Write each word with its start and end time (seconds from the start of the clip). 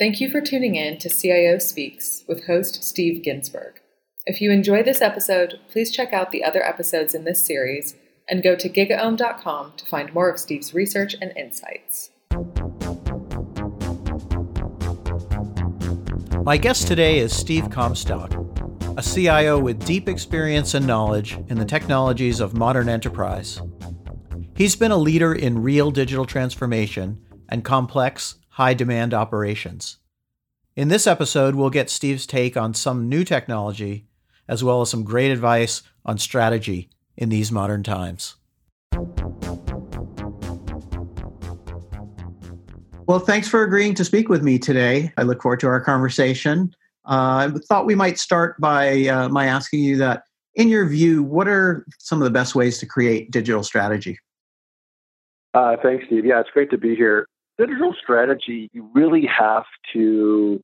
Thank 0.00 0.18
you 0.18 0.30
for 0.30 0.40
tuning 0.40 0.76
in 0.76 0.96
to 1.00 1.10
CIO 1.10 1.58
Speaks 1.58 2.24
with 2.26 2.46
host 2.46 2.82
Steve 2.82 3.22
Ginsburg. 3.22 3.82
If 4.24 4.40
you 4.40 4.50
enjoy 4.50 4.82
this 4.82 5.02
episode, 5.02 5.60
please 5.68 5.90
check 5.90 6.14
out 6.14 6.30
the 6.30 6.42
other 6.42 6.66
episodes 6.66 7.14
in 7.14 7.24
this 7.24 7.46
series 7.46 7.96
and 8.26 8.42
go 8.42 8.56
to 8.56 8.70
gigaom.com 8.70 9.74
to 9.76 9.84
find 9.84 10.14
more 10.14 10.30
of 10.30 10.40
Steve's 10.40 10.72
research 10.72 11.16
and 11.20 11.36
insights. 11.36 12.08
My 16.44 16.56
guest 16.56 16.88
today 16.88 17.18
is 17.18 17.36
Steve 17.36 17.68
Comstock, 17.68 18.32
a 18.96 19.02
CIO 19.02 19.58
with 19.58 19.84
deep 19.84 20.08
experience 20.08 20.72
and 20.72 20.86
knowledge 20.86 21.38
in 21.48 21.58
the 21.58 21.66
technologies 21.66 22.40
of 22.40 22.56
modern 22.56 22.88
enterprise. 22.88 23.60
He's 24.56 24.76
been 24.76 24.92
a 24.92 24.96
leader 24.96 25.34
in 25.34 25.62
real 25.62 25.90
digital 25.90 26.24
transformation 26.24 27.20
and 27.50 27.62
complex, 27.62 28.36
high 28.50 28.74
demand 28.74 29.14
operations. 29.14 29.98
In 30.76 30.88
this 30.88 31.06
episode, 31.06 31.54
we'll 31.54 31.70
get 31.70 31.90
Steve's 31.90 32.26
take 32.26 32.56
on 32.56 32.74
some 32.74 33.08
new 33.08 33.24
technology, 33.24 34.06
as 34.48 34.62
well 34.62 34.80
as 34.80 34.90
some 34.90 35.04
great 35.04 35.30
advice 35.30 35.82
on 36.04 36.18
strategy 36.18 36.90
in 37.16 37.28
these 37.28 37.52
modern 37.52 37.82
times. 37.82 38.36
Well, 43.06 43.18
thanks 43.18 43.48
for 43.48 43.64
agreeing 43.64 43.94
to 43.94 44.04
speak 44.04 44.28
with 44.28 44.42
me 44.42 44.58
today. 44.58 45.12
I 45.16 45.22
look 45.22 45.42
forward 45.42 45.58
to 45.60 45.66
our 45.66 45.80
conversation. 45.80 46.72
Uh, 47.04 47.50
I 47.50 47.52
thought 47.68 47.84
we 47.86 47.96
might 47.96 48.18
start 48.18 48.60
by 48.60 49.06
uh, 49.06 49.28
my 49.28 49.46
asking 49.46 49.80
you 49.80 49.96
that, 49.96 50.22
in 50.54 50.68
your 50.68 50.86
view, 50.88 51.22
what 51.22 51.48
are 51.48 51.84
some 51.98 52.20
of 52.20 52.24
the 52.24 52.30
best 52.30 52.54
ways 52.54 52.78
to 52.78 52.86
create 52.86 53.30
digital 53.30 53.64
strategy? 53.64 54.18
Uh, 55.54 55.76
thanks, 55.82 56.06
Steve. 56.06 56.24
Yeah, 56.24 56.40
it's 56.40 56.50
great 56.50 56.70
to 56.70 56.78
be 56.78 56.94
here. 56.94 57.26
Digital 57.60 57.94
strategy, 58.02 58.70
you 58.72 58.88
really 58.94 59.26
have 59.26 59.64
to 59.92 60.62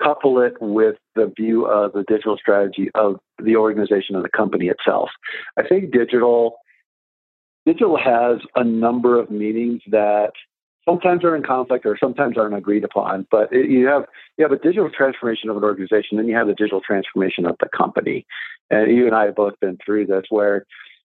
couple 0.00 0.40
it 0.40 0.54
with 0.60 0.96
the 1.14 1.32
view 1.36 1.66
of 1.66 1.92
the 1.92 2.04
digital 2.06 2.36
strategy 2.36 2.90
of 2.94 3.18
the 3.42 3.56
organization 3.56 4.14
and 4.14 4.24
the 4.24 4.28
company 4.28 4.68
itself. 4.68 5.08
I 5.58 5.66
think 5.66 5.90
digital 5.90 6.56
digital 7.64 7.98
has 7.98 8.38
a 8.54 8.62
number 8.62 9.18
of 9.18 9.30
meanings 9.30 9.82
that 9.90 10.30
sometimes 10.88 11.24
are 11.24 11.34
in 11.34 11.42
conflict 11.42 11.84
or 11.84 11.98
sometimes 11.98 12.38
aren't 12.38 12.54
agreed 12.54 12.84
upon. 12.84 13.26
But 13.30 13.52
it, 13.52 13.68
you 13.68 13.86
have 13.86 14.04
you 14.38 14.44
have 14.44 14.52
a 14.52 14.58
digital 14.58 14.90
transformation 14.90 15.50
of 15.50 15.56
an 15.56 15.64
organization, 15.64 16.16
then 16.16 16.28
you 16.28 16.36
have 16.36 16.46
the 16.46 16.54
digital 16.54 16.80
transformation 16.80 17.44
of 17.46 17.56
the 17.60 17.68
company. 17.76 18.24
And 18.70 18.94
you 18.96 19.06
and 19.06 19.14
I 19.14 19.24
have 19.24 19.34
both 19.34 19.58
been 19.60 19.78
through 19.84 20.06
this, 20.06 20.24
where 20.30 20.64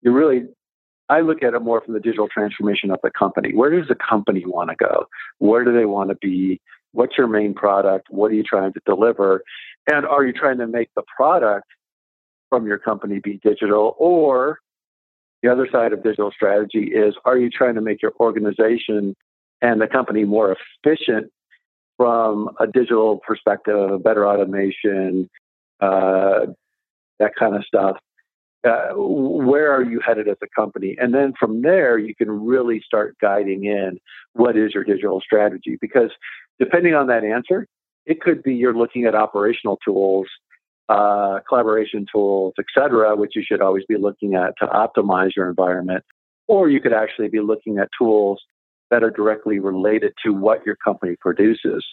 you 0.03 0.13
really 0.13 0.43
I 1.13 1.21
look 1.21 1.43
at 1.43 1.53
it 1.53 1.61
more 1.61 1.83
from 1.83 1.93
the 1.93 2.01
digital 2.01 2.27
transformation 2.27 2.91
of 2.91 2.99
the 3.03 3.11
company. 3.11 3.55
Where 3.55 3.69
does 3.71 3.87
the 3.87 3.95
company 3.95 4.45
want 4.47 4.71
to 4.71 4.77
go? 4.77 5.07
Where 5.39 5.63
do 5.63 5.71
they 5.71 5.85
want 5.85 6.09
to 6.09 6.17
be? 6.17 6.59
What's 6.93 7.19
your 7.19 7.27
main 7.27 7.53
product? 7.53 8.07
What 8.09 8.31
are 8.31 8.35
you 8.35 8.43
trying 8.43 8.73
to 8.73 8.81
deliver? 8.87 9.43
And 9.93 10.07
are 10.07 10.25
you 10.25 10.33
trying 10.33 10.57
to 10.59 10.67
make 10.67 10.89
the 10.97 11.03
product 11.15 11.67
from 12.49 12.67
your 12.67 12.79
company 12.79 13.21
be 13.23 13.39
digital? 13.45 13.95
Or 13.99 14.61
the 15.43 15.53
other 15.53 15.69
side 15.71 15.93
of 15.93 16.03
digital 16.03 16.31
strategy 16.31 16.93
is 16.95 17.15
are 17.27 17.37
you 17.37 17.51
trying 17.51 17.75
to 17.75 17.83
make 17.83 18.01
your 18.01 18.13
organization 18.19 19.15
and 19.61 19.83
the 19.83 19.89
company 19.89 20.25
more 20.25 20.57
efficient 20.83 21.31
from 21.99 22.49
a 22.59 22.67
digital 22.67 23.19
perspective, 23.19 24.03
better 24.03 24.27
automation, 24.27 25.29
uh, 25.79 26.47
that 27.19 27.33
kind 27.39 27.55
of 27.55 27.65
stuff? 27.67 27.99
Uh, 28.65 28.91
where 28.95 29.73
are 29.73 29.83
you 29.83 30.01
headed 30.05 30.29
as 30.29 30.37
a 30.43 30.47
company? 30.55 30.97
And 31.01 31.13
then 31.15 31.33
from 31.39 31.63
there, 31.63 31.99
you 31.99 32.15
can 32.15 32.31
really 32.31 32.81
start 32.85 33.17
guiding 33.21 33.65
in 33.65 33.99
what 34.35 34.57
is 34.57 34.73
your 34.75 34.85
digital 34.85 35.21
strategy. 35.21 35.77
Because 35.81 36.11
depending 36.59 36.95
on 36.95 37.09
that 37.09 37.25
answer, 37.25 37.67
it 38.07 38.21
could 38.21 38.43
be 38.43 38.55
you're 38.55 38.75
looking 38.75 39.05
at 39.05 39.15
operational 39.15 39.79
tools, 39.85 40.27
uh, 40.89 41.41
collaboration 41.49 42.07
tools, 42.13 42.55
et 42.59 42.67
cetera, 42.77 43.17
which 43.17 43.33
you 43.35 43.43
should 43.45 43.61
always 43.61 43.85
be 43.89 43.97
looking 43.97 44.35
at 44.35 44.55
to 44.59 44.67
optimize 44.67 45.31
your 45.37 45.49
environment. 45.49 46.05
Or 46.49 46.69
you 46.69 46.81
could 46.81 46.93
actually 46.93 47.29
be 47.29 47.41
looking 47.41 47.79
at 47.79 47.89
tools 47.97 48.43
that 48.91 49.03
are 49.03 49.11
directly 49.11 49.59
related 49.59 50.13
to 50.25 50.33
what 50.33 50.67
your 50.67 50.77
company 50.77 51.17
produces 51.21 51.85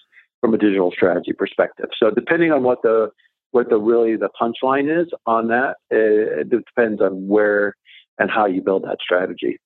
from 0.42 0.54
a 0.54 0.58
digital 0.58 0.92
strategy 0.92 1.34
perspective. 1.34 1.90
So 1.98 2.12
depending 2.12 2.52
on 2.52 2.64
what 2.64 2.82
the 2.82 3.10
what 3.52 3.70
the 3.70 3.78
really 3.78 4.16
the 4.16 4.30
punchline 4.40 5.02
is 5.02 5.08
on 5.26 5.48
that. 5.48 5.78
It, 5.90 6.40
it 6.40 6.50
depends 6.50 7.02
on 7.02 7.28
where 7.28 7.76
and 8.18 8.30
how 8.30 8.46
you 8.46 8.62
build 8.62 8.84
that 8.84 8.98
strategy. 9.02 9.58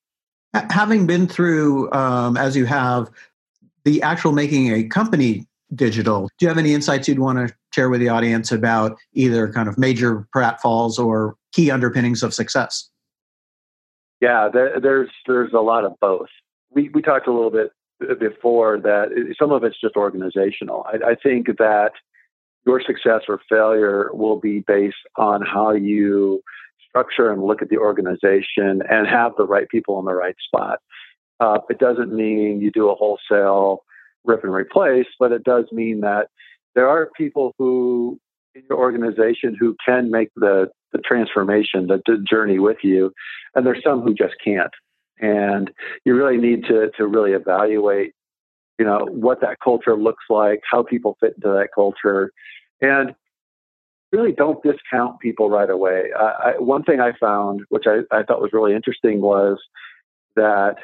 Having 0.69 1.07
been 1.07 1.27
through, 1.27 1.91
um, 1.93 2.37
as 2.37 2.55
you 2.55 2.65
have, 2.65 3.09
the 3.85 4.01
actual 4.03 4.31
making 4.31 4.71
a 4.71 4.83
company 4.83 5.47
digital, 5.73 6.29
do 6.37 6.45
you 6.45 6.47
have 6.47 6.59
any 6.59 6.73
insights 6.73 7.07
you'd 7.07 7.19
want 7.19 7.39
to 7.39 7.53
share 7.73 7.89
with 7.89 7.99
the 7.99 8.09
audience 8.09 8.51
about 8.51 8.97
either 9.13 9.51
kind 9.51 9.67
of 9.67 9.77
major 9.77 10.27
pratfalls 10.35 10.99
or 10.99 11.35
key 11.51 11.71
underpinnings 11.71 12.21
of 12.21 12.33
success? 12.33 12.89
Yeah, 14.21 14.47
there, 14.53 14.79
there's 14.79 15.09
there's 15.27 15.53
a 15.53 15.59
lot 15.59 15.83
of 15.83 15.93
both. 15.99 16.29
We 16.69 16.89
we 16.89 17.01
talked 17.01 17.27
a 17.27 17.33
little 17.33 17.51
bit 17.51 17.71
before 18.19 18.79
that 18.79 19.09
some 19.39 19.51
of 19.51 19.63
it's 19.63 19.79
just 19.81 19.95
organizational. 19.95 20.85
I, 20.87 21.11
I 21.11 21.15
think 21.15 21.47
that 21.57 21.91
your 22.65 22.81
success 22.81 23.21
or 23.27 23.39
failure 23.49 24.09
will 24.13 24.39
be 24.39 24.63
based 24.67 24.95
on 25.17 25.41
how 25.41 25.71
you 25.71 26.41
structure 26.87 27.31
and 27.31 27.43
look 27.43 27.61
at 27.61 27.69
the 27.69 27.77
organization 27.77 28.81
and 28.89 29.07
have 29.07 29.33
the 29.37 29.45
right 29.45 29.67
people 29.69 29.99
in 29.99 30.05
the 30.05 30.13
right 30.13 30.35
spot. 30.45 30.79
Uh, 31.39 31.59
it 31.69 31.79
doesn't 31.79 32.13
mean 32.13 32.61
you 32.61 32.71
do 32.71 32.89
a 32.89 32.95
wholesale 32.95 33.79
rip 34.23 34.43
and 34.43 34.53
replace, 34.53 35.07
but 35.19 35.31
it 35.31 35.43
does 35.43 35.65
mean 35.71 36.01
that 36.01 36.27
there 36.75 36.87
are 36.87 37.09
people 37.17 37.53
who 37.57 38.19
in 38.55 38.63
your 38.69 38.79
organization 38.79 39.55
who 39.59 39.75
can 39.83 40.11
make 40.11 40.29
the, 40.35 40.69
the 40.91 40.99
transformation, 40.99 41.87
the, 41.87 42.01
the 42.05 42.23
journey 42.29 42.59
with 42.59 42.77
you, 42.83 43.11
and 43.55 43.65
there's 43.65 43.81
some 43.83 44.01
who 44.01 44.13
just 44.13 44.35
can't. 44.43 44.71
And 45.19 45.71
you 46.05 46.15
really 46.15 46.37
need 46.37 46.65
to 46.65 46.91
to 46.97 47.07
really 47.07 47.31
evaluate 47.31 48.13
you 48.79 48.85
know 48.85 49.07
what 49.09 49.41
that 49.41 49.59
culture 49.63 49.95
looks 49.95 50.25
like, 50.29 50.61
how 50.69 50.83
people 50.83 51.17
fit 51.19 51.35
into 51.35 51.49
that 51.49 51.69
culture, 51.73 52.31
and 52.81 53.15
really 54.11 54.31
don't 54.31 54.63
discount 54.63 55.19
people 55.19 55.49
right 55.49 55.69
away. 55.69 56.11
I, 56.17 56.53
one 56.59 56.83
thing 56.83 56.99
I 56.99 57.13
found, 57.19 57.61
which 57.69 57.85
I, 57.87 58.01
I 58.15 58.23
thought 58.23 58.41
was 58.41 58.53
really 58.53 58.75
interesting, 58.75 59.21
was 59.21 59.57
that 60.35 60.75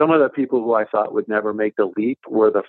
some 0.00 0.10
of 0.10 0.20
the 0.20 0.28
people 0.28 0.62
who 0.62 0.74
I 0.74 0.84
thought 0.84 1.14
would 1.14 1.28
never 1.28 1.54
make 1.54 1.76
the 1.76 1.90
leap 1.96 2.18
were 2.28 2.50
the 2.50 2.62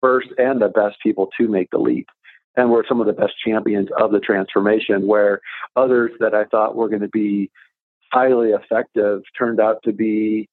first 0.00 0.28
and 0.38 0.60
the 0.60 0.68
best 0.68 0.96
people 1.02 1.28
to 1.38 1.48
make 1.48 1.70
the 1.70 1.78
leap 1.78 2.06
and 2.56 2.70
were 2.70 2.84
some 2.88 3.00
of 3.00 3.06
the 3.06 3.12
best 3.12 3.34
champions 3.44 3.88
of 3.98 4.12
the 4.12 4.20
transformation 4.20 5.06
where 5.06 5.40
others 5.74 6.12
that 6.20 6.34
I 6.34 6.44
thought 6.44 6.76
were 6.76 6.88
going 6.88 7.02
to 7.02 7.08
be 7.08 7.50
highly 8.12 8.50
effective 8.50 9.22
turned 9.36 9.60
out 9.60 9.82
to 9.84 9.92
be 9.92 10.48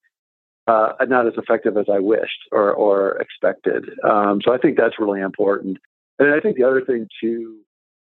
uh, 0.68 0.94
not 1.08 1.28
as 1.28 1.34
effective 1.38 1.78
as 1.78 1.86
I 1.92 2.00
wished 2.00 2.48
or, 2.52 2.72
or 2.72 3.18
expected. 3.18 3.90
Um, 4.04 4.40
so 4.44 4.54
I 4.54 4.58
think 4.58 4.78
that's 4.78 5.00
really 5.00 5.22
important. 5.22 5.78
And 6.20 6.34
I 6.34 6.40
think 6.40 6.58
the 6.58 6.64
other 6.64 6.82
thing 6.82 7.08
too 7.22 7.58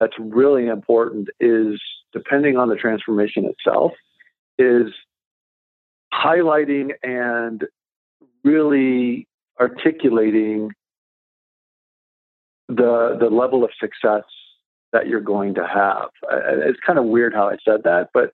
that's 0.01 0.15
really 0.19 0.67
important 0.67 1.29
is 1.41 1.81
depending 2.13 2.57
on 2.57 2.69
the 2.69 2.77
transformation 2.77 3.45
itself, 3.45 3.93
is 4.59 4.93
highlighting 6.13 6.93
and 7.03 7.65
really 8.45 9.27
articulating 9.61 10.71
the 12.69 13.17
the 13.19 13.29
level 13.31 13.65
of 13.65 13.71
success 13.81 14.25
that 14.93 15.07
you're 15.07 15.21
going 15.21 15.55
to 15.55 15.67
have. 15.67 16.09
It's 16.31 16.81
kind 16.87 16.99
of 16.99 17.05
weird 17.07 17.35
how 17.35 17.49
I 17.49 17.57
said 17.65 17.83
that, 17.85 18.11
but 18.15 18.33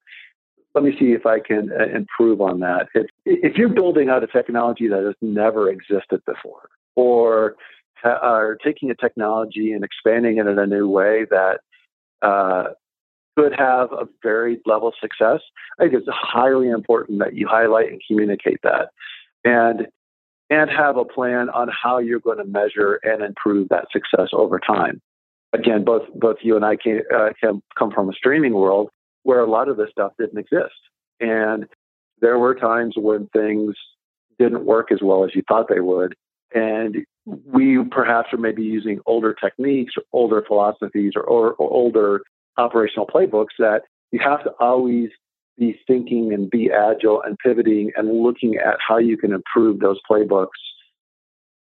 let 0.75 0.85
me 0.85 0.93
see 0.99 1.13
if 1.13 1.27
I 1.27 1.41
can 1.41 1.71
uh, 1.73 1.87
improve 1.95 2.41
on 2.41 2.61
that. 2.61 2.89
If, 2.95 3.07
if 3.25 3.57
you're 3.57 3.69
building 3.69 4.09
out 4.09 4.23
a 4.23 4.27
technology 4.27 4.89
that 4.89 5.03
has 5.03 5.15
never 5.21 5.69
existed 5.69 6.23
before, 6.27 6.69
or 6.97 7.57
are 8.05 8.57
taking 8.65 8.91
a 8.91 8.95
technology 8.95 9.73
and 9.73 9.85
expanding 9.85 10.39
it 10.39 10.47
in 10.47 10.59
a 10.59 10.67
new 10.67 10.89
way 10.89 11.27
that 11.31 11.61
uh, 12.23 12.71
could 13.37 13.53
have 13.59 13.93
a 13.93 14.09
varied 14.23 14.61
level 14.65 14.89
of 14.89 14.95
success, 15.01 15.41
I 15.79 15.85
think 15.85 15.95
it's 15.95 16.09
highly 16.11 16.69
important 16.69 17.19
that 17.19 17.35
you 17.35 17.47
highlight 17.49 17.91
and 17.91 18.01
communicate 18.07 18.61
that. 18.63 18.91
And 19.45 19.87
and 20.51 20.69
have 20.69 20.97
a 20.97 21.05
plan 21.05 21.49
on 21.51 21.69
how 21.71 21.99
you're 21.99 22.19
going 22.19 22.39
to 22.39 22.45
measure 22.45 22.99
and 23.05 23.23
improve 23.23 23.69
that 23.69 23.87
success 23.93 24.31
over 24.33 24.59
time. 24.59 25.01
Again, 25.53 25.85
both 25.85 26.03
both 26.15 26.39
you 26.43 26.57
and 26.57 26.65
I 26.65 26.77
can, 26.77 27.03
uh, 27.15 27.31
come 27.79 27.93
from 27.93 28.09
a 28.09 28.13
streaming 28.13 28.53
world, 28.53 28.91
where 29.23 29.41
a 29.41 29.51
lot 29.51 29.69
of 29.69 29.77
this 29.77 29.91
stuff 29.91 30.13
didn't 30.19 30.39
exist. 30.39 30.75
And 31.21 31.67
there 32.21 32.39
were 32.39 32.55
times 32.55 32.95
when 32.97 33.29
things 33.29 33.75
didn't 34.39 34.65
work 34.65 34.91
as 34.91 35.01
well 35.03 35.25
as 35.25 35.35
you 35.35 35.43
thought 35.49 35.69
they 35.69 35.81
would. 35.81 36.15
And 36.55 37.05
we 37.27 37.79
perhaps 37.91 38.33
are 38.33 38.39
maybe 38.39 38.63
using 38.63 39.01
older 39.07 39.35
techniques 39.35 39.95
or 39.97 40.03
older 40.13 40.43
philosophies 40.47 41.13
or, 41.15 41.23
or, 41.23 41.53
or 41.53 41.71
older 41.71 42.23
operational 42.57 43.07
playbooks 43.07 43.57
that 43.59 43.83
you 44.11 44.19
have 44.23 44.43
to 44.45 44.51
always 44.59 45.11
be 45.59 45.79
thinking 45.87 46.33
and 46.33 46.51
be 46.51 46.71
agile 46.73 47.23
and 47.23 47.39
pivoting 47.39 47.93
and 47.97 48.23
looking 48.23 48.57
at 48.57 48.79
how 48.87 48.97
you 48.97 49.17
can 49.17 49.33
improve 49.33 49.79
those 49.79 49.99
playbooks 50.11 50.49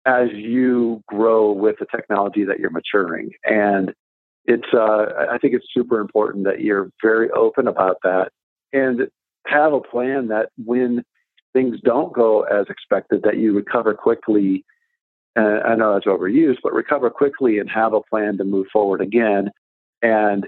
as 0.06 0.30
you 0.34 1.02
grow 1.08 1.52
with 1.52 1.78
the 1.80 1.86
technology 1.96 2.44
that 2.44 2.60
you're 2.60 2.72
maturing. 2.72 3.32
And 3.44 3.94
it's, 4.46 4.74
uh, 4.74 5.06
I 5.32 5.38
think 5.40 5.54
it's 5.54 5.66
super 5.74 6.00
important 6.00 6.46
that 6.46 6.62
you're 6.62 6.92
very 7.02 7.30
open 7.32 7.68
about 7.68 7.98
that 8.04 8.32
and 8.74 9.08
have 9.48 9.74
a 9.74 9.82
plan 9.82 10.28
that 10.28 10.50
when 10.64 11.04
things 11.54 11.78
don't 11.84 12.14
go 12.14 12.44
as 12.44 12.66
expected, 12.70 13.24
that 13.24 13.38
you 13.38 13.54
recover 13.54 13.94
quickly. 13.94 14.64
And 15.36 15.64
I 15.64 15.76
know 15.76 15.94
that's 15.94 16.06
overused, 16.06 16.60
but 16.64 16.74
recover 16.74 17.10
quickly 17.10 17.60
and 17.60 17.70
have 17.70 17.94
a 17.94 18.02
plan 18.02 18.38
to 18.38 18.44
move 18.44 18.68
forward 18.72 19.02
again 19.02 19.50
and 20.02 20.48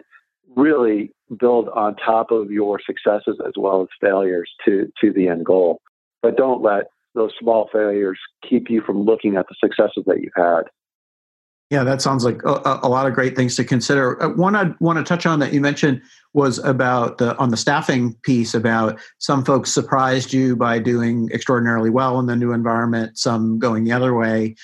really 0.55 1.11
build 1.39 1.69
on 1.69 1.95
top 1.95 2.31
of 2.31 2.51
your 2.51 2.79
successes 2.85 3.39
as 3.45 3.53
well 3.57 3.81
as 3.81 3.88
failures 4.01 4.50
to, 4.65 4.91
to 5.01 5.11
the 5.11 5.27
end 5.27 5.45
goal. 5.45 5.81
But 6.21 6.38
don't 6.38 6.61
let 6.61 6.85
those 7.15 7.31
small 7.39 7.69
failures 7.71 8.19
keep 8.47 8.69
you 8.69 8.81
from 8.81 9.03
looking 9.03 9.35
at 9.35 9.47
the 9.47 9.55
successes 9.59 10.03
that 10.05 10.21
you've 10.21 10.31
had. 10.35 10.63
Yeah, 11.69 11.83
that 11.83 12.01
sounds 12.01 12.23
like 12.23 12.41
a, 12.43 12.79
a, 12.83 12.87
lot 12.87 13.07
of 13.07 13.13
great 13.13 13.35
things 13.35 13.57
to 13.57 13.65
consider. 13.65 14.21
Uh, 14.23 14.29
one 14.29 14.55
I 14.55 14.73
want 14.79 14.99
to 14.99 15.03
touch 15.03 15.25
on 15.25 15.39
that 15.39 15.51
you 15.51 15.59
mentioned 15.59 16.01
was 16.33 16.59
about 16.59 17.17
the 17.17 17.35
on 17.37 17.49
the 17.49 17.57
staffing 17.57 18.13
piece 18.23 18.53
about 18.53 18.97
some 19.17 19.43
folks 19.43 19.73
surprised 19.73 20.31
you 20.31 20.55
by 20.55 20.79
doing 20.79 21.29
extraordinarily 21.33 21.89
well 21.89 22.19
in 22.19 22.25
the 22.25 22.37
new 22.37 22.53
environment, 22.53 23.17
some 23.17 23.59
going 23.59 23.83
the 23.83 23.91
other 23.91 24.13
way. 24.13 24.55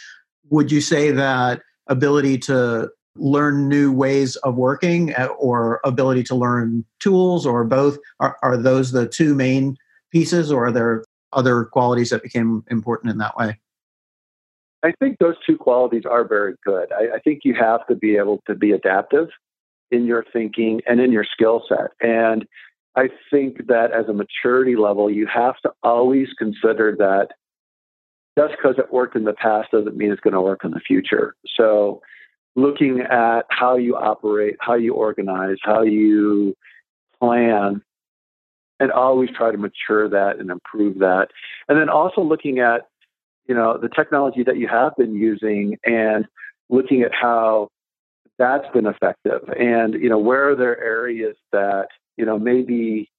Would 0.49 0.71
you 0.71 0.79
say 0.79 1.11
that 1.11 1.61
ability 1.87 2.37
to 2.39 2.89
learn 3.17 3.67
new 3.67 3.91
ways 3.91 4.37
of 4.37 4.55
working 4.55 5.13
uh, 5.15 5.25
or 5.37 5.81
ability 5.83 6.23
to 6.23 6.35
learn 6.35 6.85
tools 6.99 7.45
or 7.45 7.65
both 7.65 7.97
are, 8.21 8.37
are 8.41 8.55
those 8.55 8.91
the 8.91 9.07
two 9.07 9.35
main 9.35 9.75
pieces 10.11 10.51
or 10.51 10.67
are 10.67 10.71
there 10.71 11.03
other 11.33 11.65
qualities 11.65 12.11
that 12.11 12.23
became 12.23 12.63
important 12.69 13.11
in 13.11 13.17
that 13.17 13.35
way? 13.35 13.59
I 14.83 14.91
think 14.99 15.17
those 15.19 15.35
two 15.45 15.57
qualities 15.57 16.03
are 16.09 16.27
very 16.27 16.55
good. 16.65 16.91
I, 16.91 17.15
I, 17.15 17.19
think 17.19 17.41
you 17.43 17.55
have 17.55 17.87
to 17.87 17.95
be 17.95 18.17
able 18.17 18.41
to 18.47 18.53
be 18.53 18.71
adaptive 18.71 19.29
in 19.91 20.05
your 20.05 20.25
thinking 20.33 20.81
and 20.85 20.99
in 20.99 21.11
your 21.11 21.23
skill 21.23 21.63
set. 21.69 21.91
And 22.01 22.45
I 22.95 23.09
think 23.31 23.67
that 23.67 23.91
as 23.91 24.07
a 24.07 24.13
maturity 24.13 24.75
level, 24.75 25.09
you 25.09 25.25
have 25.27 25.55
to 25.61 25.71
always 25.83 26.27
consider 26.37 26.95
that 26.97 27.29
just 28.37 28.55
because 28.57 28.75
it 28.77 28.91
worked 28.91 29.15
in 29.15 29.23
the 29.23 29.33
past 29.33 29.71
doesn't 29.71 29.95
mean 29.95 30.11
it's 30.11 30.21
going 30.21 30.33
to 30.33 30.41
work 30.41 30.63
in 30.63 30.71
the 30.71 30.79
future. 30.79 31.35
So, 31.55 32.01
looking 32.55 32.99
at 33.01 33.43
how 33.49 33.77
you 33.77 33.95
operate, 33.95 34.55
how 34.59 34.75
you 34.75 34.93
organize, 34.93 35.57
how 35.63 35.81
you 35.81 36.55
plan, 37.19 37.81
and 38.79 38.91
always 38.91 39.29
try 39.35 39.51
to 39.51 39.57
mature 39.57 40.07
that 40.09 40.39
and 40.39 40.51
improve 40.51 40.99
that. 40.99 41.29
And 41.67 41.79
then 41.79 41.89
also 41.89 42.21
looking 42.21 42.59
at, 42.59 42.87
you 43.47 43.55
know, 43.55 43.77
the 43.77 43.89
technology 43.89 44.43
that 44.43 44.57
you 44.57 44.67
have 44.67 44.95
been 44.97 45.15
using 45.15 45.77
and 45.85 46.25
looking 46.69 47.01
at 47.01 47.11
how 47.13 47.69
that's 48.37 48.67
been 48.73 48.87
effective. 48.87 49.41
And, 49.59 49.93
you 49.95 50.09
know, 50.09 50.17
where 50.17 50.49
are 50.49 50.55
there 50.55 50.81
areas 50.81 51.35
that, 51.51 51.87
you 52.17 52.25
know, 52.25 52.39
maybe 52.39 53.09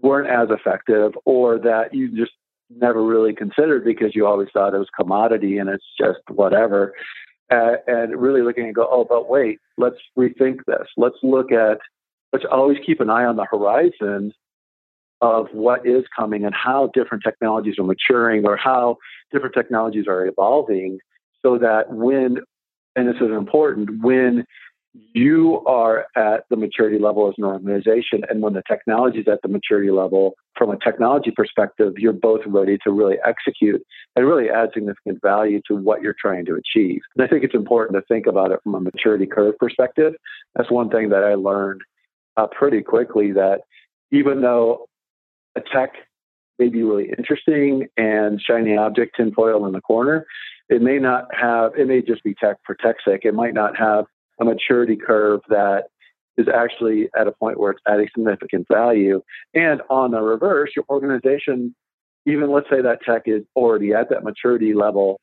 weren't 0.00 0.28
as 0.28 0.48
effective 0.50 1.12
or 1.24 1.58
that 1.58 1.94
you 1.94 2.16
just 2.16 2.32
never 2.70 3.04
really 3.04 3.34
considered 3.34 3.84
because 3.84 4.14
you 4.14 4.26
always 4.26 4.48
thought 4.52 4.74
it 4.74 4.78
was 4.78 4.88
commodity 4.98 5.58
and 5.58 5.68
it's 5.68 5.84
just 5.98 6.18
whatever. 6.28 6.92
Uh, 7.50 7.76
and 7.86 8.20
really 8.20 8.40
looking 8.40 8.64
and 8.64 8.74
go, 8.74 8.88
oh, 8.90 9.04
but 9.04 9.28
wait, 9.28 9.58
let's 9.76 9.98
rethink 10.18 10.64
this. 10.66 10.88
Let's 10.96 11.18
look 11.22 11.52
at, 11.52 11.78
let's 12.32 12.46
always 12.50 12.78
keep 12.84 13.00
an 13.00 13.10
eye 13.10 13.24
on 13.24 13.36
the 13.36 13.44
horizon 13.44 14.32
of 15.20 15.46
what 15.52 15.86
is 15.86 16.04
coming 16.16 16.44
and 16.44 16.54
how 16.54 16.90
different 16.94 17.22
technologies 17.24 17.78
are 17.78 17.84
maturing 17.84 18.46
or 18.46 18.56
how 18.56 18.96
different 19.32 19.54
technologies 19.54 20.06
are 20.06 20.26
evolving 20.26 20.98
so 21.42 21.58
that 21.58 21.90
when, 21.90 22.38
and 22.96 23.08
this 23.08 23.16
is 23.16 23.30
important, 23.30 24.02
when 24.02 24.44
you 25.12 25.60
are 25.66 26.06
at 26.16 26.44
the 26.50 26.56
maturity 26.56 26.98
level 26.98 27.28
as 27.28 27.34
an 27.36 27.44
organization 27.44 28.22
and 28.28 28.42
when 28.42 28.52
the 28.52 28.62
technology 28.68 29.18
is 29.18 29.28
at 29.28 29.42
the 29.42 29.48
maturity 29.48 29.90
level 29.90 30.34
from 30.56 30.70
a 30.70 30.78
technology 30.78 31.32
perspective 31.34 31.94
you're 31.96 32.12
both 32.12 32.40
ready 32.46 32.78
to 32.84 32.92
really 32.92 33.16
execute 33.26 33.82
and 34.14 34.26
really 34.26 34.48
add 34.48 34.70
significant 34.72 35.20
value 35.20 35.60
to 35.66 35.74
what 35.74 36.00
you're 36.00 36.14
trying 36.20 36.44
to 36.44 36.54
achieve. 36.54 37.00
And 37.16 37.24
i 37.24 37.28
think 37.28 37.42
it's 37.42 37.54
important 37.54 37.96
to 37.96 38.06
think 38.06 38.26
about 38.26 38.52
it 38.52 38.60
from 38.62 38.76
a 38.76 38.80
maturity 38.80 39.26
curve 39.26 39.58
perspective. 39.58 40.14
That's 40.54 40.70
one 40.70 40.90
thing 40.90 41.08
that 41.08 41.24
i 41.24 41.34
learned 41.34 41.80
uh, 42.36 42.46
pretty 42.46 42.82
quickly 42.82 43.32
that 43.32 43.62
even 44.12 44.42
though 44.42 44.86
a 45.56 45.60
tech 45.60 45.92
may 46.58 46.68
be 46.68 46.82
really 46.82 47.12
interesting 47.16 47.88
and 47.96 48.40
shiny 48.40 48.76
object 48.76 49.16
tinfoil 49.16 49.66
in 49.66 49.72
the 49.72 49.80
corner. 49.80 50.26
It 50.68 50.82
may 50.82 50.98
not 50.98 51.26
have, 51.34 51.72
it 51.76 51.88
may 51.88 52.00
just 52.00 52.22
be 52.22 52.34
tech 52.34 52.56
for 52.64 52.74
tech's 52.74 53.04
sake. 53.04 53.20
It 53.24 53.34
might 53.34 53.54
not 53.54 53.76
have 53.76 54.06
a 54.40 54.44
maturity 54.44 54.96
curve 54.96 55.40
that 55.48 55.84
is 56.36 56.46
actually 56.52 57.08
at 57.16 57.26
a 57.26 57.32
point 57.32 57.58
where 57.58 57.72
it's 57.72 57.82
adding 57.86 58.08
significant 58.14 58.66
value. 58.72 59.22
And 59.54 59.82
on 59.88 60.10
the 60.10 60.20
reverse, 60.20 60.70
your 60.74 60.84
organization, 60.88 61.74
even 62.26 62.50
let's 62.50 62.68
say 62.70 62.82
that 62.82 63.02
tech 63.06 63.22
is 63.26 63.42
already 63.54 63.92
at 63.92 64.10
that 64.10 64.24
maturity 64.24 64.74
level, 64.74 65.20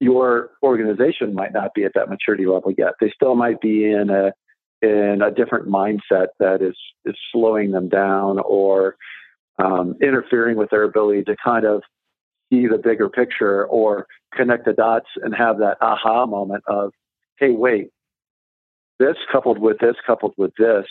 your 0.00 0.50
organization 0.62 1.34
might 1.34 1.52
not 1.52 1.74
be 1.74 1.84
at 1.84 1.92
that 1.94 2.08
maturity 2.08 2.46
level 2.46 2.72
yet. 2.76 2.94
They 3.00 3.10
still 3.14 3.34
might 3.34 3.60
be 3.60 3.84
in 3.84 4.10
a 4.10 4.32
in 4.82 5.22
a 5.22 5.30
different 5.30 5.68
mindset 5.68 6.28
that 6.38 6.60
is 6.60 6.76
is 7.04 7.16
slowing 7.32 7.70
them 7.70 7.88
down 7.88 8.38
or 8.40 8.96
um, 9.58 9.94
interfering 10.02 10.56
with 10.56 10.70
their 10.70 10.82
ability 10.82 11.24
to 11.24 11.36
kind 11.42 11.64
of 11.64 11.82
see 12.50 12.66
the 12.66 12.78
bigger 12.78 13.08
picture 13.08 13.66
or 13.66 14.06
connect 14.34 14.64
the 14.64 14.72
dots 14.72 15.08
and 15.22 15.34
have 15.34 15.58
that 15.58 15.78
aha 15.80 16.26
moment 16.26 16.62
of, 16.66 16.92
hey, 17.38 17.50
wait, 17.50 17.88
this 18.98 19.16
coupled 19.30 19.58
with 19.58 19.78
this, 19.78 19.96
coupled 20.06 20.34
with 20.36 20.52
this, 20.58 20.86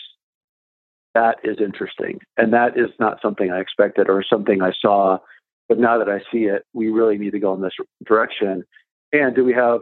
that 1.13 1.37
is 1.43 1.57
interesting. 1.59 2.19
And 2.37 2.53
that 2.53 2.77
is 2.77 2.89
not 2.99 3.19
something 3.21 3.51
I 3.51 3.59
expected 3.59 4.09
or 4.09 4.23
something 4.23 4.61
I 4.61 4.73
saw. 4.79 5.17
But 5.69 5.79
now 5.79 5.97
that 5.97 6.09
I 6.09 6.19
see 6.31 6.43
it, 6.43 6.63
we 6.73 6.89
really 6.89 7.17
need 7.17 7.31
to 7.31 7.39
go 7.39 7.53
in 7.53 7.61
this 7.61 7.73
direction. 8.05 8.63
And 9.13 9.35
do 9.35 9.43
we 9.43 9.53
have, 9.53 9.79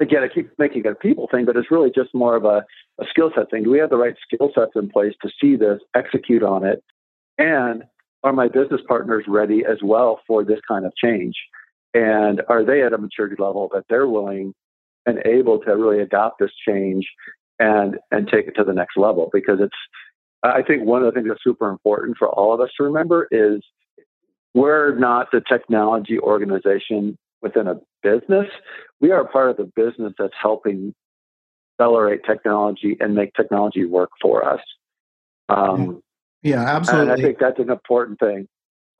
again, 0.00 0.22
I 0.22 0.28
keep 0.28 0.50
making 0.58 0.84
it 0.84 0.92
a 0.92 0.94
people 0.94 1.28
thing, 1.30 1.44
but 1.44 1.56
it's 1.56 1.70
really 1.70 1.90
just 1.94 2.14
more 2.14 2.34
of 2.36 2.44
a, 2.44 2.64
a 3.00 3.04
skill 3.08 3.30
set 3.34 3.50
thing. 3.50 3.62
Do 3.62 3.70
we 3.70 3.78
have 3.78 3.90
the 3.90 3.96
right 3.96 4.16
skill 4.22 4.50
sets 4.54 4.72
in 4.74 4.90
place 4.90 5.14
to 5.22 5.30
see 5.40 5.56
this, 5.56 5.78
execute 5.94 6.42
on 6.42 6.64
it, 6.64 6.82
and 7.40 7.84
are 8.22 8.32
my 8.32 8.48
business 8.48 8.82
partners 8.86 9.24
ready 9.26 9.64
as 9.68 9.78
well 9.82 10.20
for 10.26 10.44
this 10.44 10.60
kind 10.68 10.84
of 10.84 10.92
change? 10.94 11.34
And 11.94 12.42
are 12.48 12.64
they 12.64 12.82
at 12.82 12.92
a 12.92 12.98
maturity 12.98 13.36
level 13.38 13.68
that 13.72 13.84
they're 13.88 14.06
willing 14.06 14.54
and 15.06 15.18
able 15.24 15.58
to 15.60 15.70
really 15.72 16.00
adopt 16.00 16.38
this 16.38 16.52
change 16.68 17.08
and 17.58 17.98
and 18.10 18.28
take 18.28 18.46
it 18.46 18.54
to 18.56 18.64
the 18.64 18.74
next 18.74 18.96
level? 18.96 19.30
Because 19.32 19.58
it's 19.60 19.76
I 20.42 20.62
think 20.62 20.84
one 20.84 21.02
of 21.02 21.06
the 21.06 21.18
things 21.18 21.28
that's 21.28 21.42
super 21.42 21.68
important 21.68 22.18
for 22.18 22.28
all 22.28 22.54
of 22.54 22.60
us 22.60 22.70
to 22.76 22.84
remember 22.84 23.26
is 23.30 23.62
we're 24.54 24.96
not 24.96 25.28
the 25.32 25.40
technology 25.40 26.18
organization 26.18 27.16
within 27.42 27.66
a 27.66 27.80
business. 28.02 28.46
We 29.00 29.10
are 29.12 29.24
part 29.24 29.50
of 29.50 29.56
the 29.56 29.70
business 29.74 30.12
that's 30.18 30.34
helping 30.40 30.94
accelerate 31.78 32.20
technology 32.26 32.96
and 33.00 33.14
make 33.14 33.32
technology 33.34 33.84
work 33.84 34.10
for 34.20 34.46
us. 34.46 34.60
Um, 35.48 36.02
yeah, 36.42 36.62
absolutely. 36.62 37.12
And 37.12 37.20
I 37.20 37.24
think 37.24 37.38
that's 37.38 37.58
an 37.58 37.70
important 37.70 38.18
thing. 38.18 38.48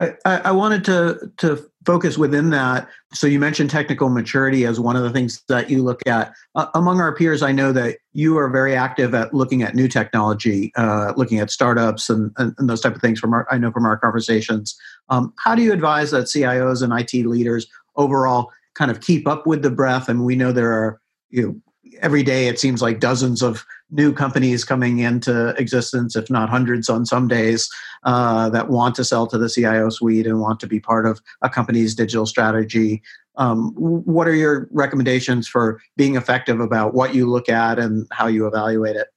I, 0.01 0.15
I, 0.25 0.51
wanted 0.53 0.83
to 0.87 1.31
to 1.39 1.71
focus 1.85 2.17
within 2.17 2.51
that. 2.51 2.89
So 3.13 3.27
you 3.27 3.39
mentioned 3.39 3.69
technical 3.69 4.09
maturity 4.09 4.65
as 4.65 4.81
one 4.81 4.97
of 4.97 5.03
the 5.03 5.11
things 5.11 5.43
that 5.49 5.69
you 5.69 5.83
look 5.83 6.01
at. 6.07 6.33
Uh, 6.55 6.67
among 6.75 7.01
our 7.01 7.15
peers, 7.15 7.43
I 7.43 7.53
know 7.53 7.71
that 7.73 7.99
you 8.15 8.39
are 8.39 8.49
very 8.49 8.75
active 8.75 9.15
at 9.15 9.35
looking 9.35 9.63
at 9.63 9.75
new 9.75 9.89
technology, 9.89 10.73
uh, 10.77 11.13
looking 11.17 11.39
at 11.39 11.51
startups 11.51 12.09
and, 12.09 12.33
and, 12.39 12.55
and, 12.57 12.69
those 12.71 12.81
type 12.81 12.95
of 12.95 13.03
things. 13.03 13.21
From 13.21 13.35
our, 13.35 13.47
I 13.51 13.59
know 13.59 13.71
from 13.71 13.85
our 13.85 13.99
conversations, 13.99 14.79
um, 15.11 15.35
how 15.39 15.55
do 15.55 15.63
you 15.63 15.73
advise 15.73 16.13
that 16.13 16.25
CIOs 16.25 16.83
and 16.83 16.99
IT 16.99 17.27
leaders 17.27 17.67
overall 17.97 18.51
kind 18.75 18.91
of 18.91 19.03
keep 19.03 19.29
up 19.29 19.47
with 19.47 19.61
the 19.61 19.71
breath? 19.71 20.09
And 20.09 20.25
we 20.25 20.35
know 20.35 20.51
there 20.51 20.73
are 20.73 20.99
you 21.29 21.43
know, 21.43 21.61
every 22.01 22.23
day 22.23 22.49
it 22.49 22.59
seems 22.59 22.81
like 22.81 23.01
dozens 23.01 23.43
of 23.43 23.67
new 23.91 24.13
companies 24.13 24.65
coming 24.65 25.01
into 25.01 25.51
existence, 25.59 26.17
if 26.17 26.31
not 26.31 26.49
hundreds 26.49 26.89
on 26.89 27.05
some 27.07 27.29
days, 27.29 27.69
uh, 28.05 28.49
that 28.51 28.69
want 28.69 28.95
to 28.97 29.05
sell 29.05 29.27
to 29.27 29.39
the 29.39 29.49
CIO 29.49 29.91
suite 29.91 30.27
and 30.27 30.41
want 30.41 30.61
to 30.61 30.67
be 30.67 30.81
part 30.81 31.07
of 31.07 31.21
a 31.43 31.49
company's 31.49 31.95
digital 31.95 32.27
strategy. 32.27 33.03
Um, 33.37 33.73
what 33.75 34.29
are 34.29 34.35
your 34.35 34.69
recommendations 34.73 35.49
for 35.49 35.81
being 35.97 36.17
effective 36.17 36.61
about 36.61 36.95
what 36.95 37.15
you 37.15 37.27
look 37.27 37.49
at 37.49 37.79
and 37.79 38.07
how 38.11 38.27
you 38.27 38.47
evaluate 38.47 38.97
it? 38.97 39.09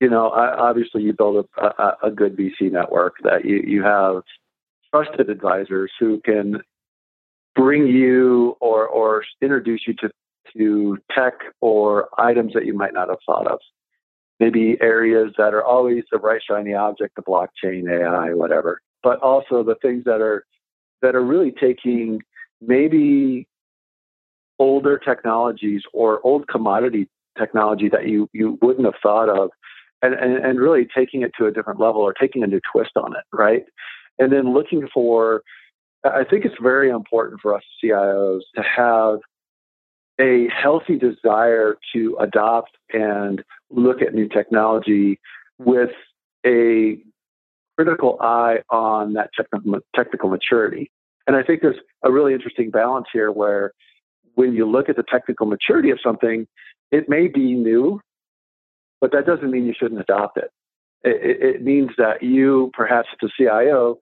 You 0.00 0.08
know, 0.08 0.30
obviously, 0.30 1.02
you 1.02 1.12
build 1.12 1.48
a, 1.56 1.92
a 2.04 2.10
good 2.10 2.36
VC 2.36 2.70
network 2.70 3.14
that 3.24 3.44
you, 3.44 3.62
you 3.66 3.82
have 3.82 4.22
trusted 4.92 5.28
advisors 5.28 5.90
who 5.98 6.20
can 6.24 6.62
bring 7.56 7.88
you 7.88 8.56
or 8.60 8.86
or 8.86 9.24
introduce 9.42 9.82
you 9.86 9.94
to 9.94 10.10
to 10.56 10.98
tech 11.14 11.34
or 11.60 12.08
items 12.18 12.52
that 12.54 12.66
you 12.66 12.74
might 12.74 12.94
not 12.94 13.08
have 13.08 13.18
thought 13.26 13.46
of. 13.46 13.58
Maybe 14.40 14.76
areas 14.80 15.32
that 15.36 15.52
are 15.54 15.64
always 15.64 16.04
the 16.12 16.18
bright 16.18 16.42
shiny 16.48 16.74
object, 16.74 17.16
the 17.16 17.22
blockchain, 17.22 17.90
AI, 17.90 18.34
whatever. 18.34 18.80
But 19.02 19.20
also 19.20 19.62
the 19.62 19.74
things 19.82 20.04
that 20.04 20.20
are 20.20 20.44
that 21.02 21.14
are 21.14 21.24
really 21.24 21.52
taking 21.52 22.20
maybe 22.60 23.46
older 24.58 24.98
technologies 24.98 25.82
or 25.92 26.20
old 26.24 26.48
commodity 26.48 27.08
technology 27.38 27.88
that 27.88 28.08
you, 28.08 28.28
you 28.32 28.58
wouldn't 28.60 28.84
have 28.84 28.94
thought 29.02 29.28
of 29.28 29.50
and, 30.02 30.14
and, 30.14 30.44
and 30.44 30.60
really 30.60 30.86
taking 30.94 31.22
it 31.22 31.32
to 31.38 31.46
a 31.46 31.52
different 31.52 31.80
level 31.80 32.00
or 32.00 32.12
taking 32.12 32.42
a 32.42 32.46
new 32.46 32.60
twist 32.72 32.92
on 32.96 33.14
it, 33.14 33.24
right? 33.32 33.64
And 34.18 34.32
then 34.32 34.52
looking 34.52 34.88
for, 34.92 35.42
I 36.04 36.24
think 36.24 36.44
it's 36.44 36.56
very 36.60 36.90
important 36.90 37.40
for 37.40 37.54
us 37.54 37.62
CIOs 37.82 38.40
to 38.56 38.62
have 38.62 39.18
a 40.20 40.48
healthy 40.48 40.96
desire 40.96 41.76
to 41.92 42.16
adopt 42.20 42.76
and 42.92 43.42
look 43.70 44.02
at 44.02 44.14
new 44.14 44.28
technology 44.28 45.20
with 45.58 45.90
a 46.44 46.98
critical 47.76 48.18
eye 48.20 48.58
on 48.70 49.12
that 49.12 49.30
technical, 49.94 50.28
maturity. 50.28 50.90
And 51.26 51.36
I 51.36 51.42
think 51.42 51.62
there's 51.62 51.78
a 52.02 52.10
really 52.10 52.34
interesting 52.34 52.70
balance 52.70 53.06
here 53.12 53.30
where 53.30 53.72
when 54.34 54.54
you 54.54 54.68
look 54.68 54.88
at 54.88 54.96
the 54.96 55.04
technical 55.04 55.46
maturity 55.46 55.90
of 55.90 55.98
something, 56.02 56.46
it 56.90 57.08
may 57.08 57.28
be 57.28 57.54
new, 57.54 58.00
but 59.00 59.12
that 59.12 59.26
doesn't 59.26 59.50
mean 59.50 59.66
you 59.66 59.74
shouldn't 59.78 60.00
adopt 60.00 60.38
it. 60.38 60.50
It, 61.04 61.56
it 61.56 61.62
means 61.62 61.90
that 61.98 62.22
you, 62.22 62.70
perhaps 62.74 63.08
as 63.22 63.28
a 63.28 63.32
CIO, 63.36 63.98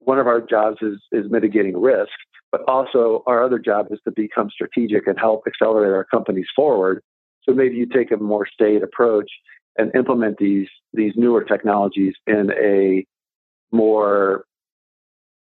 one 0.00 0.18
of 0.18 0.26
our 0.26 0.40
jobs 0.40 0.78
is, 0.82 0.98
is 1.12 1.30
mitigating 1.30 1.80
risk, 1.80 2.10
but 2.52 2.62
also 2.68 3.22
our 3.26 3.42
other 3.42 3.58
job 3.58 3.86
is 3.90 3.98
to 4.04 4.10
become 4.10 4.50
strategic 4.50 5.06
and 5.06 5.18
help 5.18 5.44
accelerate 5.46 5.92
our 5.92 6.04
companies 6.04 6.46
forward. 6.54 7.02
So 7.42 7.54
maybe 7.54 7.76
you 7.76 7.86
take 7.86 8.10
a 8.10 8.16
more 8.16 8.46
staid 8.46 8.82
approach 8.82 9.30
and 9.78 9.94
implement 9.94 10.38
these 10.38 10.68
these 10.92 11.12
newer 11.16 11.44
technologies 11.44 12.14
in 12.26 12.50
a 12.52 13.06
more 13.74 14.44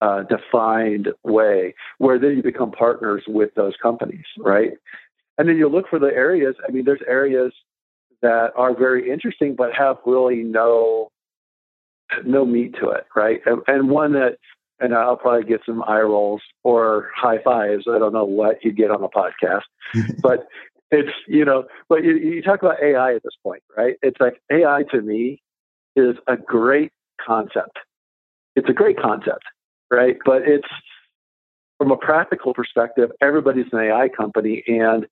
uh, 0.00 0.22
defined 0.24 1.08
way, 1.24 1.74
where 1.98 2.18
then 2.18 2.36
you 2.36 2.42
become 2.42 2.70
partners 2.70 3.22
with 3.26 3.50
those 3.54 3.74
companies, 3.82 4.24
right? 4.38 4.72
And 5.38 5.48
then 5.48 5.56
you 5.56 5.68
look 5.68 5.88
for 5.88 5.98
the 5.98 6.08
areas. 6.08 6.56
I 6.66 6.72
mean, 6.72 6.84
there's 6.84 7.00
areas 7.06 7.52
that 8.22 8.50
are 8.56 8.76
very 8.76 9.10
interesting, 9.10 9.54
but 9.56 9.72
have 9.74 9.96
really 10.04 10.42
no 10.42 11.10
no 12.24 12.44
meat 12.44 12.74
to 12.80 12.90
it, 12.90 13.06
right? 13.14 13.40
And, 13.44 13.60
and 13.66 13.90
one 13.90 14.12
that, 14.14 14.38
and 14.80 14.94
I'll 14.94 15.16
probably 15.16 15.48
get 15.48 15.60
some 15.66 15.82
eye 15.84 16.00
rolls 16.00 16.42
or 16.62 17.10
high 17.14 17.42
fives. 17.42 17.84
I 17.88 17.98
don't 17.98 18.12
know 18.12 18.24
what 18.24 18.64
you 18.64 18.72
get 18.72 18.90
on 18.90 19.02
a 19.02 19.08
podcast, 19.08 19.62
but 20.22 20.46
it's 20.90 21.10
you 21.26 21.44
know, 21.44 21.64
but 21.88 22.04
you, 22.04 22.16
you 22.16 22.42
talk 22.42 22.62
about 22.62 22.82
AI 22.82 23.14
at 23.14 23.22
this 23.22 23.34
point, 23.42 23.62
right? 23.76 23.96
It's 24.02 24.20
like 24.20 24.40
AI 24.50 24.84
to 24.90 25.02
me 25.02 25.42
is 25.96 26.16
a 26.26 26.36
great 26.36 26.92
concept. 27.24 27.78
It's 28.56 28.68
a 28.68 28.72
great 28.72 28.98
concept, 28.98 29.44
right? 29.90 30.16
But 30.24 30.42
it's 30.42 30.68
from 31.78 31.90
a 31.92 31.96
practical 31.96 32.54
perspective, 32.54 33.10
everybody's 33.20 33.66
an 33.72 33.78
AI 33.78 34.08
company, 34.08 34.64
and 34.66 35.06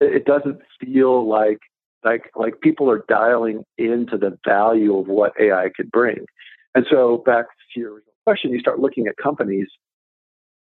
it 0.00 0.24
doesn't 0.24 0.60
feel 0.80 1.28
like 1.28 1.58
like 2.04 2.30
like 2.34 2.60
people 2.60 2.90
are 2.90 3.04
dialing 3.08 3.64
into 3.78 4.16
the 4.18 4.38
value 4.46 4.96
of 4.98 5.08
what 5.08 5.32
AI 5.40 5.70
could 5.74 5.90
bring. 5.90 6.26
And 6.74 6.86
so 6.90 7.22
back 7.24 7.46
to 7.74 7.80
your 7.80 8.02
question, 8.24 8.52
you 8.52 8.60
start 8.60 8.80
looking 8.80 9.06
at 9.06 9.16
companies. 9.16 9.68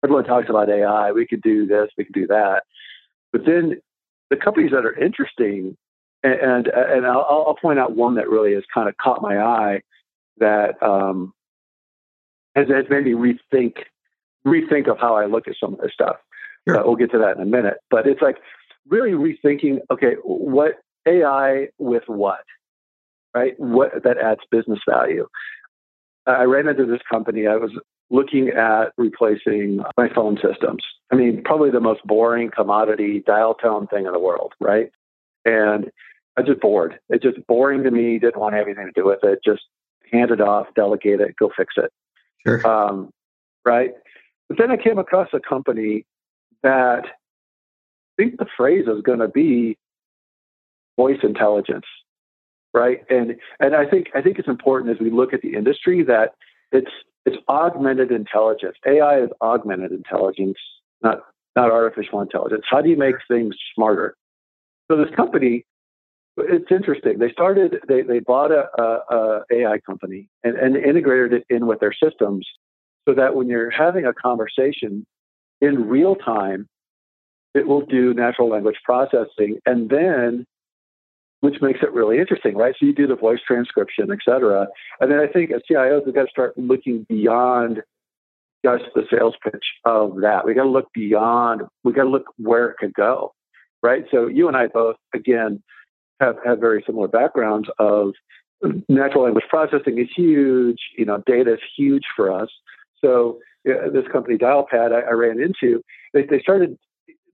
Everyone 0.04 0.24
talks 0.24 0.50
about 0.50 0.70
AI. 0.70 1.12
We 1.12 1.28
could 1.28 1.42
do 1.42 1.66
this. 1.66 1.90
We 1.98 2.06
could 2.06 2.14
do 2.14 2.28
that. 2.28 2.64
But 3.32 3.42
then 3.46 3.82
the 4.30 4.38
companies 4.38 4.72
that 4.72 4.86
are 4.86 4.98
interesting, 4.98 5.76
and 6.24 6.34
and, 6.34 6.68
and 6.68 7.06
I'll, 7.06 7.46
I'll, 7.48 7.58
point 7.60 7.80
out 7.80 7.96
one 7.96 8.16
that 8.16 8.30
really 8.30 8.54
has 8.54 8.64
kind 8.74 8.88
of 8.88 8.96
caught 8.98 9.22
my 9.22 9.38
eye 9.38 9.82
that 10.38 10.82
um, 10.82 11.34
has, 12.56 12.68
has 12.70 12.86
made 12.90 13.06
me 13.06 13.12
rethink 13.12 13.74
rethink 14.46 14.90
of 14.90 14.98
how 15.00 15.16
I 15.16 15.26
look 15.26 15.48
at 15.48 15.56
some 15.60 15.74
of 15.74 15.80
this 15.80 15.92
stuff. 15.94 16.18
Sure. 16.68 16.80
Uh, 16.80 16.84
we'll 16.86 16.96
get 16.96 17.12
to 17.12 17.20
that 17.20 17.38
in 17.38 17.44
a 17.44 17.46
minute. 17.46 17.78
But 17.90 18.08
it's 18.08 18.22
like 18.22 18.38
really 18.88 19.12
rethinking. 19.12 19.80
Okay, 19.92 20.16
what 20.24 20.74
AI 21.08 21.68
with 21.78 22.04
what? 22.08 22.44
Right? 23.34 23.54
What 23.60 24.04
that 24.04 24.18
adds 24.18 24.42
business 24.50 24.80
value. 24.90 25.28
I 26.30 26.44
ran 26.44 26.68
into 26.68 26.86
this 26.86 27.02
company. 27.10 27.48
I 27.48 27.56
was 27.56 27.72
looking 28.10 28.50
at 28.50 28.92
replacing 28.98 29.82
my 29.98 30.10
phone 30.14 30.38
systems. 30.38 30.84
I 31.12 31.16
mean, 31.16 31.44
probably 31.44 31.72
the 31.72 31.80
most 31.80 32.02
boring 32.06 32.52
commodity 32.56 33.24
dial 33.26 33.54
tone 33.54 33.88
thing 33.88 34.06
in 34.06 34.14
the 34.14 34.20
world, 34.20 34.54
right? 34.60 34.92
And 35.46 35.92
I 36.38 36.42
just 36.42 36.60
bored. 36.60 37.00
It's 37.10 37.24
just 37.24 37.46
boring 37.48 37.84
to 37.84 37.92
me. 37.92 38.20
Didn't 38.20 38.40
want 38.40 38.56
anything 38.56 38.86
to 38.86 38.92
do 38.96 39.06
with 39.06 39.24
it. 39.24 39.40
Just 39.46 39.62
hand 40.12 40.32
it 40.32 40.42
off, 40.42 40.68
delegate 40.76 41.22
it, 41.22 41.36
go 41.38 41.52
fix 41.56 41.76
it. 41.78 41.92
Sure. 42.46 42.66
Um, 42.66 43.12
right. 43.66 43.92
But 44.48 44.58
then 44.58 44.72
I 44.72 44.78
came 44.78 44.98
across 44.98 45.30
a 45.34 45.40
company 45.40 46.06
that 46.64 47.04
I 47.06 48.22
think 48.22 48.38
the 48.38 48.48
phrase 48.58 48.86
is 48.88 49.02
going 49.04 49.20
to 49.20 49.28
be 49.28 49.78
voice 50.98 51.20
intelligence, 51.24 51.86
right? 52.74 53.04
And 53.10 53.36
and 53.60 53.76
I 53.76 53.86
think 53.86 54.08
I 54.16 54.22
think 54.22 54.40
it's 54.40 54.48
important 54.48 54.92
as 54.92 55.00
we 55.00 55.10
look 55.10 55.34
at 55.34 55.42
the 55.42 55.54
industry 55.54 56.04
that 56.04 56.34
it's 56.72 56.92
it's 57.26 57.38
augmented 57.48 58.12
intelligence. 58.12 58.76
AI 58.86 59.22
is 59.22 59.30
augmented 59.42 59.92
intelligence, 59.92 60.58
not 61.02 61.20
not 61.56 61.72
artificial 61.72 62.22
intelligence. 62.22 62.64
How 62.70 62.82
do 62.82 62.90
you 62.90 62.98
make 62.98 63.16
things 63.28 63.56
smarter? 63.76 64.16
So 64.90 64.98
this 64.98 65.14
company, 65.16 65.66
it's 66.38 66.72
interesting. 66.72 67.20
They 67.20 67.32
started, 67.32 67.80
they, 67.88 68.02
they 68.02 68.20
bought 68.20 68.52
a, 68.52 68.68
a, 68.78 69.16
a 69.16 69.42
AI 69.54 69.80
company 69.80 70.30
and, 70.44 70.56
and 70.56 70.76
integrated 70.76 71.34
it 71.34 71.46
in 71.54 71.68
with 71.68 71.80
their 71.80 71.94
systems 71.94 72.48
so 73.08 73.14
that 73.16 73.36
when 73.36 73.48
you're 73.48 73.70
having 73.70 74.06
a 74.06 74.14
conversation 74.14 75.06
in 75.62 75.88
real 75.88 76.16
time, 76.16 76.68
it 77.54 77.68
will 77.68 77.86
do 77.86 78.14
natural 78.14 78.50
language 78.50 78.78
processing 78.84 79.60
and 79.66 79.90
then 79.90 80.46
which 81.42 81.62
makes 81.62 81.80
it 81.82 81.94
really 81.94 82.20
interesting, 82.20 82.56
right? 82.56 82.76
So 82.80 82.86
you 82.86 82.94
do 82.94 83.08
the 83.08 83.16
voice 83.16 83.40
transcription, 83.46 84.12
et 84.12 84.20
cetera. 84.26 84.68
And 85.00 85.12
then 85.12 85.20
I 85.20 85.28
think 85.28 85.52
as 85.52 85.62
CIOs, 85.70 86.06
we've 86.06 86.16
got 86.16 86.26
to 86.26 86.30
start 86.30 86.58
looking 86.58 87.06
beyond 87.08 87.82
just 88.66 88.86
the 88.94 89.04
sales 89.10 89.36
pitch 89.44 89.64
of 89.86 90.18
that. 90.22 90.46
We 90.46 90.54
got 90.54 90.64
to 90.64 90.70
look 90.70 90.92
beyond, 90.94 91.62
we 91.84 91.94
got 91.94 92.04
to 92.04 92.10
look 92.10 92.26
where 92.38 92.70
it 92.70 92.78
could 92.78 92.94
go, 92.94 93.34
right? 93.82 94.04
So 94.12 94.28
you 94.28 94.50
and 94.50 94.58
I 94.58 94.68
both, 94.68 94.98
again, 95.14 95.64
have, 96.20 96.36
have 96.46 96.60
very 96.60 96.84
similar 96.86 97.08
backgrounds 97.08 97.70
of 97.80 98.12
natural 98.90 99.24
language 99.24 99.46
processing 99.50 100.00
is 100.00 100.10
huge, 100.14 100.80
you 100.98 101.06
know, 101.06 101.24
data 101.26 101.54
is 101.54 101.60
huge 101.78 102.04
for 102.16 102.32
us. 102.32 102.50
So 103.00 103.40
this 103.64 104.06
company 104.12 104.38
Dialpad 104.38 104.92
I, 104.92 105.08
I 105.08 105.12
ran 105.12 105.40
into, 105.40 105.82
they, 106.14 106.26
they 106.26 106.40
started 106.40 106.78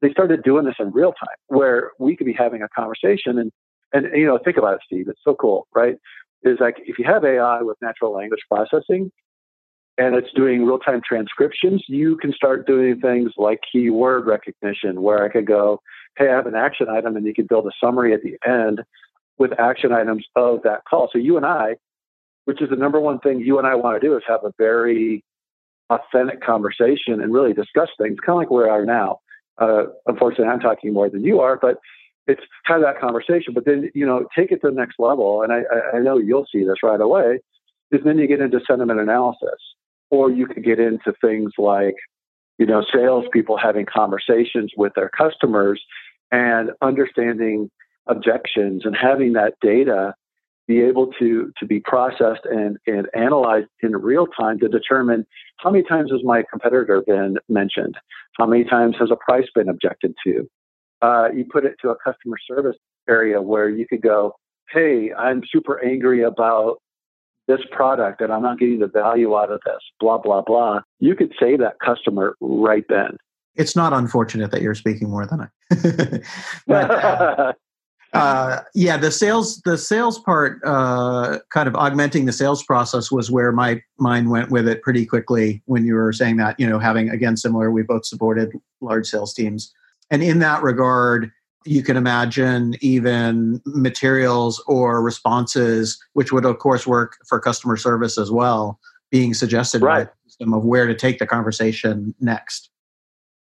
they 0.02 0.12
started 0.12 0.44
doing 0.44 0.66
this 0.66 0.76
in 0.78 0.92
real 0.92 1.14
time 1.14 1.38
where 1.48 1.92
we 2.00 2.16
could 2.16 2.26
be 2.26 2.34
having 2.34 2.62
a 2.62 2.68
conversation 2.70 3.40
and 3.40 3.52
and 3.96 4.08
you 4.14 4.26
know, 4.26 4.38
think 4.44 4.58
about 4.58 4.76
it, 4.76 4.82
Steve. 4.86 5.08
It's 5.08 5.22
so 5.24 5.36
cool, 5.36 5.68
right? 5.74 5.96
Is 6.44 6.58
like 6.60 6.76
if 6.86 7.00
you 7.00 7.06
have 7.06 7.24
AI 7.24 7.62
with 7.62 7.78
natural 7.82 8.14
language 8.14 8.42
processing 8.52 9.12
and 9.98 10.16
it's 10.16 10.32
doing 10.36 10.66
real 10.66 10.80
time 10.80 11.02
transcriptions, 11.08 11.84
you 11.88 12.18
can 12.18 12.34
start 12.34 12.68
doing 12.68 13.00
things 13.00 13.32
like 13.38 13.62
keyword 13.72 14.28
recognition, 14.28 15.02
where 15.02 15.24
I 15.24 15.30
could 15.30 15.48
go, 15.48 15.82
hey, 16.18 16.30
I 16.30 16.36
have 16.36 16.46
an 16.46 16.56
action 16.56 16.88
item, 16.90 17.16
and 17.16 17.26
you 17.26 17.34
can 17.34 17.46
build 17.48 17.66
a 17.66 17.72
summary 17.82 18.14
at 18.14 18.22
the 18.22 18.38
end 18.46 18.82
with 19.38 19.58
action 19.60 19.92
items 19.94 20.26
of 20.36 20.62
that 20.64 20.82
call. 20.90 21.10
So 21.12 21.18
you 21.18 21.38
and 21.38 21.46
I, 21.46 21.76
which 22.44 22.62
is 22.62 22.70
the 22.70 22.76
number 22.76 23.00
one 23.00 23.20
thing 23.20 23.40
you 23.40 23.58
and 23.58 23.66
I 23.66 23.76
want 23.76 24.00
to 24.00 24.06
do, 24.06 24.16
is 24.18 24.24
have 24.28 24.44
a 24.44 24.52
very 24.58 25.24
authentic 25.90 26.42
conversation 26.42 27.22
and 27.22 27.34
really 27.34 27.54
discuss 27.54 27.90
things, 27.98 28.18
kind 28.26 28.36
of 28.36 28.38
like 28.38 28.52
where 28.52 28.66
we 28.66 28.70
are 28.70 28.86
now. 28.86 29.20
Uh, 29.58 29.84
unfortunately, 30.06 30.48
I'm 30.48 30.60
talking 30.60 30.92
more 30.94 31.10
than 31.10 31.24
you 31.24 31.40
are, 31.40 31.58
but 31.58 31.78
it's 32.28 32.42
have 32.66 32.82
that 32.82 33.00
conversation, 33.00 33.54
but 33.54 33.66
then 33.66 33.90
you 33.94 34.06
know 34.06 34.28
take 34.36 34.52
it 34.52 34.62
to 34.62 34.70
the 34.70 34.76
next 34.76 34.96
level. 35.00 35.42
And 35.42 35.54
I, 35.54 35.98
I 35.98 36.00
know 36.00 36.18
you'll 36.18 36.48
see 36.52 36.64
this 36.64 36.84
right 36.84 37.02
away. 37.02 37.40
Is 37.92 38.02
then 38.04 38.18
you 38.18 38.28
get 38.28 38.42
into 38.42 38.60
sentiment 38.68 39.00
analysis, 39.00 39.60
or 40.10 40.32
you 40.32 40.48
could 40.48 40.64
get 40.64 40.80
into 40.80 41.14
things 41.22 41.52
like 41.58 41.96
you 42.58 42.66
know 42.66 42.84
salespeople 42.94 43.58
having 43.58 43.86
conversations 43.86 44.72
with 44.76 44.94
their 44.96 45.10
customers 45.10 45.82
and 46.32 46.72
understanding 46.82 47.70
objections 48.08 48.84
and 48.86 48.96
having 48.96 49.34
that 49.34 49.54
data 49.62 50.14
be 50.68 50.82
able 50.82 51.12
to 51.20 51.52
to 51.58 51.66
be 51.66 51.80
processed 51.80 52.46
and, 52.46 52.78
and 52.88 53.08
analyzed 53.14 53.68
in 53.82 53.96
real 53.96 54.26
time 54.28 54.60
to 54.60 54.68
determine 54.68 55.26
how 55.58 55.70
many 55.70 55.84
times 55.84 56.12
has 56.12 56.22
my 56.24 56.44
competitor 56.50 57.04
been 57.06 57.38
mentioned 57.50 57.98
how 58.38 58.46
many 58.46 58.64
times 58.64 58.96
has 59.00 59.10
a 59.12 59.16
price 59.16 59.48
been 59.54 59.70
objected 59.70 60.14
to 60.26 60.50
uh, 61.02 61.30
you 61.34 61.46
put 61.46 61.66
it 61.66 61.76
to 61.82 61.90
a 61.90 61.96
customer 62.04 62.38
service 62.48 62.78
area 63.08 63.42
where 63.42 63.70
you 63.70 63.88
could 63.88 64.02
go, 64.02 64.34
hey, 64.72 65.14
I'm 65.14 65.42
super 65.52 65.84
angry 65.84 66.24
about 66.24 66.78
this 67.48 67.62
product 67.72 68.22
and 68.22 68.34
I'm 68.34 68.42
not 68.42 68.60
getting 68.60 68.80
the 68.80 68.88
value 68.88 69.36
out 69.36 69.52
of 69.52 69.62
this, 69.66 69.80
blah, 70.00 70.18
blah, 70.18 70.42
blah. 70.42 70.82
You 71.00 71.16
could 71.16 71.34
save 71.40 71.60
that 71.60 71.80
customer 71.80 72.36
right 72.42 72.86
then. 72.90 73.18
It's 73.56 73.76
not 73.76 73.94
unfortunate 73.94 74.52
that 74.52 74.62
you're 74.62 74.76
speaking 74.76 75.10
more 75.10 75.26
than 75.26 75.42
I. 75.42 76.22
but, 76.68 76.92
uh, 76.92 77.54
Uh, 78.16 78.62
yeah, 78.74 78.96
the 78.96 79.12
sales 79.12 79.62
the 79.66 79.78
sales 79.78 80.20
part, 80.20 80.62
uh, 80.64 81.40
kind 81.50 81.68
of 81.68 81.76
augmenting 81.76 82.26
the 82.26 82.32
sales 82.32 82.64
process 82.64 83.12
was 83.12 83.30
where 83.30 83.52
my 83.52 83.82
mind 84.00 84.30
went 84.30 84.50
with 84.50 84.70
it 84.70 84.82
pretty 84.82 85.06
quickly 85.06 85.62
when 85.66 85.86
you 85.86 85.96
were 85.96 86.14
saying 86.14 86.38
that. 86.38 86.58
You 86.58 86.66
know, 86.66 86.80
having 86.80 87.10
again 87.10 87.36
similar, 87.36 87.72
we 87.72 87.84
both 87.84 88.06
supported 88.06 88.54
large 88.80 89.06
sales 89.08 89.34
teams, 89.34 89.74
and 90.10 90.24
in 90.24 90.40
that 90.40 90.62
regard, 90.62 91.32
you 91.66 91.82
can 91.82 91.98
imagine 91.98 92.76
even 92.82 93.62
materials 93.66 94.64
or 94.68 95.02
responses, 95.02 96.02
which 96.14 96.32
would 96.32 96.46
of 96.46 96.60
course 96.60 96.86
work 96.86 97.18
for 97.28 97.40
customer 97.40 97.76
service 97.76 98.18
as 98.18 98.32
well, 98.32 98.80
being 99.12 99.34
suggested 99.34 99.82
right. 99.82 100.00
by 100.00 100.04
the 100.04 100.30
system 100.30 100.54
of 100.54 100.64
where 100.64 100.88
to 100.88 100.96
take 100.96 101.20
the 101.20 101.26
conversation 101.26 102.14
next. 102.20 102.70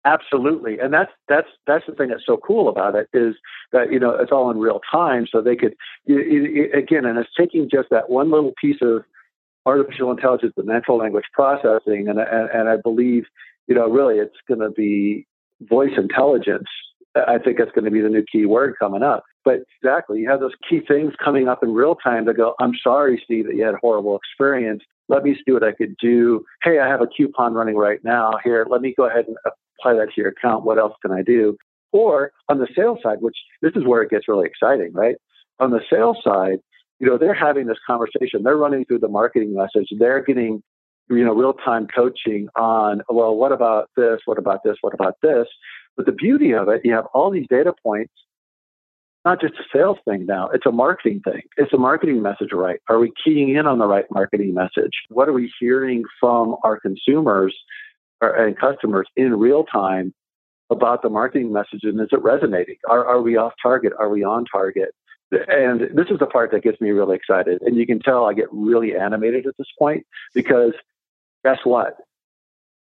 Absolutely, 0.06 0.80
and 0.80 0.94
that's 0.94 1.12
that's 1.28 1.50
that's 1.66 1.86
the 1.86 1.94
thing 1.94 2.08
that's 2.08 2.26
so 2.26 2.38
cool 2.38 2.70
about 2.70 2.96
it 2.96 3.10
is 3.14 3.36
that 3.74 3.92
you 3.92 4.00
know 4.00 4.12
it's 4.12 4.32
all 4.32 4.50
in 4.50 4.58
real 4.58 4.80
time, 4.90 5.28
so 5.30 5.42
they 5.42 5.56
could 5.58 5.76
you, 6.06 6.20
you, 6.20 6.72
again, 6.74 7.04
and 7.04 7.20
it's 7.20 7.30
taking 7.38 7.70
just 7.70 7.90
that 7.90 8.10
one 8.10 8.32
little 8.32 8.54
piece 8.62 8.78
of 8.82 9.04
artificial 9.66 10.10
intelligence, 10.10 10.54
the 10.56 10.64
natural 10.64 10.98
language 10.98 11.26
processing, 11.34 12.08
and 12.08 12.20
and, 12.20 12.50
and 12.52 12.70
I 12.70 12.78
believe 12.78 13.26
you 13.68 13.76
know 13.76 13.90
really 13.90 14.16
it's 14.18 14.38
going 14.48 14.62
to 14.62 14.70
be 14.70 15.28
voice 15.62 15.94
intelligence. 15.98 16.68
I 17.16 17.40
think 17.40 17.58
that's 17.58 17.72
going 17.72 17.86
to 17.86 17.92
be 17.92 18.02
the 18.02 18.10
new 18.10 18.24
key 18.32 18.46
word 18.46 18.76
coming 18.80 19.02
up. 19.02 19.24
But 19.44 19.62
exactly, 19.82 20.20
you 20.20 20.30
have 20.30 20.40
those 20.40 20.52
key 20.70 20.82
things 20.88 21.14
coming 21.24 21.48
up 21.48 21.64
in 21.64 21.74
real 21.74 21.96
time 21.96 22.26
to 22.26 22.34
go. 22.34 22.54
I'm 22.60 22.74
sorry, 22.84 23.22
Steve, 23.24 23.48
that 23.48 23.56
you 23.56 23.64
had 23.64 23.76
a 23.76 23.80
horrible 23.82 24.18
experience. 24.18 24.84
Let 25.10 25.24
me 25.24 25.36
see 25.36 25.54
what 25.54 25.64
I 25.64 25.72
could 25.72 25.96
do. 26.02 26.44
Hey, 26.64 26.80
I 26.80 26.88
have 26.88 27.02
a 27.02 27.08
coupon 27.08 27.54
running 27.54 27.76
right 27.76 28.00
now. 28.04 28.34
Here, 28.44 28.68
let 28.70 28.82
me 28.82 28.94
go 28.96 29.06
ahead 29.06 29.26
and 29.26 29.38
apply 29.46 29.94
that 29.94 30.08
to 30.14 30.22
your 30.22 30.30
account. 30.30 30.66
What 30.66 30.78
else 30.78 30.94
can 31.02 31.12
I 31.12 31.22
do? 31.22 31.58
Or 31.94 32.32
on 32.50 32.60
the 32.60 32.68
sales 32.76 33.00
side, 33.02 33.20
which 33.22 33.38
this 33.62 33.72
is 33.76 33.86
where 33.86 34.02
it 34.02 34.10
gets 34.10 34.28
really 34.28 34.46
exciting, 34.46 34.92
right? 34.94 35.16
On 35.60 35.72
the 35.72 35.82
sales 35.90 36.18
side, 36.24 36.60
you 37.00 37.08
know, 37.08 37.18
they're 37.18 37.34
having 37.34 37.68
this 37.68 37.78
conversation. 37.88 38.44
They're 38.44 38.58
running 38.58 38.84
through 38.86 39.00
the 39.00 39.08
marketing 39.08 39.56
message. 39.56 39.88
They're 39.98 40.22
getting, 40.22 40.62
you 41.10 41.24
know, 41.24 41.34
real 41.34 41.54
time 41.54 41.88
coaching 41.88 42.50
on, 42.56 43.02
well, 43.10 43.36
what 43.36 43.52
about 43.52 43.90
this? 43.96 44.20
What 44.26 44.38
about 44.38 44.64
this? 44.64 44.78
What 44.82 44.94
about 44.94 45.16
this? 45.22 45.48
But 45.96 46.06
the 46.06 46.12
beauty 46.12 46.54
of 46.54 46.68
it, 46.70 46.82
you 46.84 46.94
have 46.94 47.06
all 47.14 47.32
these 47.32 47.48
data 47.50 47.74
points, 47.84 48.14
not 49.26 49.42
just 49.42 49.56
a 49.56 49.64
sales 49.74 49.98
thing 50.06 50.26
now, 50.26 50.50
it's 50.50 50.66
a 50.66 50.72
marketing 50.72 51.22
thing. 51.24 51.42
It's 51.58 51.74
a 51.74 51.78
marketing 51.78 52.22
message, 52.22 52.50
right? 52.54 52.80
Are 52.88 53.00
we 53.00 53.12
keying 53.24 53.56
in 53.56 53.66
on 53.66 53.80
the 53.80 53.88
right 53.88 54.06
marketing 54.12 54.54
message? 54.54 54.94
What 55.10 55.28
are 55.28 55.34
we 55.34 55.52
hearing 55.60 56.04
from 56.20 56.56
our 56.64 56.80
consumers 56.80 57.56
uh, 58.22 58.34
and 58.38 58.58
customers 58.58 59.08
in 59.16 59.38
real 59.38 59.64
time 59.64 60.14
about 60.70 61.02
the 61.02 61.10
marketing 61.10 61.52
message 61.52 61.82
and 61.84 62.00
is 62.00 62.10
it 62.12 62.22
resonating? 62.22 62.76
Are, 62.90 63.06
are 63.06 63.22
we 63.22 63.38
off 63.38 63.54
target? 63.62 63.94
Are 63.98 64.10
we 64.10 64.24
on 64.24 64.46
target? 64.46 64.90
And 65.32 65.82
this 65.94 66.08
is 66.10 66.20
the 66.20 66.26
part 66.26 66.52
that 66.52 66.64
gets 66.64 66.80
me 66.80 66.92
really 66.92 67.16
excited. 67.16 67.62
And 67.62 67.76
you 67.76 67.86
can 67.86 68.00
tell 68.00 68.26
I 68.26 68.34
get 68.34 68.48
really 68.52 68.96
animated 68.96 69.46
at 69.46 69.58
this 69.58 69.68
point 69.78 70.06
because 70.34 70.74
guess 71.48 71.60
what? 71.64 71.98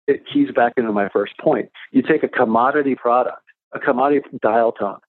It 0.08 0.24
keys 0.32 0.50
back 0.56 0.74
into 0.78 0.92
my 0.92 1.10
first 1.10 1.34
point. 1.40 1.70
You 1.92 2.02
take 2.02 2.24
a 2.24 2.28
commodity 2.28 2.96
product, 2.96 3.44
a 3.74 3.80
commodity 3.80 4.26
dial 4.42 4.72
tone, 4.72 5.00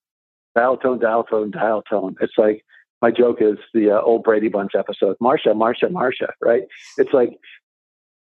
dial 0.54 0.76
tone, 0.76 0.98
dial 0.98 1.24
tone, 1.24 1.50
dial 1.50 1.82
tone. 1.82 2.16
It's 2.20 2.34
like 2.36 2.64
my 3.00 3.10
joke 3.10 3.38
is 3.40 3.56
the 3.72 3.92
uh, 3.92 4.00
old 4.00 4.24
Brady 4.24 4.48
Bunch 4.48 4.72
episode, 4.78 5.16
Marcia, 5.20 5.54
Marcia, 5.54 5.88
Marcia, 5.88 6.32
right? 6.42 6.64
It's 6.98 7.12
like 7.14 7.38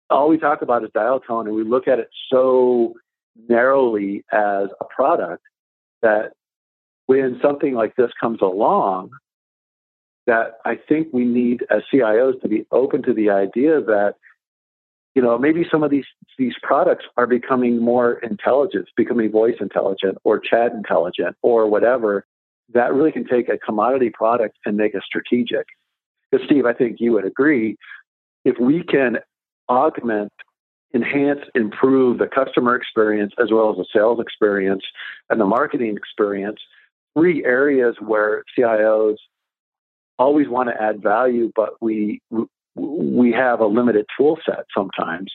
all 0.09 0.29
we 0.29 0.37
talk 0.37 0.61
about 0.61 0.83
is 0.83 0.91
dial 0.93 1.19
tone, 1.19 1.47
and 1.47 1.55
we 1.55 1.63
look 1.63 1.87
at 1.87 1.97
it 1.97 2.09
so 2.31 2.93
narrowly 3.49 4.23
as 4.31 4.67
a 4.81 4.85
product 4.95 5.43
that 6.03 6.33
when 7.07 7.39
something 7.41 7.73
like 7.73 7.95
this 7.95 8.11
comes 8.21 8.39
along, 8.41 9.09
that 10.27 10.59
I 10.63 10.75
think 10.75 11.07
we 11.11 11.25
need 11.25 11.65
as 11.71 11.81
CIOs 11.91 12.39
to 12.41 12.47
be 12.47 12.65
open 12.71 13.01
to 13.03 13.13
the 13.13 13.29
idea 13.31 13.81
that 13.81 14.15
you 15.15 15.21
know 15.21 15.37
maybe 15.37 15.65
some 15.69 15.83
of 15.83 15.91
these 15.91 16.05
these 16.37 16.53
products 16.61 17.05
are 17.17 17.27
becoming 17.27 17.79
more 17.79 18.13
intelligent, 18.19 18.87
becoming 18.97 19.31
voice 19.31 19.55
intelligent 19.59 20.17
or 20.23 20.39
chat 20.39 20.71
intelligent 20.71 21.35
or 21.41 21.67
whatever. 21.67 22.25
That 22.73 22.93
really 22.93 23.11
can 23.11 23.27
take 23.27 23.49
a 23.49 23.57
commodity 23.57 24.09
product 24.09 24.57
and 24.65 24.77
make 24.77 24.95
it 24.95 25.03
strategic. 25.05 25.67
Because 26.31 26.45
Steve, 26.45 26.65
I 26.65 26.73
think 26.73 26.97
you 26.99 27.11
would 27.13 27.25
agree, 27.25 27.77
if 28.45 28.57
we 28.59 28.83
can 28.83 29.19
augment, 29.69 30.31
enhance, 30.93 31.41
improve 31.55 32.17
the 32.17 32.27
customer 32.27 32.75
experience 32.75 33.33
as 33.41 33.51
well 33.51 33.71
as 33.71 33.77
the 33.77 33.85
sales 33.93 34.19
experience 34.19 34.83
and 35.29 35.39
the 35.39 35.45
marketing 35.45 35.95
experience. 35.95 36.59
Three 37.15 37.45
areas 37.45 37.95
where 37.99 38.43
CIOs 38.57 39.17
always 40.17 40.47
want 40.47 40.69
to 40.69 40.81
add 40.81 41.01
value, 41.01 41.51
but 41.55 41.73
we 41.81 42.21
we 42.75 43.31
have 43.31 43.59
a 43.59 43.65
limited 43.65 44.05
tool 44.17 44.39
set 44.45 44.65
sometimes. 44.75 45.31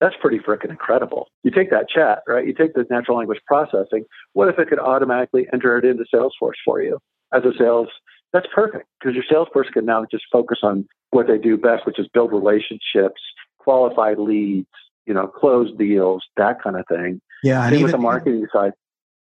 That's 0.00 0.14
pretty 0.20 0.38
freaking 0.38 0.70
incredible. 0.70 1.28
You 1.42 1.50
take 1.50 1.70
that 1.70 1.88
chat, 1.88 2.22
right? 2.26 2.46
You 2.46 2.54
take 2.54 2.72
the 2.74 2.86
natural 2.90 3.18
language 3.18 3.40
processing. 3.46 4.04
What 4.32 4.48
if 4.48 4.58
it 4.58 4.68
could 4.68 4.78
automatically 4.78 5.46
enter 5.52 5.76
it 5.76 5.84
into 5.84 6.04
Salesforce 6.12 6.54
for 6.64 6.80
you 6.82 6.98
as 7.34 7.44
a 7.44 7.52
sales? 7.58 7.88
That's 8.32 8.46
perfect 8.54 8.86
because 8.98 9.14
your 9.14 9.24
salesperson 9.28 9.72
can 9.72 9.84
now 9.84 10.06
just 10.10 10.24
focus 10.32 10.60
on 10.62 10.86
what 11.10 11.26
they 11.26 11.36
do 11.36 11.56
best, 11.56 11.84
which 11.84 11.98
is 11.98 12.06
build 12.14 12.32
relationships, 12.32 13.20
qualify 13.58 14.14
leads, 14.16 14.68
you 15.06 15.12
know, 15.12 15.26
close 15.26 15.70
deals, 15.76 16.24
that 16.36 16.62
kind 16.62 16.76
of 16.76 16.84
thing. 16.88 17.20
Yeah, 17.42 17.64
and 17.64 17.74
even, 17.74 17.84
with 17.84 17.92
the 17.92 17.98
marketing 17.98 18.46
side. 18.52 18.72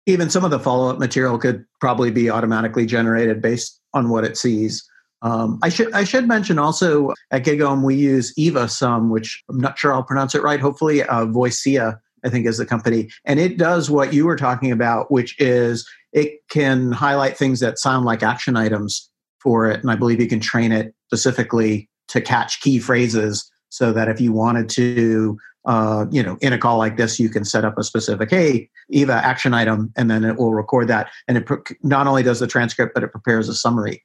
Even 0.06 0.30
some 0.30 0.44
of 0.44 0.52
the 0.52 0.60
follow 0.60 0.90
up 0.90 1.00
material 1.00 1.38
could 1.38 1.66
probably 1.80 2.12
be 2.12 2.30
automatically 2.30 2.86
generated 2.86 3.42
based 3.42 3.80
on 3.94 4.10
what 4.10 4.26
it 4.26 4.38
sees. 4.38 4.88
Um, 5.22 5.60
I 5.64 5.70
should 5.70 5.92
I 5.94 6.04
should 6.04 6.28
mention 6.28 6.60
also 6.60 7.14
at 7.32 7.44
GigaOM 7.44 7.84
we 7.84 7.96
use 7.96 8.34
Eva 8.38 8.70
some, 8.70 9.10
which 9.10 9.44
I'm 9.50 9.60
not 9.60 9.78
sure 9.78 9.94
I'll 9.94 10.04
pronounce 10.04 10.36
it 10.36 10.44
right. 10.44 10.60
Hopefully, 10.60 11.04
uh, 11.04 11.26
Voicea 11.26 11.98
I 12.24 12.30
think 12.30 12.46
is 12.46 12.58
the 12.58 12.66
company, 12.66 13.10
and 13.26 13.40
it 13.40 13.58
does 13.58 13.90
what 13.90 14.14
you 14.14 14.26
were 14.26 14.36
talking 14.36 14.72
about, 14.72 15.12
which 15.12 15.40
is 15.40 15.88
it 16.14 16.40
can 16.50 16.92
highlight 16.92 17.38
things 17.38 17.60
that 17.62 17.80
sound 17.80 18.06
like 18.06 18.24
action 18.24 18.56
items 18.56 19.10
for 19.40 19.70
it, 19.70 19.82
and 19.82 19.90
I 19.90 19.96
believe 19.96 20.22
you 20.22 20.28
can 20.28 20.40
train 20.40 20.72
it 20.72 20.94
specifically 21.08 21.90
to 22.10 22.22
catch 22.22 22.62
key 22.62 22.80
phrases 22.80 23.50
so 23.70 23.92
that 23.94 24.08
if 24.08 24.22
you 24.22 24.32
wanted 24.32 24.70
to 24.70 25.38
uh, 25.66 26.06
you 26.12 26.22
know 26.24 26.38
in 26.42 26.54
a 26.54 26.58
call 26.58 26.78
like 26.78 26.98
this 26.98 27.20
you 27.20 27.30
can 27.30 27.44
set 27.44 27.66
up 27.66 27.78
a 27.78 27.84
specific 27.84 28.30
hey 28.30 28.70
eva 28.90 29.14
action 29.14 29.54
item 29.54 29.92
and 29.98 30.10
then 30.10 30.24
it 30.24 30.38
will 30.38 30.54
record 30.54 30.88
that. 30.88 31.10
And 31.28 31.38
it 31.38 31.46
pro- 31.46 31.64
not 31.84 32.08
only 32.08 32.24
does 32.24 32.40
the 32.40 32.48
transcript 32.48 32.94
but 32.94 33.04
it 33.04 33.12
prepares 33.12 33.50
a 33.50 33.54
summary 33.54 34.04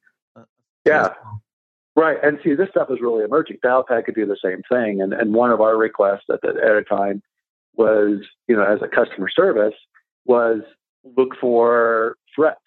yeah. 0.84 1.10
Right. 1.94 2.16
And 2.22 2.38
see 2.42 2.54
this 2.54 2.70
stuff 2.70 2.88
is 2.90 3.00
really 3.02 3.22
emerging. 3.22 3.58
Dialpad 3.62 4.06
could 4.06 4.14
do 4.14 4.24
the 4.24 4.38
same 4.42 4.62
thing. 4.70 5.02
And, 5.02 5.12
and 5.12 5.34
one 5.34 5.50
of 5.50 5.60
our 5.60 5.76
requests 5.76 6.24
at, 6.32 6.40
the, 6.40 6.48
at 6.48 6.76
a 6.76 6.82
time 6.82 7.22
was 7.74 8.20
you 8.48 8.56
know 8.56 8.64
as 8.64 8.80
a 8.82 8.88
customer 8.88 9.28
service 9.28 9.74
was 10.26 10.60
look 11.16 11.30
for 11.40 12.16
threats 12.34 12.60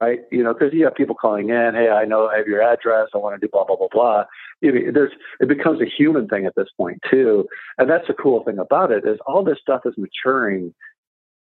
right? 0.00 0.20
You 0.30 0.42
know, 0.42 0.54
because 0.54 0.72
you 0.72 0.84
have 0.84 0.94
people 0.94 1.14
calling 1.14 1.50
in, 1.50 1.74
hey, 1.74 1.90
I 1.90 2.04
know 2.04 2.28
I 2.28 2.38
have 2.38 2.46
your 2.46 2.62
address, 2.62 3.08
I 3.14 3.18
want 3.18 3.38
to 3.38 3.46
do 3.46 3.50
blah 3.50 3.64
blah 3.64 3.76
blah 3.76 3.88
blah. 3.92 4.24
You 4.60 4.72
know, 4.72 4.92
there's 4.92 5.12
it 5.40 5.48
becomes 5.48 5.80
a 5.80 5.84
human 5.84 6.28
thing 6.28 6.46
at 6.46 6.54
this 6.56 6.68
point 6.76 6.98
too, 7.10 7.46
and 7.78 7.88
that's 7.88 8.06
the 8.06 8.14
cool 8.14 8.42
thing 8.44 8.58
about 8.58 8.90
it 8.90 9.04
is 9.06 9.18
all 9.26 9.44
this 9.44 9.58
stuff 9.60 9.82
is 9.84 9.94
maturing, 9.96 10.74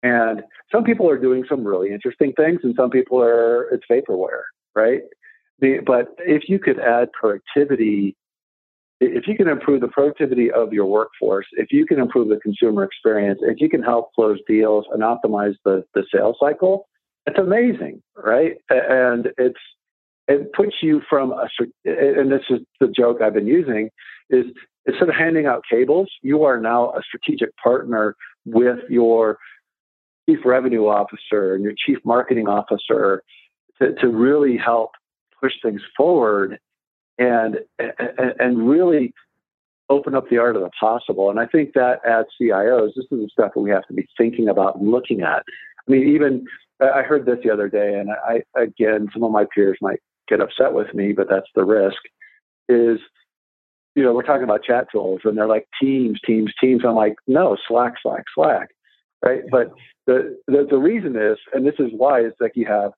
and 0.02 0.42
some 0.72 0.84
people 0.84 1.08
are 1.08 1.18
doing 1.18 1.44
some 1.48 1.64
really 1.64 1.92
interesting 1.92 2.32
things, 2.32 2.60
and 2.62 2.74
some 2.76 2.90
people 2.90 3.22
are 3.22 3.68
it's 3.70 3.84
vaporware, 3.90 4.42
right? 4.74 5.02
The, 5.60 5.80
but 5.84 6.14
if 6.18 6.48
you 6.48 6.58
could 6.58 6.78
add 6.78 7.12
productivity. 7.12 8.16
If 9.02 9.26
you 9.26 9.34
can 9.34 9.48
improve 9.48 9.80
the 9.80 9.88
productivity 9.88 10.50
of 10.50 10.74
your 10.74 10.84
workforce, 10.84 11.46
if 11.52 11.68
you 11.72 11.86
can 11.86 11.98
improve 11.98 12.28
the 12.28 12.36
consumer 12.36 12.84
experience, 12.84 13.38
if 13.40 13.58
you 13.58 13.70
can 13.70 13.82
help 13.82 14.12
close 14.12 14.38
deals 14.46 14.84
and 14.92 15.02
optimize 15.02 15.54
the, 15.64 15.82
the 15.94 16.04
sales 16.14 16.36
cycle, 16.38 16.86
it's 17.26 17.38
amazing, 17.38 18.02
right? 18.14 18.56
And 18.68 19.28
it's 19.38 19.58
it 20.28 20.52
puts 20.52 20.76
you 20.82 21.00
from 21.08 21.32
a 21.32 21.48
and 21.84 22.30
this 22.30 22.42
is 22.50 22.60
the 22.78 22.88
joke 22.88 23.20
I've 23.20 23.34
been 23.34 23.46
using 23.46 23.90
is 24.28 24.46
instead 24.86 25.08
of 25.08 25.14
handing 25.14 25.46
out 25.46 25.62
cables, 25.70 26.08
you 26.22 26.44
are 26.44 26.60
now 26.60 26.90
a 26.90 27.02
strategic 27.02 27.56
partner 27.56 28.16
with 28.44 28.78
your 28.88 29.38
chief 30.28 30.38
revenue 30.44 30.86
officer 30.86 31.54
and 31.54 31.64
your 31.64 31.74
chief 31.76 31.98
marketing 32.04 32.48
officer 32.48 33.22
to, 33.80 33.94
to 33.94 34.08
really 34.08 34.56
help 34.56 34.90
push 35.40 35.52
things 35.62 35.82
forward 35.96 36.58
and, 37.18 37.58
and 38.38 38.68
really 38.68 39.12
open 39.90 40.14
up 40.14 40.30
the 40.30 40.38
art 40.38 40.56
of 40.56 40.62
the 40.62 40.70
possible. 40.78 41.30
And 41.30 41.40
I 41.40 41.46
think 41.46 41.74
that 41.74 42.00
as 42.06 42.24
CIOs, 42.40 42.94
this 42.94 43.06
is 43.10 43.20
the 43.20 43.28
stuff 43.30 43.52
that 43.54 43.60
we 43.60 43.70
have 43.70 43.86
to 43.88 43.92
be 43.92 44.06
thinking 44.16 44.48
about 44.48 44.76
and 44.76 44.90
looking 44.90 45.20
at. 45.22 45.42
I 45.88 45.90
mean, 45.90 46.08
even 46.14 46.46
I 46.80 47.02
heard 47.02 47.26
this 47.26 47.38
the 47.42 47.50
other 47.50 47.68
day, 47.68 47.98
and 47.98 48.10
I 48.10 48.42
again, 48.58 49.08
some 49.12 49.22
of 49.24 49.32
my 49.32 49.44
peers 49.54 49.78
might 49.82 50.00
get 50.28 50.40
upset 50.40 50.72
with 50.72 50.94
me, 50.94 51.12
but 51.12 51.28
that's 51.28 51.48
the 51.54 51.64
risk. 51.64 51.98
Is 52.68 53.00
you 53.96 54.04
know, 54.04 54.14
we're 54.14 54.22
talking 54.22 54.44
about 54.44 54.62
chat 54.62 54.86
tools, 54.90 55.22
and 55.24 55.36
they're 55.36 55.48
like 55.48 55.66
Teams, 55.80 56.20
Teams, 56.24 56.52
Teams. 56.60 56.82
I'm 56.86 56.94
like, 56.94 57.16
no, 57.26 57.56
Slack, 57.66 57.94
Slack, 58.02 58.24
Slack, 58.34 58.68
right? 59.24 59.42
But 59.50 59.72
the 60.06 60.38
the, 60.46 60.66
the 60.70 60.78
reason 60.78 61.16
is, 61.16 61.38
and 61.52 61.66
this 61.66 61.74
is 61.78 61.90
why, 61.92 62.20
is 62.20 62.32
like 62.40 62.52
you 62.54 62.66
have 62.66 62.92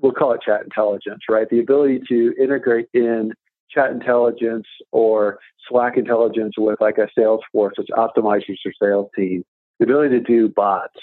we'll 0.00 0.12
call 0.12 0.32
it 0.32 0.40
chat 0.44 0.62
intelligence, 0.62 1.20
right? 1.28 1.48
The 1.48 1.60
ability 1.60 2.02
to 2.08 2.34
integrate 2.40 2.88
in 2.92 3.32
chat 3.70 3.90
intelligence 3.90 4.66
or 4.92 5.38
Slack 5.68 5.96
intelligence 5.96 6.54
with 6.56 6.80
like 6.80 6.98
a 6.98 7.08
Salesforce, 7.18 7.72
which 7.76 7.88
optimizes 7.96 8.56
your 8.64 8.74
sales 8.80 9.10
team. 9.16 9.44
The 9.78 9.84
ability 9.84 10.18
to 10.18 10.24
do 10.24 10.48
bots 10.48 10.96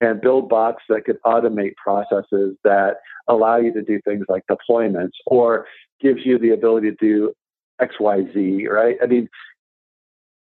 and 0.00 0.20
build 0.20 0.48
bots 0.48 0.82
that 0.88 1.04
could 1.04 1.20
automate 1.24 1.74
processes 1.76 2.56
that 2.64 2.96
allow 3.28 3.56
you 3.56 3.72
to 3.72 3.82
do 3.82 4.00
things 4.04 4.26
like 4.28 4.42
deployments 4.50 5.12
or 5.26 5.66
gives 6.00 6.20
you 6.24 6.38
the 6.38 6.50
ability 6.50 6.90
to 6.90 6.96
do 7.00 7.32
XYZ, 7.80 8.68
right? 8.68 8.96
I 9.02 9.06
mean, 9.06 9.28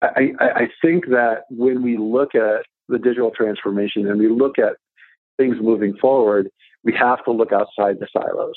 I, 0.03 0.33
I 0.41 0.69
think 0.81 1.07
that 1.09 1.45
when 1.51 1.83
we 1.83 1.97
look 1.97 2.35
at 2.35 2.65
the 2.89 2.99
digital 2.99 3.31
transformation 3.31 4.09
and 4.09 4.19
we 4.19 4.29
look 4.29 4.59
at 4.59 4.77
things 5.37 5.57
moving 5.61 5.97
forward, 5.97 6.49
we 6.85 6.95
have 6.99 7.25
to 7.25 7.33
look 7.33 7.53
outside 7.53 7.97
the 8.01 8.09
silos. 8.13 8.57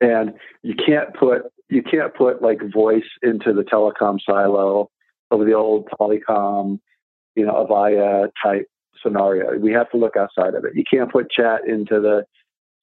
And 0.00 0.34
you 0.62 0.74
can't 0.74 1.14
put 1.14 1.42
you 1.68 1.82
can't 1.82 2.14
put 2.14 2.40
like 2.40 2.60
voice 2.72 3.08
into 3.22 3.52
the 3.52 3.62
telecom 3.62 4.18
silo 4.24 4.90
of 5.30 5.40
the 5.40 5.52
old 5.52 5.88
Polycom, 6.00 6.80
you 7.34 7.44
know, 7.44 7.66
Avaya 7.66 8.28
type 8.42 8.66
scenario. 9.02 9.58
We 9.58 9.72
have 9.72 9.90
to 9.90 9.96
look 9.98 10.16
outside 10.16 10.54
of 10.54 10.64
it. 10.64 10.72
You 10.74 10.84
can't 10.90 11.12
put 11.12 11.30
chat 11.30 11.68
into 11.68 12.00
the 12.00 12.24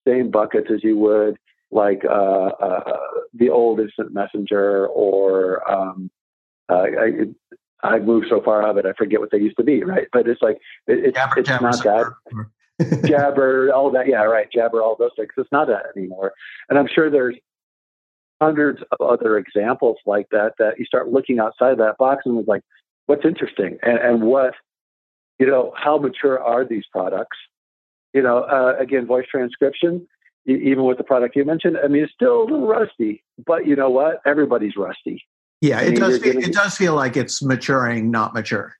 same 0.07 0.29
buckets 0.29 0.67
as 0.71 0.83
you 0.83 0.97
would 0.97 1.37
like 1.71 2.03
uh, 2.05 2.49
uh, 2.61 2.97
the 3.33 3.49
old 3.49 3.79
instant 3.79 4.13
messenger 4.13 4.87
or 4.87 5.69
um, 5.69 6.11
uh, 6.69 6.83
I, 6.83 7.09
I 7.83 7.99
moved 7.99 8.27
so 8.29 8.41
far 8.41 8.63
out 8.63 8.71
of 8.71 8.77
it, 8.77 8.85
I 8.85 8.93
forget 8.93 9.19
what 9.19 9.31
they 9.31 9.39
used 9.39 9.57
to 9.57 9.63
be, 9.63 9.83
right? 9.83 10.07
But 10.11 10.27
it's 10.27 10.41
like 10.41 10.57
it, 10.87 11.05
it's, 11.05 11.17
it's 11.37 11.49
not 11.61 11.83
that. 11.83 12.45
Jabber, 13.05 13.71
all 13.73 13.91
that, 13.91 14.07
yeah, 14.07 14.23
right. 14.23 14.47
Jabber, 14.51 14.81
all 14.81 14.95
those 14.97 15.11
things. 15.15 15.29
It's 15.37 15.51
not 15.51 15.67
that 15.67 15.85
anymore. 15.95 16.33
And 16.69 16.77
I'm 16.77 16.87
sure 16.93 17.09
there's 17.09 17.35
hundreds 18.41 18.81
of 18.99 19.07
other 19.07 19.37
examples 19.37 19.97
like 20.05 20.27
that 20.31 20.53
that 20.59 20.77
you 20.77 20.85
start 20.85 21.09
looking 21.09 21.39
outside 21.39 21.71
of 21.71 21.77
that 21.77 21.97
box 21.97 22.23
and 22.25 22.37
it's 22.37 22.47
like, 22.47 22.61
what's 23.05 23.25
interesting 23.25 23.77
and, 23.81 23.97
and 23.97 24.23
what, 24.23 24.53
you 25.39 25.47
know, 25.47 25.73
how 25.77 25.97
mature 25.97 26.41
are 26.41 26.65
these 26.65 26.83
products? 26.91 27.37
You 28.13 28.21
know, 28.21 28.39
uh, 28.43 28.75
again, 28.79 29.05
voice 29.05 29.25
transcription, 29.29 30.07
even 30.45 30.85
with 30.85 30.97
the 30.97 31.03
product 31.03 31.35
you 31.35 31.43
mentioned, 31.43 31.77
I 31.83 31.87
mean, 31.87 32.03
it's 32.03 32.13
still 32.13 32.41
a 32.41 32.43
little 32.43 32.67
rusty, 32.67 33.23
but 33.45 33.65
you 33.65 33.75
know 33.75 33.89
what? 33.89 34.21
Everybody's 34.25 34.75
rusty. 34.77 35.23
Yeah, 35.61 35.79
it 35.81 35.87
I 35.87 35.89
mean, 35.89 35.99
does. 35.99 36.19
Feel, 36.19 36.37
it 36.37 36.53
does 36.53 36.75
feel 36.75 36.95
like 36.95 37.17
it's 37.17 37.41
maturing, 37.41 38.11
not 38.11 38.33
mature, 38.33 38.75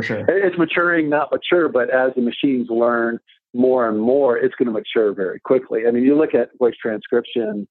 for 0.00 0.06
sure. 0.06 0.24
It's 0.28 0.58
maturing, 0.58 1.08
not 1.08 1.30
mature. 1.32 1.68
But 1.68 1.90
as 1.90 2.12
the 2.14 2.22
machines 2.22 2.68
learn 2.70 3.18
more 3.54 3.88
and 3.88 4.00
more, 4.00 4.36
it's 4.36 4.54
going 4.54 4.66
to 4.66 4.72
mature 4.72 5.12
very 5.12 5.40
quickly. 5.40 5.82
I 5.86 5.90
mean, 5.90 6.04
you 6.04 6.16
look 6.16 6.34
at 6.34 6.50
voice 6.58 6.74
transcription 6.80 7.66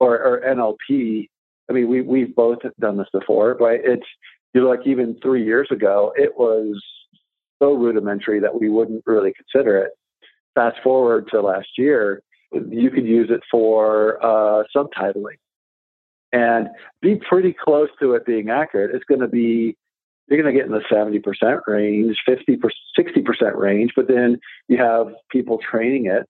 or, 0.00 0.18
or 0.18 0.40
NLP. 0.42 1.28
I 1.68 1.72
mean, 1.72 1.88
we 1.88 2.00
we've 2.00 2.34
both 2.34 2.58
done 2.78 2.96
this 2.96 3.08
before, 3.12 3.56
right? 3.60 3.80
It's 3.82 4.06
you 4.54 4.62
know, 4.62 4.68
like 4.68 4.86
even 4.86 5.18
three 5.22 5.44
years 5.44 5.68
ago, 5.70 6.12
it 6.16 6.32
was 6.36 6.80
so 7.60 7.72
rudimentary 7.72 8.40
that 8.40 8.60
we 8.60 8.68
wouldn't 8.68 9.02
really 9.06 9.32
consider 9.32 9.78
it. 9.78 9.90
Fast 10.54 10.76
forward 10.82 11.28
to 11.32 11.40
last 11.40 11.68
year, 11.76 12.22
you 12.52 12.90
could 12.90 13.06
use 13.06 13.28
it 13.30 13.40
for 13.50 14.24
uh, 14.24 14.62
subtitling 14.74 15.36
and 16.32 16.68
be 17.02 17.16
pretty 17.16 17.52
close 17.52 17.88
to 18.00 18.14
it 18.14 18.24
being 18.26 18.50
accurate. 18.50 18.94
It's 18.94 19.04
going 19.04 19.20
to 19.20 19.28
be 19.28 19.76
you're 20.28 20.42
going 20.42 20.52
to 20.52 20.58
get 20.58 20.66
in 20.66 20.72
the 20.72 20.82
70% 20.90 21.60
range, 21.66 22.16
50 22.26 22.58
60% 22.98 23.56
range, 23.56 23.92
but 23.94 24.08
then 24.08 24.38
you 24.68 24.76
have 24.78 25.08
people 25.30 25.58
training 25.58 26.06
it 26.06 26.26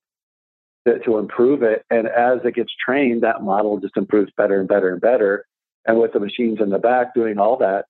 to, 0.87 0.98
to 1.00 1.18
improve 1.18 1.62
it. 1.62 1.85
And 1.90 2.06
as 2.06 2.40
it 2.44 2.54
gets 2.54 2.72
trained, 2.85 3.22
that 3.22 3.42
model 3.42 3.80
just 3.80 3.96
improves 3.96 4.32
better 4.37 4.61
and 4.61 4.68
better 4.68 4.92
and 4.92 5.00
better. 5.00 5.46
And 5.87 5.98
with 5.98 6.12
the 6.12 6.20
machines 6.20 6.59
in 6.61 6.70
the 6.70 6.78
back 6.78 7.14
doing 7.14 7.38
all 7.38 7.56
that, 7.59 7.87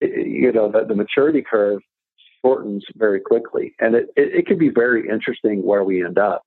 it, 0.00 0.26
you 0.26 0.50
know, 0.52 0.70
the, 0.70 0.84
the, 0.84 0.94
maturity 0.94 1.42
curve 1.42 1.80
shortens 2.42 2.84
very 2.96 3.20
quickly. 3.20 3.74
And 3.78 3.94
it, 3.94 4.06
it, 4.16 4.34
it 4.34 4.46
could 4.46 4.58
be 4.58 4.70
very 4.70 5.08
interesting 5.08 5.62
where 5.62 5.84
we 5.84 6.04
end 6.04 6.18
up. 6.18 6.42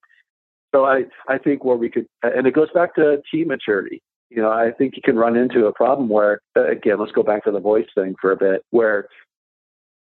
So 0.76 0.86
I, 0.86 1.06
I 1.30 1.38
think 1.38 1.64
where 1.64 1.78
we 1.78 1.90
could, 1.90 2.08
and 2.22 2.46
it 2.46 2.54
goes 2.54 2.70
back 2.74 2.96
to 2.96 3.22
team 3.32 3.48
maturity 3.48 4.02
you 4.30 4.42
know, 4.42 4.52
I 4.52 4.72
think 4.72 4.96
you 4.96 5.02
can 5.02 5.16
run 5.16 5.36
into 5.36 5.66
a 5.66 5.74
problem 5.74 6.10
where, 6.10 6.42
uh, 6.56 6.68
again, 6.68 7.00
let's 7.00 7.12
go 7.12 7.24
back 7.24 7.46
to 7.46 7.52
the 7.52 7.60
voice 7.60 7.88
thing 7.96 8.16
for 8.20 8.32
a 8.32 8.38
bit, 8.38 8.64
where, 8.72 9.08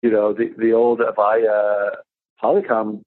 you 0.01 0.11
know, 0.11 0.33
the, 0.33 0.53
the 0.57 0.73
old 0.73 0.99
Avaya 0.99 1.91
Polycom 2.43 3.01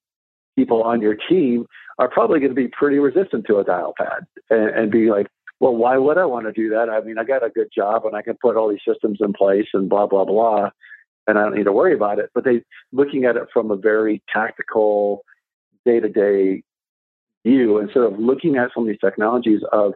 people 0.57 0.83
on 0.83 1.01
your 1.01 1.17
team 1.29 1.67
are 1.99 2.09
probably 2.09 2.41
going 2.41 2.51
to 2.51 2.55
be 2.55 2.69
pretty 2.69 2.99
resistant 2.99 3.47
to 3.47 3.59
a 3.59 3.65
Dialpad 3.65 4.23
and, 4.49 4.71
and 4.71 4.91
be 4.91 5.11
like, 5.11 5.27
well, 5.61 5.75
why 5.77 5.99
would 5.99 6.17
I 6.17 6.25
want 6.25 6.47
to 6.47 6.53
do 6.53 6.71
that? 6.71 6.89
I 6.89 7.03
mean, 7.03 7.19
I 7.19 7.25
got 7.25 7.45
a 7.45 7.51
good 7.51 7.69
job 7.75 8.07
and 8.07 8.17
I 8.17 8.23
can 8.23 8.37
put 8.41 8.57
all 8.57 8.71
these 8.71 8.79
systems 8.87 9.19
in 9.21 9.35
place 9.35 9.67
and 9.75 9.91
blah, 9.91 10.07
blah, 10.07 10.25
blah, 10.25 10.71
and 11.27 11.39
I 11.39 11.43
don't 11.43 11.55
need 11.55 11.65
to 11.65 11.73
worry 11.73 11.95
about 11.95 12.19
it. 12.19 12.31
But 12.35 12.45
they 12.45 12.63
looking 12.93 13.27
at 13.27 13.37
it 13.37 13.49
from 13.53 13.71
a 13.71 13.77
very 13.77 14.23
tactical, 14.33 15.23
day 15.85 16.01
to 16.01 16.09
day 16.09 16.63
view 17.45 17.79
instead 17.79 18.03
of 18.03 18.19
looking 18.19 18.57
at 18.57 18.71
some 18.75 18.85
of 18.85 18.89
these 18.89 18.99
technologies 19.01 19.61
of 19.73 19.95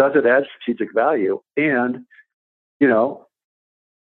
does 0.00 0.12
it 0.16 0.26
add 0.26 0.44
strategic 0.60 0.94
value? 0.94 1.40
And, 1.58 2.06
you 2.80 2.88
know, 2.88 3.26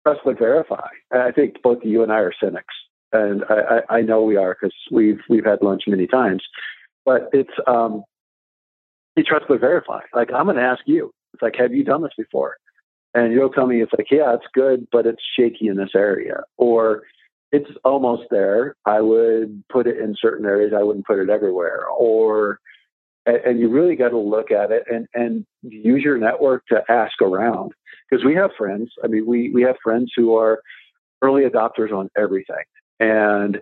trust 0.06 0.20
but 0.24 0.38
verify. 0.38 0.88
I 1.12 1.30
think 1.30 1.60
both 1.62 1.84
you 1.84 2.02
and 2.02 2.10
I 2.10 2.20
are 2.20 2.32
cynics. 2.42 2.74
And 3.12 3.44
I, 3.50 3.54
I, 3.90 3.96
I 3.98 4.00
know 4.00 4.22
we 4.22 4.36
are 4.36 4.56
because 4.58 4.74
we've 4.90 5.20
we've 5.28 5.44
had 5.44 5.60
lunch 5.60 5.82
many 5.86 6.06
times. 6.06 6.42
But 7.04 7.28
it's 7.32 7.52
um 7.66 8.02
you 9.14 9.24
trust 9.24 9.44
but 9.46 9.60
verify. 9.60 10.00
Like 10.14 10.32
I'm 10.32 10.46
gonna 10.46 10.62
ask 10.62 10.80
you. 10.86 11.12
It's 11.34 11.42
like, 11.42 11.56
have 11.56 11.74
you 11.74 11.84
done 11.84 12.02
this 12.02 12.12
before? 12.16 12.56
And 13.12 13.32
you'll 13.32 13.50
tell 13.50 13.66
me 13.66 13.82
it's 13.82 13.92
like, 13.96 14.10
yeah, 14.10 14.34
it's 14.34 14.46
good, 14.54 14.86
but 14.90 15.06
it's 15.06 15.22
shaky 15.38 15.68
in 15.68 15.76
this 15.76 15.90
area. 15.94 16.40
Or 16.56 17.02
it's 17.52 17.70
almost 17.84 18.24
there. 18.30 18.74
I 18.86 19.00
would 19.00 19.62
put 19.70 19.86
it 19.86 19.98
in 19.98 20.16
certain 20.20 20.46
areas. 20.46 20.72
I 20.76 20.82
wouldn't 20.82 21.06
put 21.06 21.18
it 21.18 21.30
everywhere. 21.30 21.86
Or 21.86 22.58
and, 23.26 23.36
and 23.36 23.60
you 23.60 23.68
really 23.68 23.96
got 23.96 24.10
to 24.10 24.18
look 24.18 24.50
at 24.50 24.70
it 24.70 24.84
and 24.90 25.06
and 25.14 25.46
use 25.62 26.02
your 26.02 26.18
network 26.18 26.64
to 26.66 26.82
ask 26.88 27.20
around 27.22 27.72
because 28.08 28.24
we 28.24 28.34
have 28.34 28.50
friends. 28.56 28.90
I 29.02 29.06
mean, 29.06 29.26
we 29.26 29.50
we 29.50 29.62
have 29.62 29.76
friends 29.82 30.12
who 30.16 30.36
are 30.36 30.60
early 31.22 31.42
adopters 31.42 31.92
on 31.92 32.10
everything, 32.16 32.64
and 33.00 33.60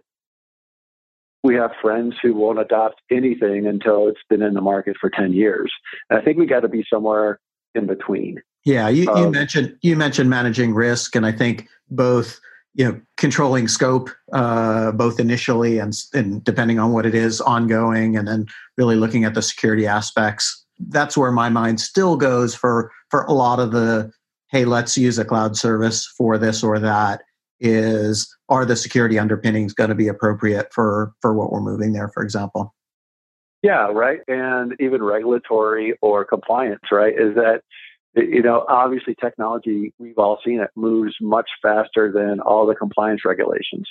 we 1.43 1.55
have 1.57 1.73
friends 1.81 2.15
who 2.23 2.35
won't 2.35 2.59
adopt 2.59 3.01
anything 3.11 3.67
until 3.67 4.09
it's 4.09 4.21
been 4.29 4.43
in 4.43 4.55
the 4.55 4.61
market 4.61 4.97
for 5.01 5.11
10 5.11 5.33
years. 5.33 5.73
And 6.09 6.19
I 6.19 6.23
think 6.23 6.39
we 6.39 6.47
got 6.47 6.61
to 6.61 6.69
be 6.69 6.85
somewhere 6.89 7.41
in 7.75 7.87
between. 7.87 8.41
Yeah, 8.65 8.89
you, 8.89 9.11
um, 9.11 9.25
you 9.25 9.31
mentioned 9.31 9.77
you 9.83 9.97
mentioned 9.97 10.31
managing 10.31 10.73
risk, 10.73 11.17
and 11.17 11.27
I 11.27 11.33
think 11.33 11.69
both 11.91 12.41
you 12.75 12.85
know 12.85 13.01
controlling 13.17 13.69
scope 13.69 14.11
uh, 14.33 14.93
both 14.93 15.21
initially 15.21 15.79
and, 15.79 15.95
and 16.15 16.43
depending 16.45 16.79
on 16.79 16.93
what 16.93 17.07
it 17.07 17.15
is 17.15 17.41
ongoing 17.41 18.17
and 18.17 18.27
then 18.27 18.47
really 18.77 18.97
looking 18.97 19.25
at 19.25 19.35
the 19.35 19.43
security 19.43 19.87
aspects. 19.87 20.65
That's 20.89 21.17
where 21.17 21.33
my 21.33 21.49
mind 21.49 21.81
still 21.81 22.17
goes 22.17 22.55
for 22.55 22.91
for 23.11 23.25
a 23.25 23.33
lot 23.33 23.59
of 23.59 23.73
the 23.73 24.11
hey 24.51 24.65
let's 24.65 24.97
use 24.97 25.19
a 25.19 25.25
cloud 25.25 25.57
service 25.57 26.07
for 26.07 26.39
this 26.39 26.63
or 26.63 26.79
that 26.79 27.23
is 27.61 28.35
are 28.49 28.65
the 28.65 28.77
security 28.77 29.19
underpinnings 29.19 29.73
going 29.73 29.91
to 29.91 29.95
be 29.95 30.09
appropriate 30.09 30.73
for 30.73 31.13
for 31.21 31.35
what 31.35 31.53
we're 31.53 31.61
moving 31.61 31.93
there 31.93 32.09
for 32.09 32.23
example. 32.23 32.75
Yeah 33.63 33.89
right 33.93 34.21
and 34.27 34.75
even 34.81 35.03
regulatory 35.03 35.97
or 36.01 36.25
compliance 36.25 36.83
right 36.91 37.15
is 37.15 37.35
that 37.35 37.63
you 38.15 38.43
know, 38.43 38.65
obviously 38.69 39.15
technology, 39.15 39.93
we've 39.99 40.19
all 40.19 40.39
seen 40.45 40.61
it, 40.61 40.71
moves 40.77 41.15
much 41.21 41.49
faster 41.63 42.13
than 42.13 42.41
all 42.41 42.67
the 42.67 42.75
compliance 42.75 43.25
regulations. 43.25 43.89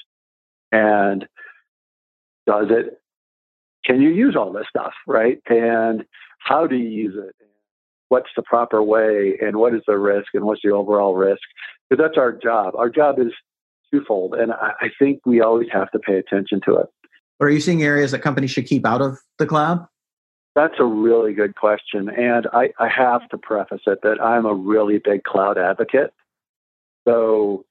And 0.72 1.28
does 2.46 2.68
it, 2.70 3.02
can 3.86 4.02
you 4.02 4.10
use 4.10 4.36
all 4.36 4.52
this 4.52 4.68
stuff, 4.70 4.94
right? 5.08 5.40
And 5.50 6.06
how 6.40 6.68
do 6.68 6.76
you 6.76 6.90
use 6.90 7.16
it? 7.18 7.36
What's 8.10 8.30
the 8.36 8.44
proper 8.44 8.84
way? 8.84 9.38
And 9.42 9.58
what 9.58 9.74
is 9.74 9.82
the 9.88 9.98
risk? 9.98 10.28
And 10.34 10.44
what's 10.44 10.62
the 10.64 10.72
overall 10.72 11.16
risk? 11.16 11.42
Because 11.90 12.04
that's 12.04 12.18
our 12.18 12.32
job. 12.32 12.76
Our 12.76 12.90
job 12.90 13.20
is 13.20 13.34
twofold. 13.92 14.36
And 14.36 14.52
I, 14.52 14.90
think 15.00 15.22
we 15.26 15.42
always 15.42 15.68
have 15.72 15.92
to 15.92 16.00
pay 16.00 16.18
attention 16.18 16.62
to 16.66 16.76
it. 16.76 16.88
Are 17.40 17.50
you 17.50 17.60
seeing 17.60 17.84
areas 17.84 18.12
that 18.12 18.20
companies 18.20 18.52
should 18.52 18.68
keep 18.68 18.86
out 18.86 19.02
of 19.02 19.18
the 19.40 19.46
cloud? 19.46 19.86
That's 20.56 20.76
a 20.80 20.86
really 20.86 21.34
good 21.34 21.56
question. 21.56 22.10
And 22.10 22.48
I, 22.52 22.70
I 22.78 22.90
have 22.90 23.28
to 23.30 23.38
preface 23.38 23.82
it 23.88 24.00
that 24.04 24.22
I'm 24.22 24.46
a 24.46 24.54
really 24.54 25.00
big 25.04 25.24
cloud 25.24 25.58
advocate. 25.58 26.14
So 27.08 27.66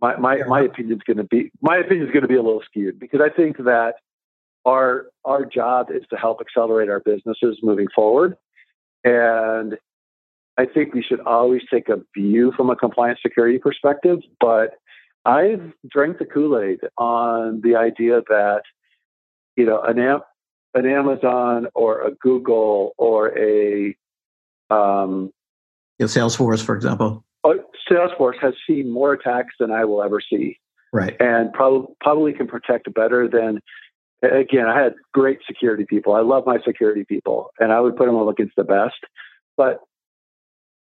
my, 0.00 0.16
my, 0.16 0.36
yeah. 0.36 0.44
my 0.48 0.62
opinion 0.62 0.96
is 0.96 1.02
going 1.06 1.18
to 1.18 1.24
be 1.24 1.50
my 1.60 1.76
opinion 1.76 2.06
is 2.06 2.12
going 2.12 2.22
to 2.22 2.28
be 2.28 2.36
a 2.36 2.42
little 2.42 2.62
skewed 2.64 2.98
because 2.98 3.20
I 3.20 3.28
think 3.28 3.58
that 3.58 3.94
our 4.64 5.06
our 5.24 5.44
job 5.44 5.88
is 5.90 6.02
to 6.10 6.16
help 6.16 6.40
accelerate 6.40 6.88
our 6.88 7.00
businesses 7.00 7.58
moving 7.62 7.86
forward. 7.94 8.36
And 9.04 9.76
I 10.58 10.66
think 10.66 10.94
we 10.94 11.02
should 11.02 11.20
always 11.20 11.62
take 11.70 11.88
a 11.88 12.00
view 12.16 12.52
from 12.56 12.70
a 12.70 12.76
compliance 12.76 13.20
security 13.22 13.58
perspective, 13.58 14.20
but 14.40 14.74
I've 15.24 15.72
drank 15.88 16.18
the 16.18 16.24
Kool-Aid 16.24 16.80
on 16.98 17.60
the 17.62 17.76
idea 17.76 18.20
that, 18.28 18.62
you 19.56 19.64
know, 19.64 19.80
an, 19.82 20.20
an 20.74 20.86
Amazon 20.86 21.66
or 21.74 22.02
a 22.02 22.12
Google 22.12 22.94
or 22.96 23.36
a 23.38 23.96
um, 24.70 25.30
yeah, 25.98 26.06
Salesforce, 26.06 26.64
for 26.64 26.74
example. 26.74 27.24
Oh, 27.44 27.58
Salesforce 27.90 28.38
has 28.40 28.54
seen 28.66 28.90
more 28.90 29.12
attacks 29.12 29.54
than 29.58 29.70
I 29.70 29.84
will 29.84 30.02
ever 30.02 30.20
see. 30.20 30.58
Right. 30.92 31.16
And 31.20 31.52
probably 31.52 31.94
probably 32.00 32.32
can 32.32 32.46
protect 32.46 32.92
better 32.94 33.28
than 33.28 33.60
again, 34.22 34.66
I 34.66 34.80
had 34.80 34.94
great 35.12 35.40
security 35.46 35.84
people. 35.84 36.14
I 36.14 36.20
love 36.20 36.44
my 36.46 36.58
security 36.64 37.04
people 37.04 37.50
and 37.58 37.72
I 37.72 37.80
would 37.80 37.96
put 37.96 38.06
them 38.06 38.16
up 38.16 38.28
against 38.28 38.56
the 38.56 38.64
best. 38.64 38.98
But 39.56 39.80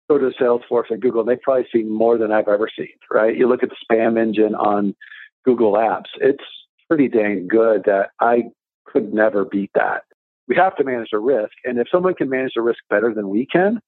go 0.08 0.18
to 0.18 0.30
Salesforce 0.40 0.90
and 0.90 1.00
Google, 1.02 1.20
and 1.20 1.28
they've 1.28 1.40
probably 1.40 1.66
seen 1.72 1.90
more 1.90 2.16
than 2.18 2.32
I've 2.32 2.48
ever 2.48 2.68
seen, 2.76 2.88
right? 3.10 3.36
You 3.36 3.48
look 3.48 3.62
at 3.62 3.70
the 3.70 3.76
spam 3.90 4.18
engine 4.18 4.54
on 4.54 4.94
Google 5.44 5.72
Apps, 5.72 6.10
it's 6.20 6.44
pretty 6.88 7.08
dang 7.08 7.48
good 7.48 7.82
that 7.86 8.10
I 8.20 8.44
could 8.86 9.12
never 9.12 9.44
beat 9.44 9.70
that. 9.74 10.02
We 10.48 10.56
have 10.56 10.76
to 10.76 10.84
manage 10.84 11.08
the 11.10 11.18
risk. 11.18 11.52
And 11.64 11.78
if 11.78 11.88
someone 11.90 12.14
can 12.14 12.28
manage 12.28 12.52
the 12.54 12.62
risk 12.62 12.78
better 12.88 13.12
than 13.12 13.28
we 13.28 13.46
can, 13.46 13.80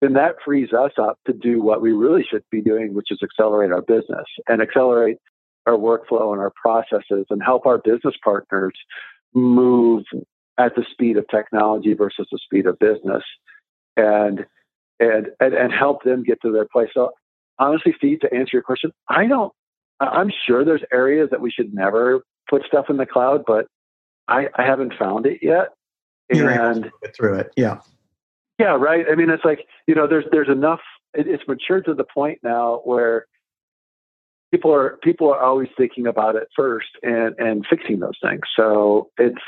then 0.00 0.12
that 0.12 0.36
frees 0.44 0.72
us 0.72 0.92
up 0.98 1.18
to 1.26 1.32
do 1.32 1.62
what 1.62 1.80
we 1.80 1.92
really 1.92 2.24
should 2.28 2.44
be 2.50 2.60
doing, 2.60 2.94
which 2.94 3.10
is 3.10 3.18
accelerate 3.22 3.72
our 3.72 3.82
business 3.82 4.26
and 4.48 4.60
accelerate 4.60 5.18
our 5.66 5.74
workflow 5.74 6.32
and 6.32 6.40
our 6.40 6.52
processes 6.54 7.26
and 7.30 7.42
help 7.42 7.66
our 7.66 7.78
business 7.78 8.14
partners 8.22 8.74
move 9.34 10.04
at 10.58 10.74
the 10.76 10.84
speed 10.90 11.16
of 11.16 11.26
technology 11.28 11.94
versus 11.94 12.26
the 12.30 12.38
speed 12.38 12.66
of 12.66 12.78
business 12.78 13.22
and 13.96 14.46
and 14.98 15.28
and, 15.40 15.54
and 15.54 15.72
help 15.72 16.02
them 16.04 16.22
get 16.22 16.40
to 16.42 16.52
their 16.52 16.66
place. 16.66 16.88
So 16.94 17.12
honestly, 17.58 17.94
Steve, 17.96 18.20
to 18.20 18.32
answer 18.32 18.50
your 18.54 18.62
question, 18.62 18.92
I 19.08 19.26
don't 19.26 19.52
I'm 20.00 20.30
sure 20.46 20.64
there's 20.64 20.84
areas 20.92 21.30
that 21.30 21.40
we 21.40 21.50
should 21.50 21.74
never 21.74 22.22
put 22.48 22.64
stuff 22.64 22.86
in 22.88 22.96
the 22.96 23.06
cloud, 23.06 23.44
but 23.46 23.66
I, 24.28 24.48
I 24.56 24.62
haven't 24.62 24.94
found 24.98 25.26
it 25.26 25.40
yet. 25.42 25.74
You're 26.32 26.50
and 26.50 26.90
through 27.16 27.38
it. 27.38 27.52
Yeah. 27.56 27.80
Yeah, 28.58 28.76
right. 28.76 29.04
I 29.10 29.14
mean, 29.14 29.30
it's 29.30 29.44
like 29.44 29.66
you 29.86 29.94
know, 29.94 30.06
there's 30.06 30.24
there's 30.32 30.48
enough. 30.48 30.80
It, 31.14 31.28
it's 31.28 31.44
matured 31.46 31.84
to 31.86 31.94
the 31.94 32.04
point 32.04 32.40
now 32.42 32.80
where 32.84 33.26
people 34.50 34.72
are 34.72 34.98
people 35.02 35.32
are 35.32 35.40
always 35.40 35.68
thinking 35.76 36.06
about 36.06 36.36
it 36.36 36.48
first 36.56 36.88
and 37.02 37.34
and 37.38 37.66
fixing 37.68 38.00
those 38.00 38.18
things. 38.22 38.42
So 38.56 39.10
it's 39.18 39.42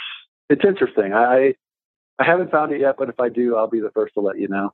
it's 0.51 0.65
interesting. 0.65 1.15
I 1.15 1.55
I 2.19 2.25
haven't 2.25 2.51
found 2.51 2.73
it 2.73 2.81
yet, 2.81 2.97
but 2.99 3.09
if 3.09 3.19
I 3.19 3.29
do, 3.29 3.57
I'll 3.57 3.69
be 3.69 3.81
the 3.81 3.91
first 3.91 4.15
to 4.15 4.21
let 4.21 4.39
you 4.39 4.49
know. 4.49 4.73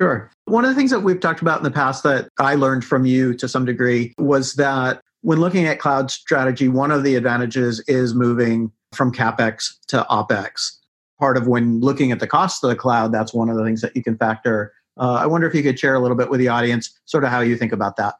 Sure. 0.00 0.30
One 0.44 0.64
of 0.64 0.70
the 0.70 0.74
things 0.74 0.90
that 0.90 1.00
we've 1.00 1.20
talked 1.20 1.40
about 1.40 1.58
in 1.58 1.64
the 1.64 1.70
past 1.70 2.02
that 2.02 2.28
I 2.38 2.54
learned 2.54 2.84
from 2.84 3.06
you 3.06 3.34
to 3.34 3.48
some 3.48 3.64
degree 3.64 4.12
was 4.18 4.54
that 4.54 5.00
when 5.22 5.40
looking 5.40 5.66
at 5.66 5.78
cloud 5.78 6.10
strategy, 6.10 6.68
one 6.68 6.90
of 6.90 7.02
the 7.02 7.14
advantages 7.14 7.82
is 7.88 8.14
moving 8.14 8.70
from 8.96 9.12
capex 9.12 9.74
to 9.88 10.06
opex 10.10 10.76
part 11.18 11.36
of 11.36 11.46
when 11.46 11.80
looking 11.80 12.12
at 12.12 12.20
the 12.20 12.26
cost 12.26 12.62
of 12.62 12.70
the 12.70 12.76
cloud, 12.76 13.12
that's 13.12 13.32
one 13.32 13.48
of 13.48 13.56
the 13.56 13.64
things 13.64 13.80
that 13.80 13.96
you 13.96 14.02
can 14.02 14.16
factor. 14.16 14.72
Uh, 14.98 15.14
I 15.14 15.26
wonder 15.26 15.46
if 15.46 15.54
you 15.54 15.62
could 15.62 15.78
share 15.78 15.94
a 15.94 16.00
little 16.00 16.16
bit 16.16 16.30
with 16.30 16.40
the 16.40 16.48
audience, 16.48 16.98
sort 17.04 17.24
of 17.24 17.30
how 17.30 17.40
you 17.40 17.56
think 17.56 17.72
about 17.72 17.96
that. 17.96 18.14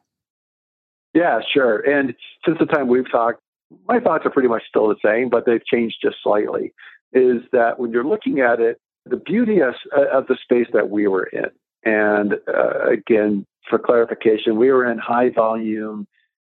Yeah, 1.13 1.39
sure. 1.53 1.79
And 1.79 2.13
since 2.45 2.59
the 2.59 2.65
time 2.65 2.87
we've 2.87 3.09
talked, 3.09 3.41
my 3.87 3.99
thoughts 3.99 4.25
are 4.25 4.29
pretty 4.29 4.49
much 4.49 4.63
still 4.67 4.87
the 4.87 4.95
same, 5.03 5.29
but 5.29 5.45
they've 5.45 5.65
changed 5.65 5.97
just 6.01 6.17
slightly. 6.23 6.73
Is 7.13 7.41
that 7.51 7.79
when 7.79 7.91
you're 7.91 8.03
looking 8.03 8.39
at 8.39 8.59
it, 8.59 8.79
the 9.05 9.17
beauty 9.17 9.59
of, 9.61 9.73
the 9.93 10.37
space 10.41 10.67
that 10.73 10.89
we 10.89 11.07
were 11.07 11.25
in, 11.25 11.45
and 11.83 12.33
uh, 12.47 12.89
again, 12.89 13.45
for 13.69 13.79
clarification, 13.79 14.57
we 14.57 14.71
were 14.71 14.89
in 14.89 14.97
high 14.97 15.29
volume, 15.29 16.07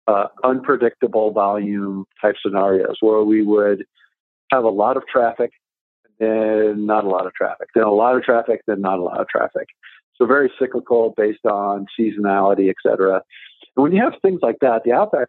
uh, 0.08 0.28
unpredictable 0.44 1.32
volume 1.32 2.06
type 2.22 2.36
scenarios 2.42 2.98
where 3.02 3.24
we 3.24 3.44
would 3.44 3.86
have 4.56 4.63
a 4.63 4.70
lot 4.70 4.98
of 4.98 5.04
traffic 5.08 5.52
then 6.20 6.86
not 6.86 7.04
a 7.04 7.10
lot 7.10 7.26
of 7.26 7.34
traffic, 7.34 7.70
then 7.74 7.84
a 7.84 7.91
lot 7.91 8.15
of 8.15 8.24
traffic, 8.24 8.62
then 8.68 8.82
not 8.82 9.00
a 9.00 9.02
lot 9.02 9.20
of 9.20 9.28
traffic. 9.28 9.68
So 10.15 10.26
very 10.26 10.52
cyclical 10.60 11.13
based 11.18 11.46
on 11.46 11.88
seasonality, 12.00 12.70
et 12.70 12.76
cetera. 12.82 13.22
And 13.76 13.84
when 13.84 13.91
you 13.91 14.02
have 14.02 14.13
things 14.22 14.39
like 14.41 14.58
that, 14.62 14.84
the 14.86 14.91
OpEx, 14.91 15.26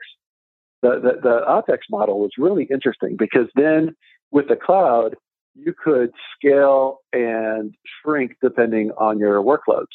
the, 0.83 1.01
the, 1.01 1.21
the 1.23 1.41
OpEx 1.49 1.79
model 1.91 2.21
was 2.21 2.31
really 2.39 2.69
interesting 2.71 3.17
because 3.17 3.49
then 3.57 3.97
with 4.31 4.49
the 4.49 4.57
cloud, 4.57 5.17
you 5.55 5.73
could 5.73 6.11
scale 6.37 7.01
and 7.13 7.75
shrink 8.03 8.37
depending 8.43 8.91
on 8.93 9.19
your 9.19 9.43
workloads. 9.43 9.87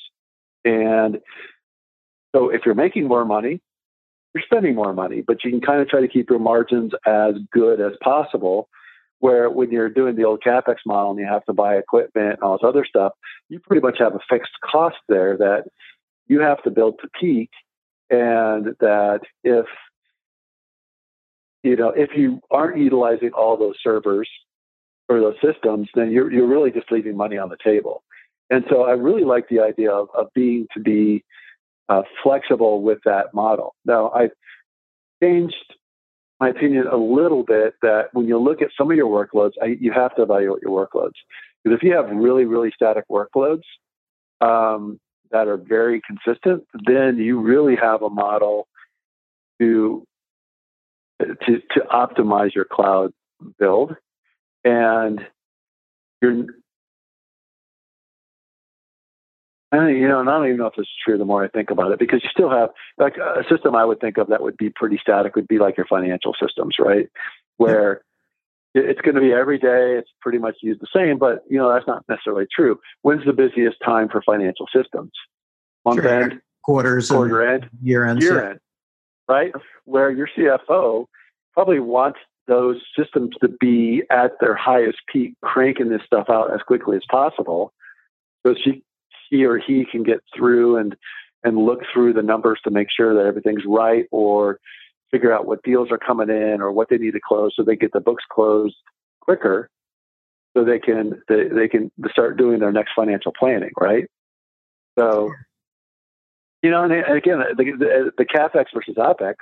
And 0.65 1.19
so 2.35 2.49
if 2.49 2.61
you're 2.65 2.75
making 2.75 3.07
more 3.07 3.25
money, 3.25 3.61
you're 4.33 4.43
spending 4.43 4.75
more 4.75 4.93
money, 4.93 5.21
but 5.25 5.43
you 5.43 5.51
can 5.51 5.61
kind 5.61 5.81
of 5.81 5.87
try 5.87 6.01
to 6.01 6.07
keep 6.07 6.29
your 6.29 6.39
margins 6.39 6.91
as 7.05 7.35
good 7.51 7.79
as 7.79 7.93
possible 8.01 8.67
where 9.21 9.49
when 9.49 9.71
you're 9.71 9.89
doing 9.89 10.15
the 10.15 10.25
old 10.25 10.41
capex 10.45 10.77
model 10.85 11.11
and 11.11 11.19
you 11.19 11.25
have 11.25 11.45
to 11.45 11.53
buy 11.53 11.75
equipment 11.75 12.33
and 12.33 12.41
all 12.41 12.57
this 12.57 12.67
other 12.67 12.83
stuff, 12.83 13.13
you 13.49 13.59
pretty 13.59 13.81
much 13.81 13.97
have 13.99 14.15
a 14.15 14.19
fixed 14.29 14.51
cost 14.69 14.97
there 15.07 15.37
that 15.37 15.65
you 16.27 16.41
have 16.41 16.61
to 16.63 16.71
build 16.71 16.95
to 17.01 17.07
peak, 17.19 17.49
and 18.09 18.75
that 18.79 19.21
if 19.43 19.65
you 21.63 21.75
know 21.75 21.89
if 21.89 22.09
you 22.15 22.41
aren't 22.49 22.79
utilizing 22.79 23.31
all 23.31 23.57
those 23.57 23.75
servers 23.83 24.27
or 25.07 25.19
those 25.19 25.35
systems, 25.43 25.87
then 25.93 26.11
you're 26.11 26.31
you're 26.31 26.47
really 26.47 26.71
just 26.71 26.91
leaving 26.91 27.15
money 27.15 27.37
on 27.37 27.49
the 27.49 27.57
table. 27.63 28.03
And 28.49 28.65
so 28.69 28.83
I 28.83 28.91
really 28.91 29.23
like 29.23 29.47
the 29.49 29.59
idea 29.59 29.91
of, 29.91 30.09
of 30.17 30.27
being 30.33 30.67
to 30.73 30.81
be 30.81 31.23
uh, 31.89 32.01
flexible 32.23 32.81
with 32.81 32.99
that 33.05 33.33
model. 33.33 33.75
Now 33.85 34.09
I've 34.09 34.31
changed 35.21 35.55
my 36.41 36.49
opinion 36.49 36.87
a 36.87 36.97
little 36.97 37.43
bit 37.43 37.75
that 37.83 38.05
when 38.13 38.27
you 38.27 38.37
look 38.39 38.63
at 38.63 38.69
some 38.75 38.89
of 38.89 38.97
your 38.97 39.07
workloads, 39.07 39.51
I, 39.61 39.77
you 39.79 39.91
have 39.93 40.15
to 40.15 40.23
evaluate 40.23 40.63
your 40.63 40.87
workloads. 40.87 41.13
Because 41.63 41.77
if 41.77 41.83
you 41.83 41.93
have 41.93 42.09
really, 42.09 42.45
really 42.45 42.71
static 42.75 43.05
workloads 43.09 43.61
um, 44.41 44.99
that 45.29 45.47
are 45.47 45.57
very 45.57 46.01
consistent, 46.05 46.63
then 46.87 47.17
you 47.17 47.39
really 47.39 47.75
have 47.75 48.01
a 48.01 48.09
model 48.09 48.67
to 49.59 50.03
to, 51.21 51.59
to 51.75 51.81
optimize 51.93 52.55
your 52.55 52.65
cloud 52.65 53.13
build. 53.59 53.95
And 54.63 55.21
you're 56.19 56.45
And, 59.71 59.97
you 59.97 60.07
know, 60.07 60.19
and 60.19 60.29
I 60.29 60.33
don't 60.33 60.47
even 60.47 60.57
know 60.57 60.67
if 60.67 60.75
this 60.75 60.83
is 60.83 60.89
true 61.03 61.17
the 61.17 61.25
more 61.25 61.43
I 61.43 61.47
think 61.47 61.71
about 61.71 61.91
it, 61.91 61.99
because 61.99 62.21
you 62.23 62.29
still 62.29 62.49
have 62.49 62.69
like 62.97 63.15
a 63.17 63.43
system 63.49 63.73
I 63.75 63.85
would 63.85 64.01
think 64.01 64.17
of 64.17 64.27
that 64.27 64.43
would 64.43 64.57
be 64.57 64.69
pretty 64.69 64.97
static 65.01 65.35
would 65.35 65.47
be 65.47 65.59
like 65.59 65.77
your 65.77 65.85
financial 65.85 66.35
systems, 66.41 66.75
right? 66.77 67.07
Where 67.55 68.01
it's 68.73 68.99
going 69.01 69.15
to 69.15 69.21
be 69.21 69.31
every 69.31 69.57
day, 69.57 69.97
it's 69.97 70.09
pretty 70.21 70.39
much 70.39 70.55
used 70.61 70.81
the 70.81 70.87
same, 70.93 71.17
but 71.17 71.43
you 71.49 71.57
know, 71.57 71.71
that's 71.71 71.87
not 71.87 72.03
necessarily 72.09 72.47
true. 72.53 72.79
When's 73.01 73.25
the 73.25 73.33
busiest 73.33 73.77
time 73.83 74.09
for 74.09 74.21
financial 74.21 74.67
systems? 74.75 75.11
Month 75.85 76.01
sure. 76.01 76.23
end, 76.23 76.41
quarters, 76.63 77.09
quarter 77.09 77.47
end, 77.47 77.69
year 77.81 78.05
end, 78.05 78.21
year 78.21 78.51
end, 78.51 78.59
right? 79.27 79.53
Where 79.85 80.11
your 80.11 80.27
CFO 80.37 81.05
probably 81.53 81.79
wants 81.79 82.19
those 82.47 82.81
systems 82.97 83.31
to 83.41 83.47
be 83.47 84.03
at 84.09 84.33
their 84.41 84.55
highest 84.55 84.99
peak, 85.11 85.35
cranking 85.41 85.89
this 85.89 86.01
stuff 86.05 86.27
out 86.29 86.53
as 86.53 86.61
quickly 86.61 86.97
as 86.97 87.03
possible. 87.09 87.73
So 88.45 88.55
she 88.61 88.83
he 89.31 89.45
or 89.45 89.57
he 89.57 89.85
can 89.89 90.03
get 90.03 90.19
through 90.35 90.77
and 90.77 90.95
and 91.43 91.57
look 91.57 91.79
through 91.91 92.13
the 92.13 92.21
numbers 92.21 92.59
to 92.63 92.69
make 92.69 92.89
sure 92.95 93.15
that 93.15 93.25
everything's 93.25 93.63
right 93.65 94.05
or 94.11 94.59
figure 95.09 95.33
out 95.33 95.47
what 95.47 95.63
deals 95.63 95.89
are 95.89 95.97
coming 95.97 96.29
in 96.29 96.61
or 96.61 96.71
what 96.71 96.89
they 96.89 96.97
need 96.97 97.11
to 97.11 97.19
close 97.19 97.53
so 97.55 97.63
they 97.63 97.75
get 97.75 97.91
the 97.93 97.99
books 97.99 98.23
closed 98.31 98.75
quicker 99.21 99.69
so 100.55 100.63
they 100.63 100.77
can 100.77 101.19
they, 101.27 101.47
they 101.47 101.67
can 101.67 101.91
start 102.11 102.37
doing 102.37 102.59
their 102.59 102.71
next 102.71 102.91
financial 102.95 103.33
planning 103.37 103.71
right? 103.79 104.05
So 104.99 105.31
you 106.61 106.69
know 106.69 106.83
and 106.83 106.93
again 106.93 107.39
the, 107.57 107.63
the, 107.63 108.11
the 108.17 108.25
capex 108.25 108.65
versus 108.73 108.95
opex 108.97 109.35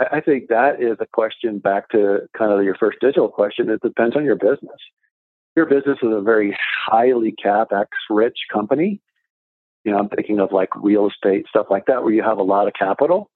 I, 0.00 0.16
I 0.16 0.20
think 0.20 0.48
that 0.48 0.82
is 0.82 0.96
a 1.00 1.06
question 1.06 1.58
back 1.58 1.90
to 1.90 2.20
kind 2.36 2.52
of 2.52 2.64
your 2.64 2.74
first 2.74 2.98
digital 3.00 3.28
question. 3.28 3.70
It 3.70 3.80
depends 3.82 4.16
on 4.16 4.24
your 4.24 4.36
business. 4.36 4.80
Your 5.54 5.66
business 5.66 5.98
is 6.02 6.10
a 6.12 6.20
very 6.20 6.56
highly 6.86 7.34
capex 7.42 7.86
rich 8.10 8.36
company 8.52 9.00
you 9.86 9.92
know, 9.92 9.98
I'm 9.98 10.08
thinking 10.08 10.40
of 10.40 10.50
like 10.50 10.70
real 10.74 11.08
estate, 11.08 11.46
stuff 11.48 11.68
like 11.70 11.86
that, 11.86 12.02
where 12.02 12.12
you 12.12 12.24
have 12.24 12.38
a 12.38 12.42
lot 12.42 12.66
of 12.66 12.74
capital. 12.74 13.30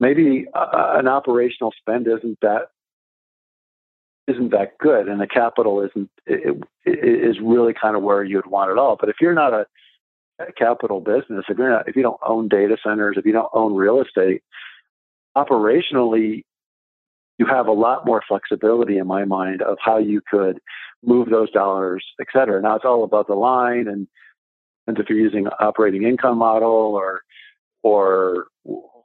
Maybe 0.00 0.46
uh, 0.52 0.96
an 0.98 1.06
operational 1.06 1.72
spend 1.78 2.08
isn't 2.08 2.38
that 2.42 2.70
isn't 4.26 4.50
that 4.50 4.76
good, 4.78 5.08
and 5.08 5.20
the 5.20 5.28
capital 5.28 5.80
isn't 5.80 6.10
it, 6.26 6.60
it 6.84 7.28
is 7.30 7.36
really 7.40 7.72
kind 7.72 7.96
of 7.96 8.02
where 8.02 8.24
you'd 8.24 8.46
want 8.46 8.72
it 8.72 8.78
all. 8.78 8.96
But 8.98 9.10
if 9.10 9.16
you're 9.20 9.32
not 9.32 9.54
a, 9.54 9.66
a 10.40 10.52
capital 10.52 11.00
business, 11.00 11.44
if 11.48 11.56
you're 11.56 11.70
not, 11.70 11.88
if 11.88 11.94
you 11.94 12.02
don't 12.02 12.20
own 12.26 12.48
data 12.48 12.76
centers, 12.84 13.16
if 13.16 13.24
you 13.24 13.32
don't 13.32 13.48
own 13.54 13.74
real 13.76 14.02
estate, 14.02 14.42
operationally, 15.36 16.42
you 17.38 17.46
have 17.46 17.68
a 17.68 17.72
lot 17.72 18.04
more 18.04 18.22
flexibility 18.26 18.98
in 18.98 19.06
my 19.06 19.24
mind 19.24 19.62
of 19.62 19.78
how 19.80 19.98
you 19.98 20.20
could 20.28 20.58
move 21.04 21.30
those 21.30 21.50
dollars, 21.52 22.04
et 22.20 22.26
cetera. 22.32 22.60
Now 22.60 22.74
it's 22.74 22.84
all 22.84 23.04
above 23.04 23.28
the 23.28 23.34
line 23.34 23.86
and 23.86 24.08
and 24.88 24.98
if 24.98 25.08
you're 25.08 25.18
using 25.18 25.46
operating 25.60 26.02
income 26.02 26.38
model 26.38 26.98
or 26.98 27.20
or 27.82 28.46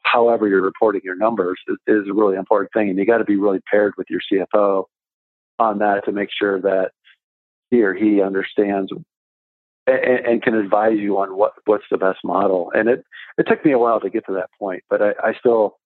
however 0.04 0.48
you're 0.48 0.62
reporting 0.62 1.02
your 1.04 1.16
numbers 1.16 1.60
is, 1.68 1.78
is 1.88 2.08
a 2.10 2.14
really 2.14 2.38
important 2.38 2.72
thing. 2.74 2.90
And 2.90 2.98
you 2.98 3.06
got 3.06 3.20
to 3.20 3.26
be 3.26 3.36
really 3.36 3.60
paired 3.70 3.94
with 3.98 4.08
your 4.10 4.20
CFO 4.32 4.86
on 5.60 5.80
that 5.80 6.06
to 6.06 6.12
make 6.12 6.30
sure 6.38 6.60
that 6.62 6.92
he 7.70 7.84
or 7.84 7.94
he 7.94 8.22
understands 8.22 8.92
and, 9.86 10.26
and, 10.26 10.42
can 10.42 10.56
advise 10.56 10.98
you 10.98 11.20
on 11.20 11.36
what 11.36 11.54
what's 11.66 11.84
the 11.92 11.98
best 11.98 12.20
model. 12.24 12.72
And 12.74 12.88
it 12.88 13.04
it 13.38 13.46
took 13.48 13.64
me 13.66 13.74
a 13.74 13.80
while 13.80 14.00
to 14.00 14.10
get 14.10 14.26
to 14.28 14.34
that 14.34 14.50
point, 14.58 14.84
but 14.90 15.02
I, 15.02 15.10
I 15.22 15.34
still 15.38 15.78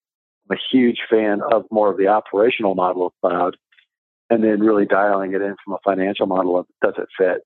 am 0.49 0.57
a 0.57 0.59
huge 0.71 0.99
fan 1.09 1.41
of 1.51 1.65
more 1.71 1.89
of 1.89 1.97
the 1.97 2.07
operational 2.07 2.75
model 2.75 3.07
of 3.07 3.13
cloud, 3.21 3.57
and 4.29 4.43
then 4.43 4.59
really 4.59 4.85
dialing 4.85 5.33
it 5.33 5.41
in 5.41 5.55
from 5.65 5.73
a 5.73 5.79
financial 5.83 6.27
model 6.27 6.57
of 6.59 6.67
does 6.83 6.93
it 6.97 7.07
fit. 7.17 7.41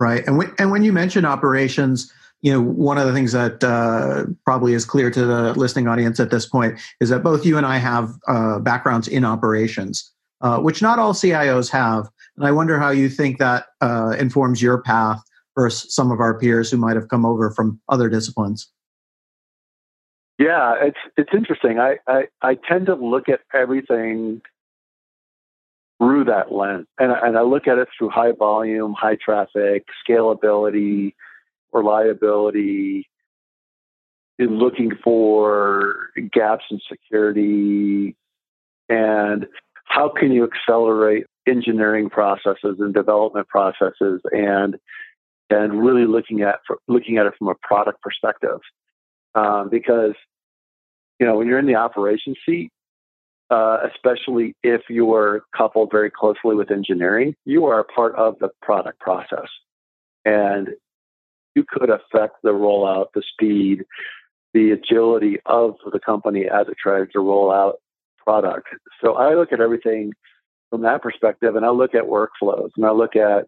Right, 0.00 0.26
and 0.26 0.38
when, 0.38 0.52
and 0.58 0.70
when 0.70 0.82
you 0.82 0.92
mention 0.92 1.24
operations, 1.24 2.12
you 2.42 2.52
know 2.52 2.60
one 2.60 2.98
of 2.98 3.06
the 3.06 3.12
things 3.12 3.32
that 3.32 3.62
uh, 3.62 4.24
probably 4.44 4.74
is 4.74 4.84
clear 4.84 5.10
to 5.10 5.24
the 5.24 5.54
listening 5.54 5.88
audience 5.88 6.18
at 6.18 6.30
this 6.30 6.46
point 6.46 6.78
is 7.00 7.08
that 7.10 7.22
both 7.22 7.46
you 7.46 7.56
and 7.56 7.66
I 7.66 7.78
have 7.78 8.12
uh, 8.28 8.58
backgrounds 8.58 9.08
in 9.08 9.24
operations, 9.24 10.12
uh, 10.40 10.58
which 10.58 10.82
not 10.82 10.98
all 10.98 11.12
CIOs 11.12 11.70
have, 11.70 12.08
and 12.36 12.46
I 12.46 12.50
wonder 12.50 12.78
how 12.78 12.90
you 12.90 13.08
think 13.08 13.38
that 13.38 13.66
uh, 13.80 14.16
informs 14.18 14.60
your 14.60 14.82
path 14.82 15.22
versus 15.54 15.94
some 15.94 16.10
of 16.10 16.20
our 16.20 16.38
peers 16.38 16.70
who 16.70 16.76
might 16.76 16.96
have 16.96 17.08
come 17.08 17.24
over 17.24 17.50
from 17.50 17.80
other 17.88 18.08
disciplines? 18.08 18.70
Yeah, 20.38 20.74
it's 20.80 20.98
it's 21.16 21.30
interesting. 21.32 21.78
I, 21.78 21.98
I, 22.08 22.24
I 22.42 22.56
tend 22.68 22.86
to 22.86 22.94
look 22.94 23.28
at 23.28 23.40
everything 23.52 24.42
through 25.98 26.24
that 26.24 26.52
lens, 26.52 26.86
and 26.98 27.12
and 27.12 27.38
I 27.38 27.42
look 27.42 27.68
at 27.68 27.78
it 27.78 27.88
through 27.96 28.10
high 28.10 28.32
volume, 28.32 28.94
high 28.94 29.16
traffic, 29.16 29.84
scalability, 30.06 31.14
reliability, 31.72 33.08
looking 34.38 34.92
for 35.02 36.08
gaps 36.32 36.64
in 36.70 36.80
security, 36.88 38.16
and 38.88 39.46
how 39.84 40.08
can 40.08 40.32
you 40.32 40.44
accelerate 40.44 41.26
engineering 41.46 42.08
processes 42.08 42.76
and 42.78 42.94
development 42.94 43.48
processes 43.48 44.20
and 44.32 44.76
and 45.50 45.84
really 45.84 46.06
looking 46.06 46.42
at 46.42 46.56
looking 46.88 47.18
at 47.18 47.26
it 47.26 47.34
from 47.38 47.48
a 47.48 47.54
product 47.62 48.00
perspective. 48.02 48.60
Um, 49.34 49.68
because 49.70 50.14
you 51.18 51.26
know 51.26 51.36
when 51.36 51.46
you're 51.46 51.58
in 51.58 51.66
the 51.66 51.76
operations 51.76 52.38
seat, 52.46 52.70
uh, 53.50 53.78
especially 53.92 54.54
if 54.62 54.82
you're 54.88 55.42
coupled 55.56 55.90
very 55.90 56.10
closely 56.10 56.54
with 56.54 56.70
engineering, 56.70 57.34
you 57.44 57.66
are 57.66 57.80
a 57.80 57.84
part 57.84 58.14
of 58.16 58.38
the 58.40 58.48
product 58.62 59.00
process, 59.00 59.48
and 60.24 60.68
you 61.54 61.64
could 61.68 61.90
affect 61.90 62.36
the 62.42 62.50
rollout, 62.50 63.06
the 63.14 63.22
speed, 63.32 63.84
the 64.52 64.70
agility 64.70 65.38
of 65.46 65.76
the 65.92 66.00
company 66.00 66.46
as 66.46 66.66
it 66.68 66.76
tries 66.82 67.08
to 67.12 67.20
roll 67.20 67.52
out 67.52 67.76
product. 68.18 68.68
So 69.02 69.14
I 69.14 69.34
look 69.34 69.52
at 69.52 69.60
everything 69.60 70.12
from 70.70 70.82
that 70.82 71.02
perspective, 71.02 71.56
and 71.56 71.64
I 71.64 71.70
look 71.70 71.94
at 71.94 72.04
workflows, 72.04 72.70
and 72.76 72.86
I 72.86 72.90
look 72.90 73.14
at 73.16 73.46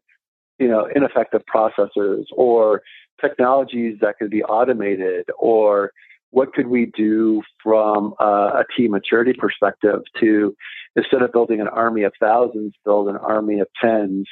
you 0.59 0.69
know, 0.69 0.89
ineffective 0.95 1.45
processes 1.47 2.27
or 2.33 2.83
technologies 3.21 3.99
that 4.01 4.19
could 4.19 4.31
be 4.31 4.43
automated 4.43 5.27
or 5.39 5.93
what 6.31 6.53
could 6.53 6.67
we 6.67 6.87
do 6.87 7.43
from 7.63 8.15
uh, 8.21 8.61
a 8.61 8.65
team 8.77 8.91
maturity 8.91 9.33
perspective 9.33 10.01
to 10.21 10.55
instead 10.97 11.23
of 11.23 11.33
building 11.33 11.61
an 11.61 11.69
army 11.69 12.03
of 12.03 12.13
thousands, 12.21 12.75
build 12.85 13.09
an 13.09 13.17
army 13.17 13.61
of 13.61 13.69
tens 13.83 14.27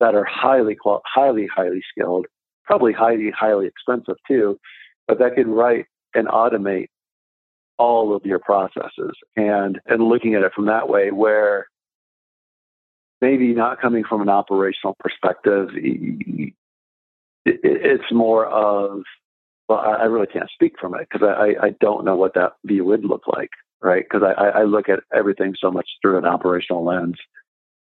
that 0.00 0.14
are 0.14 0.24
highly, 0.24 0.76
highly, 1.04 1.46
highly 1.54 1.82
skilled, 1.90 2.26
probably 2.64 2.92
highly, 2.92 3.30
highly 3.30 3.66
expensive 3.66 4.16
too, 4.26 4.58
but 5.06 5.18
that 5.18 5.34
can 5.34 5.50
write 5.50 5.86
and 6.14 6.26
automate 6.26 6.88
all 7.78 8.14
of 8.14 8.24
your 8.26 8.38
processes 8.38 9.16
and 9.36 9.80
and 9.86 10.02
looking 10.02 10.34
at 10.34 10.42
it 10.42 10.52
from 10.54 10.66
that 10.66 10.88
way 10.88 11.10
where 11.10 11.66
maybe 13.20 13.54
not 13.54 13.80
coming 13.80 14.04
from 14.04 14.22
an 14.22 14.28
operational 14.28 14.96
perspective. 14.98 15.68
It's 17.44 18.12
more 18.12 18.46
of, 18.46 19.02
well, 19.70 19.78
I 19.78 20.06
really 20.06 20.26
can't 20.26 20.50
speak 20.50 20.74
from 20.80 20.96
it 20.96 21.06
because 21.08 21.24
I, 21.24 21.66
I 21.66 21.70
don't 21.80 22.04
know 22.04 22.16
what 22.16 22.34
that 22.34 22.54
view 22.64 22.84
would 22.86 23.04
look 23.04 23.22
like, 23.28 23.50
right? 23.80 24.02
Because 24.02 24.24
I, 24.36 24.48
I 24.48 24.62
look 24.64 24.88
at 24.88 24.98
everything 25.14 25.54
so 25.56 25.70
much 25.70 25.88
through 26.02 26.18
an 26.18 26.24
operational 26.24 26.84
lens. 26.84 27.14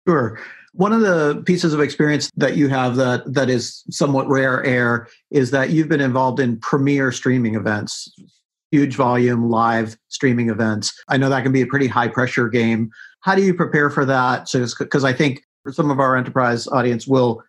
Sure. 0.07 0.39
One 0.73 0.91
of 0.91 1.01
the 1.01 1.43
pieces 1.45 1.75
of 1.75 1.79
experience 1.79 2.31
that 2.35 2.57
you 2.57 2.67
have 2.69 2.95
that 2.95 3.31
that 3.31 3.51
is 3.51 3.83
somewhat 3.91 4.27
rare 4.27 4.63
air 4.63 5.07
is 5.29 5.51
that 5.51 5.69
you've 5.69 5.87
been 5.87 6.01
involved 6.01 6.39
in 6.39 6.59
premier 6.61 7.11
streaming 7.11 7.53
events, 7.53 8.11
huge 8.71 8.95
volume 8.95 9.47
live 9.51 9.99
streaming 10.07 10.49
events. 10.49 10.99
I 11.09 11.17
know 11.17 11.29
that 11.29 11.43
can 11.43 11.51
be 11.51 11.61
a 11.61 11.67
pretty 11.67 11.87
high 11.87 12.07
pressure 12.07 12.49
game. 12.49 12.89
How 13.21 13.35
do 13.35 13.43
you 13.43 13.53
prepare 13.53 13.91
for 13.91 14.03
that? 14.03 14.49
So, 14.49 14.65
because 14.79 15.03
I 15.03 15.13
think 15.13 15.43
some 15.69 15.91
of 15.91 15.99
our 15.99 16.17
enterprise 16.17 16.67
audience 16.67 17.05
will 17.05 17.43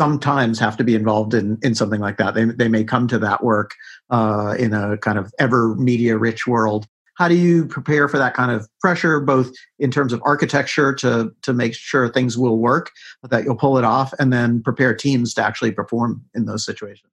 sometimes 0.00 0.58
have 0.58 0.76
to 0.76 0.84
be 0.84 0.94
involved 0.94 1.34
in 1.34 1.58
in 1.62 1.74
something 1.74 2.00
like 2.00 2.16
that. 2.18 2.34
They 2.34 2.44
they 2.44 2.68
may 2.68 2.84
come 2.84 3.08
to 3.08 3.18
that 3.18 3.42
work 3.42 3.74
uh, 4.10 4.54
in 4.58 4.72
a 4.72 4.96
kind 4.98 5.18
of 5.18 5.32
ever 5.38 5.74
media 5.74 6.16
rich 6.16 6.46
world. 6.46 6.86
How 7.16 7.26
do 7.26 7.34
you 7.34 7.66
prepare 7.66 8.08
for 8.08 8.16
that 8.16 8.34
kind 8.34 8.52
of 8.52 8.68
pressure, 8.80 9.18
both 9.18 9.50
in 9.80 9.90
terms 9.90 10.12
of 10.12 10.22
architecture 10.24 10.94
to 10.96 11.32
to 11.42 11.52
make 11.52 11.74
sure 11.74 12.08
things 12.08 12.38
will 12.38 12.58
work, 12.58 12.90
that 13.28 13.44
you'll 13.44 13.56
pull 13.56 13.76
it 13.76 13.84
off, 13.84 14.14
and 14.18 14.32
then 14.32 14.62
prepare 14.62 14.94
teams 14.94 15.34
to 15.34 15.42
actually 15.42 15.72
perform 15.72 16.24
in 16.34 16.46
those 16.46 16.64
situations? 16.64 17.10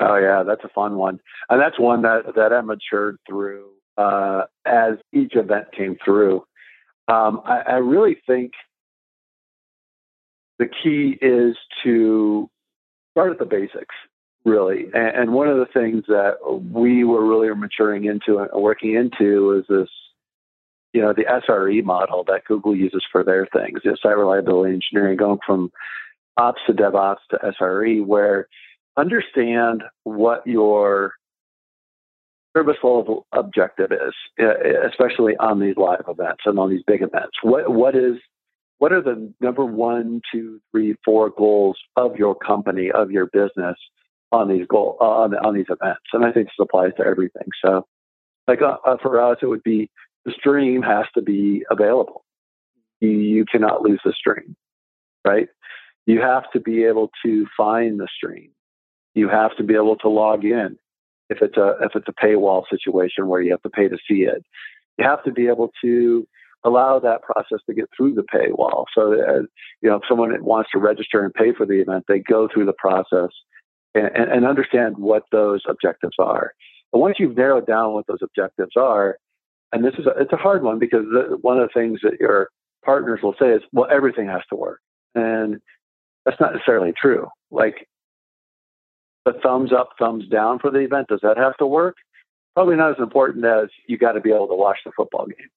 Oh 0.00 0.16
yeah, 0.16 0.42
that's 0.42 0.64
a 0.64 0.68
fun 0.68 0.96
one, 0.96 1.20
and 1.48 1.60
that's 1.60 1.78
one 1.78 2.02
that 2.02 2.34
that 2.34 2.52
I 2.52 2.60
matured 2.62 3.18
through 3.28 3.68
uh, 3.96 4.42
as 4.66 4.94
each 5.12 5.36
event 5.36 5.66
came 5.76 5.96
through. 6.04 6.44
Um, 7.08 7.42
I, 7.44 7.60
I 7.60 7.74
really 7.74 8.16
think 8.26 8.52
the 10.62 10.68
key 10.82 11.18
is 11.20 11.56
to 11.82 12.48
start 13.10 13.32
at 13.32 13.38
the 13.40 13.44
basics, 13.44 13.94
really. 14.44 14.84
Mm-hmm. 14.84 14.96
And, 14.96 15.16
and, 15.16 15.32
one 15.32 15.48
of 15.48 15.56
the 15.56 15.66
things 15.66 16.04
that 16.06 16.36
we 16.72 17.02
were 17.02 17.26
really 17.26 17.52
maturing 17.54 18.04
into 18.04 18.38
and 18.38 18.48
working 18.54 18.94
into 18.94 19.58
is 19.58 19.64
this, 19.68 19.88
you 20.92 21.02
know, 21.02 21.12
the 21.12 21.24
SRE 21.24 21.82
model 21.82 22.24
that 22.28 22.44
Google 22.46 22.76
uses 22.76 23.02
for 23.10 23.24
their 23.24 23.48
things, 23.52 23.80
the 23.82 23.96
site 24.00 24.16
reliability 24.16 24.74
engineering, 24.74 25.16
going 25.16 25.38
from 25.44 25.72
ops 26.36 26.60
to 26.66 26.72
DevOps 26.72 27.16
to 27.30 27.38
SRE, 27.60 28.04
where 28.04 28.46
understand 28.96 29.82
what 30.04 30.46
your 30.46 31.14
service 32.56 32.76
level 32.84 33.26
objective 33.32 33.90
is, 33.90 34.46
especially 34.86 35.34
on 35.38 35.58
these 35.58 35.76
live 35.76 36.04
events 36.06 36.42
and 36.44 36.58
on 36.58 36.70
these 36.70 36.82
big 36.86 37.02
events. 37.02 37.32
What 37.42 37.72
what 37.72 37.96
is 37.96 38.18
what 38.82 38.92
are 38.92 39.00
the 39.00 39.32
number 39.40 39.64
one, 39.64 40.20
two, 40.32 40.60
three, 40.72 40.96
four 41.04 41.30
goals 41.30 41.78
of 41.94 42.16
your 42.16 42.34
company, 42.34 42.90
of 42.90 43.12
your 43.12 43.26
business 43.26 43.76
on 44.32 44.48
these 44.48 44.66
goal 44.66 44.96
on 44.98 45.36
on 45.36 45.54
these 45.54 45.66
events? 45.70 46.02
And 46.12 46.24
I 46.24 46.32
think 46.32 46.48
this 46.48 46.54
applies 46.60 46.90
to 46.96 47.06
everything. 47.06 47.46
So, 47.64 47.86
like 48.48 48.60
uh, 48.60 48.78
uh, 48.84 48.96
for 49.00 49.22
us, 49.22 49.38
it 49.40 49.46
would 49.46 49.62
be 49.62 49.88
the 50.24 50.32
stream 50.32 50.82
has 50.82 51.04
to 51.14 51.22
be 51.22 51.64
available. 51.70 52.24
You, 52.98 53.10
you 53.10 53.44
cannot 53.44 53.82
lose 53.82 54.00
the 54.04 54.12
stream, 54.18 54.56
right? 55.24 55.46
You 56.06 56.20
have 56.20 56.50
to 56.52 56.58
be 56.58 56.82
able 56.82 57.12
to 57.24 57.46
find 57.56 58.00
the 58.00 58.08
stream. 58.12 58.50
You 59.14 59.28
have 59.28 59.56
to 59.58 59.62
be 59.62 59.76
able 59.76 59.94
to 59.98 60.08
log 60.08 60.44
in 60.44 60.76
if 61.30 61.40
it's 61.40 61.56
a 61.56 61.76
if 61.82 61.92
it's 61.94 62.08
a 62.08 62.26
paywall 62.26 62.64
situation 62.68 63.28
where 63.28 63.42
you 63.42 63.52
have 63.52 63.62
to 63.62 63.70
pay 63.70 63.86
to 63.86 63.98
see 64.08 64.22
it. 64.22 64.44
You 64.98 65.04
have 65.04 65.22
to 65.22 65.30
be 65.30 65.46
able 65.46 65.70
to 65.84 66.26
allow 66.64 66.98
that 67.00 67.22
process 67.22 67.58
to 67.66 67.74
get 67.74 67.88
through 67.96 68.14
the 68.14 68.22
paywall. 68.22 68.84
So 68.94 69.10
that, 69.10 69.46
you 69.80 69.90
know, 69.90 69.96
if 69.96 70.02
someone 70.08 70.32
wants 70.44 70.70
to 70.72 70.78
register 70.78 71.24
and 71.24 71.34
pay 71.34 71.52
for 71.52 71.66
the 71.66 71.80
event, 71.80 72.04
they 72.08 72.20
go 72.20 72.48
through 72.52 72.66
the 72.66 72.72
process 72.72 73.30
and, 73.94 74.10
and 74.14 74.46
understand 74.46 74.96
what 74.98 75.24
those 75.32 75.62
objectives 75.68 76.14
are. 76.18 76.52
But 76.92 76.98
once 76.98 77.16
you've 77.18 77.36
narrowed 77.36 77.66
down 77.66 77.94
what 77.94 78.06
those 78.06 78.22
objectives 78.22 78.72
are, 78.76 79.16
and 79.72 79.84
this 79.84 79.94
is 79.98 80.06
a, 80.06 80.10
it's 80.20 80.32
a 80.32 80.36
hard 80.36 80.62
one 80.62 80.78
because 80.78 81.04
the, 81.10 81.38
one 81.40 81.58
of 81.58 81.68
the 81.68 81.80
things 81.80 82.00
that 82.02 82.20
your 82.20 82.48
partners 82.84 83.20
will 83.22 83.34
say 83.40 83.50
is, 83.50 83.62
well, 83.72 83.88
everything 83.90 84.28
has 84.28 84.42
to 84.50 84.56
work, 84.56 84.80
and 85.14 85.60
that's 86.24 86.40
not 86.40 86.52
necessarily 86.52 86.92
true. 86.92 87.26
Like 87.50 87.88
the 89.24 89.32
thumbs 89.42 89.72
up, 89.72 89.90
thumbs 89.98 90.28
down 90.28 90.58
for 90.58 90.70
the 90.70 90.80
event, 90.80 91.08
does 91.08 91.20
that 91.22 91.38
have 91.38 91.56
to 91.56 91.66
work? 91.66 91.96
Probably 92.54 92.76
not 92.76 92.90
as 92.90 92.98
important 92.98 93.44
as 93.44 93.68
you 93.88 93.96
got 93.96 94.12
to 94.12 94.20
be 94.20 94.30
able 94.30 94.48
to 94.48 94.54
watch 94.54 94.78
the 94.84 94.92
football 94.94 95.26
game, 95.26 95.48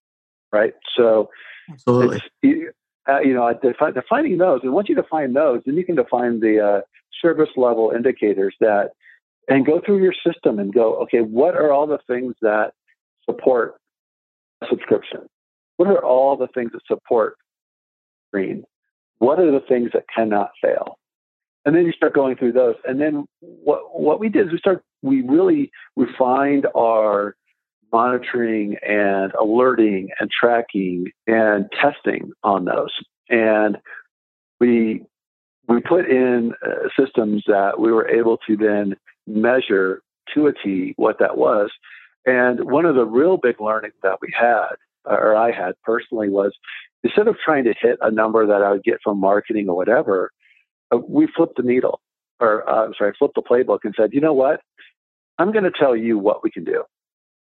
right? 0.51 0.73
So, 0.95 1.29
absolutely. 1.69 2.21
You, 2.41 2.71
uh, 3.07 3.19
you 3.19 3.33
know, 3.33 3.51
defi- 3.53 3.93
defining 3.93 4.37
those, 4.37 4.61
and 4.63 4.73
once 4.73 4.89
you 4.89 4.95
define 4.95 5.33
those, 5.33 5.61
then 5.65 5.75
you 5.75 5.85
can 5.85 5.95
define 5.95 6.39
the 6.39 6.59
uh, 6.59 6.81
service 7.21 7.49
level 7.55 7.91
indicators 7.95 8.55
that, 8.59 8.91
and 9.47 9.65
go 9.65 9.79
through 9.85 10.01
your 10.01 10.13
system 10.25 10.57
and 10.59 10.73
go, 10.73 10.95
okay, 11.03 11.19
what 11.19 11.55
are 11.55 11.71
all 11.71 11.85
the 11.85 11.99
things 12.07 12.33
that 12.41 12.71
support 13.29 13.75
subscription? 14.69 15.21
What 15.77 15.87
are 15.87 16.03
all 16.03 16.35
the 16.35 16.47
things 16.47 16.71
that 16.71 16.81
support 16.87 17.37
green? 18.33 18.63
What 19.19 19.39
are 19.39 19.51
the 19.51 19.65
things 19.67 19.91
that 19.93 20.05
cannot 20.13 20.51
fail? 20.61 20.97
and 21.65 21.75
then 21.75 21.85
you 21.85 21.91
start 21.91 22.13
going 22.13 22.35
through 22.35 22.53
those. 22.53 22.75
And 22.85 23.01
then 23.01 23.25
what 23.39 23.99
what 23.99 24.19
we 24.19 24.29
did 24.29 24.47
is 24.47 24.53
we 24.53 24.59
start 24.59 24.83
we 25.01 25.21
really 25.21 25.71
refined 25.95 26.67
our 26.75 27.35
monitoring 27.95 28.75
and 28.85 29.31
alerting 29.45 30.09
and 30.19 30.29
tracking 30.29 31.05
and 31.27 31.71
testing 31.81 32.23
on 32.43 32.65
those. 32.65 32.93
And 33.29 33.77
we 34.59 35.03
we 35.67 35.79
put 35.79 36.05
in 36.09 36.53
uh, 36.65 36.89
systems 36.99 37.43
that 37.47 37.79
we 37.79 37.91
were 37.91 38.07
able 38.19 38.37
to 38.47 38.57
then 38.57 38.95
measure 39.25 40.01
to 40.33 40.47
a 40.47 40.53
T 40.53 40.93
what 40.97 41.19
that 41.19 41.37
was. 41.37 41.69
And 42.25 42.55
one 42.69 42.85
of 42.85 42.95
the 42.95 43.05
real 43.05 43.37
big 43.37 43.61
learnings 43.61 43.99
that 44.03 44.17
we 44.21 44.29
had, 44.37 44.75
or 45.05 45.35
I 45.35 45.51
had 45.51 45.73
personally, 45.83 46.29
was 46.29 46.51
instead 47.03 47.27
of 47.27 47.37
trying 47.43 47.63
to 47.63 47.73
hit 47.79 47.97
a 48.01 48.11
number 48.11 48.45
that 48.45 48.61
I 48.61 48.71
would 48.71 48.83
get 48.83 48.99
from 49.03 49.19
marketing 49.19 49.69
or 49.69 49.77
whatever, 49.77 50.31
uh, 50.91 50.97
we 50.97 51.27
flipped 51.35 51.57
the 51.57 51.63
needle, 51.63 52.01
or 52.39 52.67
uh, 52.69 52.89
sorry, 52.97 53.13
flipped 53.17 53.35
the 53.35 53.41
playbook 53.41 53.79
and 53.83 53.93
said, 53.97 54.09
you 54.11 54.21
know 54.21 54.33
what? 54.33 54.59
I'm 55.37 55.51
going 55.51 55.65
to 55.65 55.79
tell 55.83 55.95
you 55.95 56.17
what 56.17 56.43
we 56.43 56.51
can 56.51 56.63
do. 56.63 56.83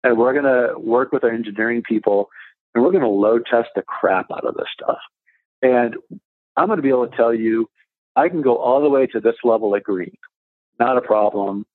And 0.03 0.17
we're 0.17 0.33
going 0.33 0.45
to 0.45 0.79
work 0.79 1.13
with 1.13 1.25
our 1.25 1.31
engineering 1.31 1.83
people 1.87 2.31
and 2.75 2.85
we're 2.85 2.93
going 2.93 3.03
to 3.03 3.09
load 3.09 3.47
test 3.51 3.69
the 3.75 3.83
crap 3.83 4.31
out 4.31 4.47
of 4.47 4.55
this 4.55 4.69
stuff. 4.73 4.99
And 5.63 5.97
I'm 6.57 6.67
going 6.67 6.79
to 6.79 6.83
be 6.83 6.89
able 6.89 7.09
to 7.09 7.17
tell 7.17 7.35
you, 7.35 7.69
I 8.17 8.29
can 8.29 8.43
go 8.43 8.57
all 8.57 8.81
the 8.81 8.89
way 8.89 9.07
to 9.09 9.21
this 9.21 9.37
level 9.45 9.75
of 9.75 9.83
green. 9.83 10.17
Not 10.79 10.97
a 10.97 11.03
problem. 11.03 11.67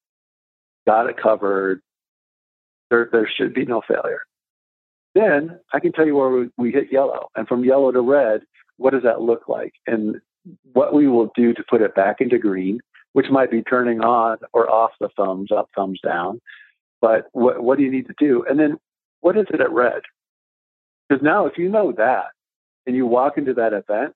Got 0.88 1.10
it 1.10 1.18
covered. 1.22 1.82
There, 2.90 3.10
there 3.12 3.30
should 3.38 3.54
be 3.54 3.66
no 3.66 3.82
failure. 3.88 4.22
Then 5.14 5.60
I 5.74 5.80
can 5.80 5.92
tell 5.92 6.06
you 6.06 6.16
where 6.16 6.30
we, 6.30 6.50
we 6.58 6.72
hit 6.72 6.92
yellow. 6.92 7.30
And 7.36 7.48
from 7.48 7.64
yellow 7.64 7.92
to 7.92 8.02
red, 8.02 8.42
what 8.78 8.92
does 8.92 9.04
that 9.04 9.22
look 9.22 9.48
like? 9.48 9.74
And 9.88 10.20
what 10.74 10.94
we 10.94 11.08
will 11.08 11.32
do 11.36 11.54
to 11.54 11.64
put 11.70 11.82
it 11.82 11.96
back 11.96 12.18
into 12.20 12.38
green, 12.38 12.80
which 13.14 13.28
might 13.30 13.50
be 13.50 13.64
turning 13.64 14.02
on 14.02 14.38
or 14.54 14.70
off 14.70 14.92
the 15.00 15.10
thumbs 15.16 15.52
up, 15.52 15.70
thumbs 15.76 16.00
down. 16.04 16.42
But 17.06 17.28
what, 17.34 17.62
what 17.62 17.78
do 17.78 17.84
you 17.84 17.92
need 17.92 18.08
to 18.08 18.16
do? 18.18 18.44
And 18.50 18.60
then 18.60 18.80
what 19.22 19.38
is 19.38 19.46
it 19.54 19.62
at 19.62 19.72
red? 19.72 20.02
Because 21.08 21.24
now, 21.24 21.46
if 21.46 21.56
you 21.56 21.70
know 21.70 21.92
that 21.92 22.30
and 22.88 22.96
you 22.96 23.06
walk 23.06 23.38
into 23.38 23.54
that 23.54 23.74
event, 23.74 24.16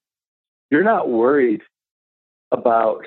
you're 0.71 0.83
not 0.83 1.07
worried 1.07 1.61
about, 2.51 3.05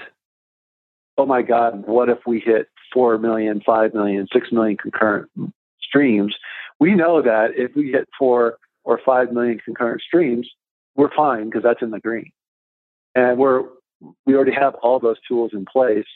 oh 1.19 1.27
my 1.27 1.43
God, 1.43 1.85
what 1.85 2.09
if 2.09 2.19
we 2.29 2.39
hit 2.39 2.69
4 2.95 3.19
million, 3.19 3.61
5 3.67 3.93
million, 3.93 4.29
6 4.33 4.53
million 4.53 4.77
concurrent 4.77 5.29
streams? 5.81 6.37
We 6.79 6.95
know 6.95 7.21
that 7.21 7.49
if 7.57 7.75
we 7.75 7.91
hit 7.91 8.09
4 8.17 8.57
or 8.85 9.01
5 9.05 9.33
million 9.33 9.59
concurrent 9.65 10.01
streams, 10.03 10.49
we're 10.95 11.13
fine 11.13 11.47
because 11.47 11.65
that's 11.65 11.83
in 11.83 11.91
the 11.91 11.99
green. 11.99 12.31
And 13.17 13.37
we're, 13.37 13.65
we 14.27 14.37
already 14.37 14.55
have 14.55 14.77
all 14.77 15.01
those 15.01 15.19
tools 15.27 15.51
in 15.53 15.65
place 15.65 16.07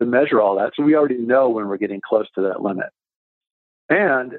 to 0.00 0.06
measure 0.06 0.40
all 0.40 0.56
that. 0.58 0.74
So 0.76 0.84
we 0.84 0.94
already 0.94 1.18
know 1.18 1.48
when 1.48 1.66
we're 1.66 1.78
getting 1.78 2.00
close 2.08 2.26
to 2.36 2.42
that 2.42 2.62
limit. 2.62 2.86
And 3.88 4.34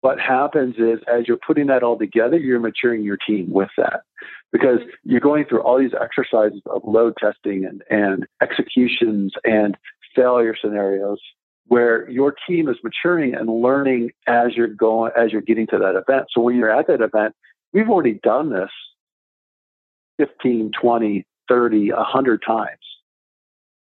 what 0.00 0.20
happens 0.20 0.74
is 0.76 1.00
as 1.08 1.26
you're 1.26 1.38
putting 1.46 1.68
that 1.68 1.82
all 1.82 1.98
together, 1.98 2.36
you're 2.36 2.60
maturing 2.60 3.02
your 3.02 3.16
team 3.16 3.50
with 3.50 3.70
that 3.78 4.02
because 4.52 4.80
mm-hmm. 4.80 5.10
you're 5.10 5.20
going 5.20 5.46
through 5.46 5.62
all 5.62 5.78
these 5.78 5.94
exercises 5.98 6.60
of 6.66 6.82
load 6.84 7.14
testing 7.18 7.64
and, 7.64 7.82
and 7.88 8.26
executions 8.42 9.32
and 9.44 9.76
failure 10.14 10.54
scenarios 10.60 11.18
where 11.68 12.08
your 12.10 12.34
team 12.46 12.68
is 12.68 12.76
maturing 12.84 13.34
and 13.34 13.48
learning 13.48 14.10
as 14.26 14.54
you're 14.54 14.68
going 14.68 15.10
as 15.16 15.32
you're 15.32 15.40
getting 15.40 15.66
to 15.68 15.78
that 15.78 15.96
event. 15.96 16.26
So 16.34 16.42
when 16.42 16.56
you're 16.56 16.70
at 16.70 16.86
that 16.88 17.00
event, 17.00 17.34
we've 17.72 17.88
already 17.88 18.20
done 18.22 18.50
this 18.50 18.70
15, 20.18 20.72
20, 20.80 21.26
30, 21.48 21.92
100 21.92 22.42
times. 22.46 22.68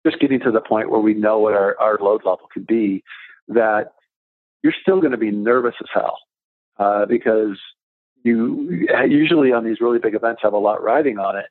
Just 0.07 0.21
getting 0.21 0.41
to 0.41 0.53
the 0.53 0.61
point 0.61 0.91
where 0.91 1.01
we 1.01 1.15
know 1.15 1.41
what 1.41 1.55
our, 1.55 1.77
our 1.81 1.99
load 1.99 2.23
level 2.25 2.49
could 2.53 2.67
be 2.67 3.03
that 3.49 3.93
you're 4.63 4.75
still 4.81 5.01
going 5.01 5.13
to 5.13 5.19
be 5.19 5.31
nervous 5.31 5.75
as 5.81 5.89
hell 5.93 6.19
uh, 6.79 7.07
because 7.07 7.59
you 8.25 8.87
usually 9.09 9.53
on 9.53 9.65
these 9.65 9.81
really 9.81 9.99
big 9.99 10.15
events 10.15 10.43
have 10.43 10.53
a 10.53 10.59
lot 10.59 10.83
riding 10.83 11.19
on 11.19 11.37
it, 11.37 11.47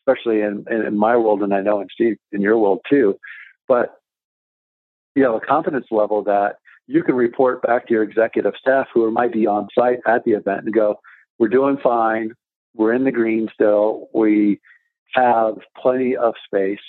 especially 0.00 0.40
in, 0.40 0.64
in 0.70 0.96
my 0.96 1.16
world, 1.16 1.42
and 1.42 1.52
I 1.52 1.60
know 1.60 1.80
in 1.80 1.88
Steve 1.92 2.16
in 2.30 2.40
your 2.40 2.58
world 2.58 2.80
too. 2.88 3.18
But 3.68 3.96
you 5.14 5.24
have 5.24 5.34
a 5.34 5.40
confidence 5.40 5.86
level 5.90 6.22
that 6.24 6.56
you 6.86 7.02
can 7.02 7.14
report 7.14 7.62
back 7.62 7.86
to 7.86 7.94
your 7.94 8.02
executive 8.02 8.54
staff 8.58 8.86
who 8.92 9.10
might 9.10 9.32
be 9.32 9.46
on 9.46 9.68
site 9.76 9.98
at 10.06 10.24
the 10.24 10.32
event 10.32 10.64
and 10.64 10.74
go, 10.74 11.00
"We're 11.38 11.48
doing 11.48 11.78
fine. 11.82 12.32
We're 12.74 12.92
in 12.92 13.04
the 13.04 13.12
green 13.12 13.48
still. 13.52 14.08
We 14.14 14.60
have 15.14 15.58
plenty 15.76 16.16
of 16.16 16.34
space, 16.46 16.80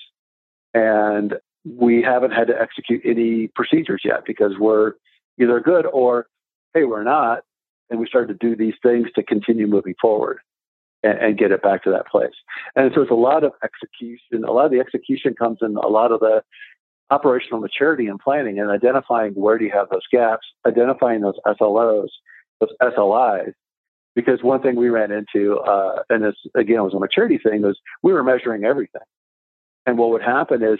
and 0.73 1.35
we 1.65 2.01
haven't 2.01 2.31
had 2.31 2.47
to 2.47 2.59
execute 2.59 3.01
any 3.05 3.47
procedures 3.55 4.01
yet 4.03 4.25
because 4.25 4.57
we're 4.59 4.93
either 5.39 5.59
good 5.59 5.85
or, 5.85 6.27
hey, 6.73 6.83
we're 6.83 7.03
not. 7.03 7.43
And 7.89 7.99
we 7.99 8.07
start 8.07 8.27
to 8.29 8.33
do 8.33 8.55
these 8.55 8.75
things 8.81 9.07
to 9.15 9.23
continue 9.23 9.67
moving 9.67 9.95
forward 10.01 10.39
and, 11.03 11.17
and 11.19 11.37
get 11.37 11.51
it 11.51 11.61
back 11.61 11.83
to 11.83 11.91
that 11.91 12.07
place. 12.07 12.33
And 12.75 12.91
so 12.95 13.01
it's 13.01 13.11
a 13.11 13.15
lot 13.15 13.43
of 13.43 13.53
execution. 13.63 14.43
A 14.45 14.51
lot 14.51 14.65
of 14.65 14.71
the 14.71 14.79
execution 14.79 15.35
comes 15.37 15.59
in 15.61 15.75
a 15.75 15.87
lot 15.87 16.11
of 16.11 16.19
the 16.19 16.41
operational 17.09 17.59
maturity 17.59 18.07
and 18.07 18.19
planning 18.19 18.59
and 18.59 18.71
identifying 18.71 19.33
where 19.33 19.57
do 19.57 19.65
you 19.65 19.71
have 19.71 19.89
those 19.89 20.07
gaps, 20.11 20.47
identifying 20.65 21.21
those 21.21 21.37
SLOs, 21.45 22.09
those 22.59 22.71
SLIs. 22.81 23.53
Because 24.15 24.43
one 24.43 24.61
thing 24.61 24.75
we 24.75 24.89
ran 24.89 25.11
into, 25.11 25.57
uh, 25.59 26.03
and 26.09 26.23
this 26.23 26.35
again 26.55 26.83
was 26.83 26.93
a 26.93 26.99
maturity 26.99 27.39
thing, 27.39 27.63
was 27.63 27.79
we 28.03 28.13
were 28.13 28.23
measuring 28.23 28.63
everything. 28.63 29.01
And 29.85 29.97
what 29.97 30.11
would 30.11 30.21
happen 30.21 30.63
is 30.63 30.79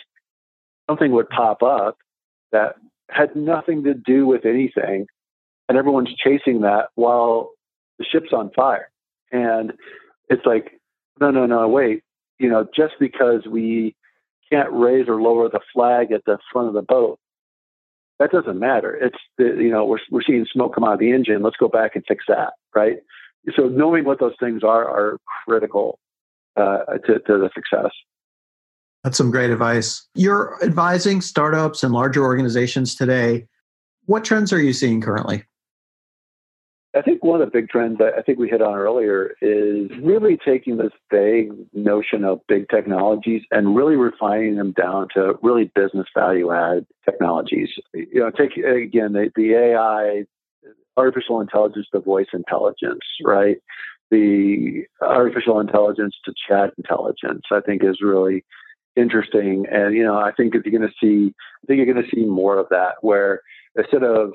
something 0.88 1.12
would 1.12 1.30
pop 1.30 1.64
up 1.64 1.98
that 2.52 2.76
had 3.10 3.36
nothing 3.36 3.84
to 3.84 3.94
do 3.94 4.26
with 4.26 4.46
anything. 4.46 5.08
And 5.70 5.78
everyone's 5.78 6.14
chasing 6.16 6.62
that 6.62 6.90
while 6.96 7.52
the 7.98 8.06
ship's 8.06 8.34
on 8.34 8.52
fire. 8.52 8.90
And 9.32 9.74
it's 10.30 10.46
like, 10.46 10.80
no, 11.20 11.32
no, 11.32 11.46
no, 11.46 11.68
wait. 11.68 12.04
You 12.40 12.50
know, 12.50 12.68
just 12.76 12.94
because 13.00 13.46
we 13.50 13.96
can't 14.52 14.72
raise 14.72 15.08
or 15.08 15.22
lower 15.22 15.50
the 15.50 15.62
flag 15.74 16.12
at 16.12 16.26
the 16.26 16.38
front 16.52 16.68
of 16.68 16.74
the 16.74 16.82
boat, 16.82 17.20
that 18.20 18.32
doesn't 18.32 18.60
matter. 18.60 18.96
It's, 18.96 19.18
the, 19.38 19.46
you 19.46 19.72
know, 19.72 19.86
we're, 19.86 20.00
we're 20.12 20.22
seeing 20.22 20.46
smoke 20.52 20.76
come 20.76 20.84
out 20.84 20.94
of 20.94 21.00
the 21.00 21.12
engine. 21.12 21.42
Let's 21.42 21.58
go 21.58 21.68
back 21.68 21.96
and 21.96 22.04
fix 22.08 22.26
that, 22.28 22.54
right? 22.76 22.98
So 23.56 23.64
knowing 23.68 24.06
what 24.06 24.20
those 24.20 24.36
things 24.40 24.64
are 24.64 24.88
are 24.88 25.18
critical 25.46 26.00
uh, 26.56 26.86
to, 27.06 27.20
to 27.20 27.38
the 27.38 27.50
success. 27.54 27.92
That's 29.04 29.18
some 29.18 29.32
great 29.32 29.50
advice. 29.50 30.08
You're 30.16 30.58
advising 30.64 31.22
startups 31.22 31.84
and 31.84 31.94
larger 31.94 32.24
organizations 32.24 32.96
today. 32.96 33.48
What 34.06 34.24
trends 34.24 34.54
are 34.54 34.62
you 34.62 34.74
seeing 34.74 35.02
currently? 35.02 35.44
I 36.96 37.02
think 37.02 37.24
one 37.24 37.42
of 37.42 37.48
the 37.48 37.52
big 37.52 37.70
trends 37.70 38.00
I 38.00 38.22
think 38.22 38.38
we 38.38 38.50
hit 38.50 38.62
on 38.62 38.76
earlier 38.76 39.34
is 39.42 39.90
really 40.04 40.38
taking 40.46 40.78
this 40.78 40.92
vague 41.12 41.52
notion 41.74 42.24
of 42.24 42.42
big 42.48 42.70
technologies 42.70 43.42
and 43.50 43.76
really 43.76 43.96
refining 43.96 44.58
them 44.58 44.74
down 44.74 45.08
to 45.16 45.34
really 45.42 45.72
business 45.74 46.06
value 46.16 46.52
add 46.52 46.86
technologies. 47.04 47.70
You 47.94 48.20
know, 48.20 48.30
take 48.30 48.58
again 48.58 49.14
the, 49.14 49.32
the 49.36 49.54
AI, 49.54 50.24
artificial 50.96 51.42
intelligence 51.42 51.88
to 51.94 52.00
voice 52.00 52.28
intelligence, 52.32 53.02
right? 53.24 53.58
The 54.12 54.84
artificial 55.02 55.60
intelligence 55.60 56.16
to 56.26 56.34
chat 56.48 56.74
intelligence, 56.78 57.42
I 57.52 57.62
think 57.62 57.84
is 57.84 58.02
really 58.04 58.46
interesting. 58.96 59.66
And 59.72 59.94
you 59.94 60.04
know, 60.04 60.18
I 60.18 60.32
think 60.32 60.56
if 60.56 60.66
you're 60.66 60.78
going 60.78 60.90
to 60.90 60.96
see, 61.02 61.34
I 61.64 61.66
think 61.68 61.78
you're 61.78 61.94
going 61.94 62.04
to 62.04 62.16
see 62.16 62.26
more 62.26 62.58
of 62.58 62.68
that, 62.70 62.96
where 63.02 63.42
instead 63.76 64.04
of 64.04 64.34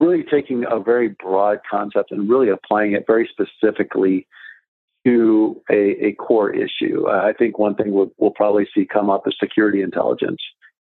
really 0.00 0.24
taking 0.24 0.64
a 0.68 0.80
very 0.80 1.08
broad 1.08 1.60
concept 1.68 2.10
and 2.10 2.28
really 2.28 2.48
applying 2.48 2.92
it 2.92 3.04
very 3.06 3.30
specifically 3.30 4.26
to 5.06 5.60
a, 5.70 6.06
a 6.06 6.12
core 6.12 6.52
issue. 6.52 7.06
Uh, 7.08 7.22
I 7.24 7.32
think 7.32 7.58
one 7.58 7.74
thing 7.74 7.92
we'll, 7.92 8.10
we'll, 8.18 8.30
probably 8.30 8.68
see 8.74 8.84
come 8.84 9.10
up 9.10 9.26
is 9.26 9.34
security 9.40 9.82
intelligence. 9.82 10.40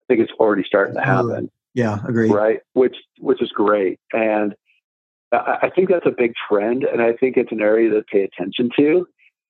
I 0.09 0.15
think 0.15 0.21
it's 0.21 0.39
already 0.39 0.65
starting 0.67 0.95
to 0.95 1.01
happen. 1.01 1.51
Yeah, 1.75 1.99
agree. 2.07 2.31
Right, 2.31 2.61
which 2.73 2.97
which 3.19 3.43
is 3.43 3.51
great, 3.51 3.99
and 4.13 4.55
I, 5.33 5.59
I 5.63 5.71
think 5.71 5.89
that's 5.91 6.07
a 6.07 6.15
big 6.17 6.33
trend, 6.49 6.85
and 6.85 7.03
I 7.03 7.13
think 7.13 7.37
it's 7.37 7.53
an 7.53 7.61
area 7.61 7.91
to 7.91 8.03
pay 8.03 8.23
attention 8.23 8.71
to. 8.79 9.07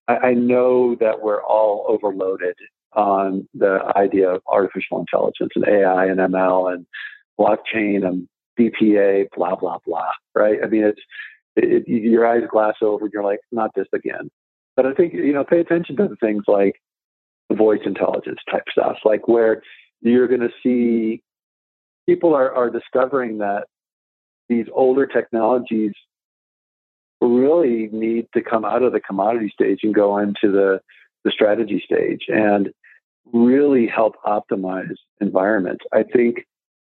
I, 0.09 0.17
I 0.17 0.35
know 0.35 0.97
that 0.97 1.23
we're 1.23 1.43
all 1.43 1.85
overloaded 1.89 2.57
on 2.97 3.47
the 3.55 3.81
idea 3.97 4.29
of 4.31 4.43
artificial 4.49 4.99
intelligence 4.99 5.53
and 5.55 5.69
AI 5.69 6.07
and 6.07 6.19
ML 6.19 6.73
and 6.73 6.87
blockchain 7.39 8.07
and 8.07 8.27
BPA, 8.59 9.27
blah 9.37 9.55
blah 9.55 9.79
blah. 9.87 10.11
Right? 10.35 10.59
I 10.65 10.67
mean, 10.67 10.85
it's 10.85 11.01
it, 11.57 11.87
your 11.87 12.27
eyes 12.27 12.43
glass 12.51 12.75
over, 12.83 13.05
and 13.05 13.13
you're 13.13 13.25
like, 13.25 13.41
not 13.53 13.71
this 13.75 13.87
again. 13.95 14.31
But 14.75 14.87
I 14.87 14.95
think 14.95 15.15
you 15.15 15.33
know, 15.33 15.45
pay 15.45 15.61
attention 15.61 15.97
to 15.97 16.09
things 16.21 16.45
like 16.47 16.75
voice 17.53 17.81
intelligence 17.85 18.41
type 18.51 18.65
stuff, 18.71 18.97
like 19.05 19.29
where 19.29 19.63
you're 20.01 20.29
going 20.29 20.41
to 20.41 20.51
see 20.63 21.23
people 22.07 22.35
are, 22.35 22.55
are 22.55 22.71
discovering 22.71 23.39
that 23.39 23.67
these 24.49 24.67
older 24.73 25.07
technologies 25.07 25.93
really 27.21 27.89
need 27.93 28.27
to 28.35 28.43
come 28.43 28.65
out 28.65 28.83
of 28.83 28.93
the 28.93 29.01
commodity 29.01 29.51
stage 29.53 29.81
and 29.83 29.95
go 29.95 30.19
into 30.19 30.51
the 30.53 30.81
the 31.25 31.33
strategy 31.33 31.83
stage. 31.85 32.27
And 32.29 32.71
really 33.33 33.87
help 33.87 34.17
optimize 34.25 34.95
environments. 35.21 35.85
I 35.93 36.03
think 36.03 36.47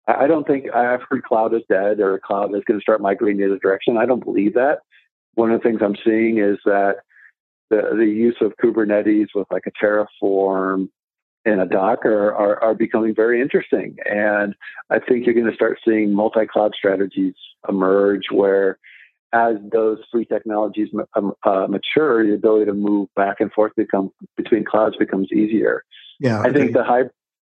I 0.07 0.27
don't 0.27 0.47
think 0.47 0.73
I've 0.73 1.01
heard 1.09 1.23
cloud 1.23 1.53
is 1.53 1.63
dead 1.69 1.99
or 1.99 2.19
cloud 2.19 2.55
is 2.55 2.63
going 2.65 2.79
to 2.79 2.81
start 2.81 3.01
migrating 3.01 3.41
in 3.41 3.51
a 3.51 3.59
direction. 3.59 3.97
I 3.97 4.05
don't 4.05 4.23
believe 4.23 4.53
that. 4.53 4.79
One 5.35 5.51
of 5.51 5.61
the 5.61 5.67
things 5.67 5.81
I'm 5.83 5.97
seeing 6.05 6.37
is 6.37 6.57
that 6.65 6.97
the, 7.69 7.81
the 7.97 8.05
use 8.05 8.37
of 8.39 8.53
Kubernetes 8.63 9.27
with 9.35 9.47
like 9.51 9.63
a 9.67 9.85
Terraform 9.85 10.89
and 11.43 11.61
a 11.61 11.65
Docker 11.65 12.33
are, 12.33 12.61
are 12.63 12.73
becoming 12.73 13.13
very 13.15 13.41
interesting. 13.41 13.97
And 14.05 14.55
I 14.89 14.99
think 14.99 15.25
you're 15.25 15.35
going 15.35 15.49
to 15.49 15.55
start 15.55 15.79
seeing 15.85 16.13
multi 16.13 16.45
cloud 16.45 16.73
strategies 16.77 17.35
emerge 17.67 18.23
where, 18.31 18.79
as 19.33 19.55
those 19.71 19.99
free 20.09 20.25
technologies 20.25 20.87
um, 21.15 21.33
uh, 21.43 21.67
mature, 21.67 22.25
the 22.25 22.33
ability 22.33 22.65
to 22.65 22.73
move 22.73 23.09
back 23.15 23.37
and 23.41 23.51
forth 23.51 23.73
become 23.75 24.11
between 24.37 24.63
clouds 24.63 24.95
becomes 24.97 25.29
easier. 25.33 25.83
Yeah, 26.19 26.41
I 26.41 26.51
think 26.51 26.73
the 26.73 26.83
hy- 26.83 27.09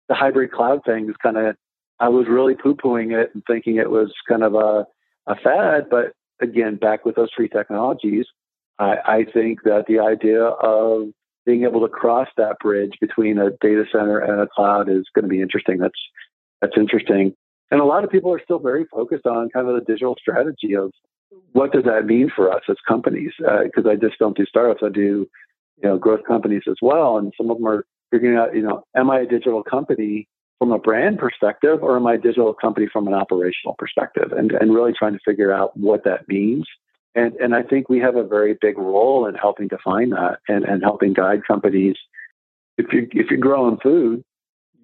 the 0.08 0.14
hybrid 0.14 0.52
cloud 0.52 0.80
thing 0.84 1.08
is 1.08 1.16
kind 1.22 1.36
of. 1.36 1.56
I 1.98 2.10
was 2.10 2.26
really 2.28 2.54
poo 2.54 2.74
pooing 2.74 3.18
it 3.18 3.30
and 3.32 3.42
thinking 3.46 3.76
it 3.76 3.90
was 3.90 4.12
kind 4.28 4.42
of 4.42 4.54
a, 4.54 4.86
a 5.26 5.34
fad, 5.36 5.88
but 5.90 6.12
again, 6.42 6.76
back 6.76 7.06
with 7.06 7.16
those 7.16 7.30
free 7.34 7.48
technologies, 7.48 8.26
I, 8.78 8.96
I 9.06 9.24
think 9.32 9.62
that 9.62 9.86
the 9.88 10.00
idea 10.00 10.42
of 10.42 11.08
being 11.44 11.62
able 11.62 11.80
to 11.80 11.88
cross 11.88 12.28
that 12.36 12.58
bridge 12.58 12.92
between 13.00 13.38
a 13.38 13.50
data 13.62 13.84
center 13.90 14.18
and 14.18 14.40
a 14.40 14.46
cloud 14.46 14.88
is 14.88 15.04
going 15.14 15.22
to 15.22 15.28
be 15.28 15.40
interesting. 15.40 15.78
That's 15.78 15.98
that's 16.60 16.76
interesting. 16.76 17.34
And 17.70 17.80
a 17.80 17.84
lot 17.84 18.04
of 18.04 18.10
people 18.10 18.32
are 18.32 18.40
still 18.42 18.58
very 18.58 18.84
focused 18.90 19.26
on 19.26 19.48
kind 19.50 19.68
of 19.68 19.74
the 19.74 19.80
digital 19.80 20.16
strategy 20.20 20.74
of 20.74 20.92
what 21.52 21.72
does 21.72 21.84
that 21.84 22.06
mean 22.06 22.30
for 22.34 22.52
us 22.52 22.62
as 22.68 22.76
companies? 22.86 23.32
Because 23.38 23.86
uh, 23.86 23.90
I 23.90 23.96
just 23.96 24.18
don't 24.18 24.36
do 24.36 24.46
startups; 24.46 24.82
I 24.84 24.88
do 24.88 25.26
you 25.82 25.88
know 25.88 25.98
growth 25.98 26.24
companies 26.26 26.62
as 26.68 26.76
well. 26.82 27.18
And 27.18 27.32
some 27.36 27.50
of 27.50 27.58
them 27.58 27.66
are 27.66 27.84
figuring 28.10 28.36
out, 28.36 28.54
you 28.54 28.62
know, 28.62 28.84
am 28.96 29.10
I 29.10 29.20
a 29.20 29.26
digital 29.26 29.62
company 29.62 30.28
from 30.58 30.72
a 30.72 30.78
brand 30.78 31.18
perspective, 31.18 31.82
or 31.82 31.96
am 31.96 32.06
I 32.06 32.14
a 32.14 32.18
digital 32.18 32.54
company 32.54 32.86
from 32.90 33.06
an 33.06 33.14
operational 33.14 33.74
perspective? 33.78 34.32
And 34.32 34.52
and 34.52 34.74
really 34.74 34.92
trying 34.92 35.12
to 35.12 35.20
figure 35.24 35.52
out 35.52 35.76
what 35.76 36.04
that 36.04 36.28
means 36.28 36.66
and, 37.16 37.34
and 37.36 37.54
I 37.54 37.62
think 37.62 37.88
we 37.88 37.98
have 38.00 38.16
a 38.16 38.22
very 38.22 38.58
big 38.60 38.76
role 38.76 39.26
in 39.26 39.34
helping 39.34 39.68
define 39.68 40.10
that 40.10 40.40
and, 40.48 40.64
and 40.64 40.82
helping 40.82 41.14
guide 41.14 41.40
companies. 41.48 41.96
If 42.76 42.92
you 42.92 43.08
if 43.12 43.30
you're 43.30 43.40
growing 43.40 43.78
food, 43.82 44.22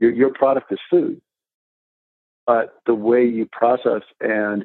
your, 0.01 0.11
your 0.11 0.33
product 0.33 0.73
is 0.73 0.79
food. 0.91 1.21
But 2.47 2.75
the 2.87 2.95
way 2.95 3.25
you 3.27 3.47
process 3.53 4.01
and 4.21 4.65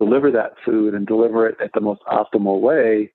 deliver 0.00 0.30
that 0.30 0.54
food 0.64 0.94
and 0.94 1.06
deliver 1.06 1.46
it 1.46 1.58
at 1.62 1.70
the 1.74 1.82
most 1.82 2.00
optimal 2.10 2.60
way 2.60 3.12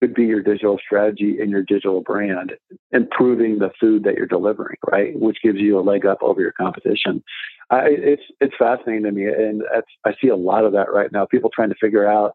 could 0.00 0.14
be 0.14 0.24
your 0.24 0.42
digital 0.42 0.78
strategy 0.78 1.38
and 1.40 1.50
your 1.50 1.62
digital 1.62 2.00
brand, 2.00 2.52
improving 2.92 3.58
the 3.58 3.70
food 3.80 4.04
that 4.04 4.14
you're 4.14 4.26
delivering, 4.26 4.76
right? 4.90 5.18
Which 5.18 5.38
gives 5.42 5.58
you 5.58 5.78
a 5.78 5.82
leg 5.82 6.06
up 6.06 6.18
over 6.22 6.40
your 6.40 6.52
competition. 6.52 7.22
I, 7.70 7.88
it's 7.88 8.22
it's 8.40 8.54
fascinating 8.58 9.04
to 9.04 9.12
me, 9.12 9.26
and 9.26 9.62
I 10.04 10.12
see 10.20 10.28
a 10.28 10.36
lot 10.36 10.64
of 10.64 10.72
that 10.72 10.92
right 10.92 11.10
now. 11.12 11.26
People 11.26 11.50
trying 11.54 11.70
to 11.70 11.76
figure 11.80 12.08
out 12.08 12.34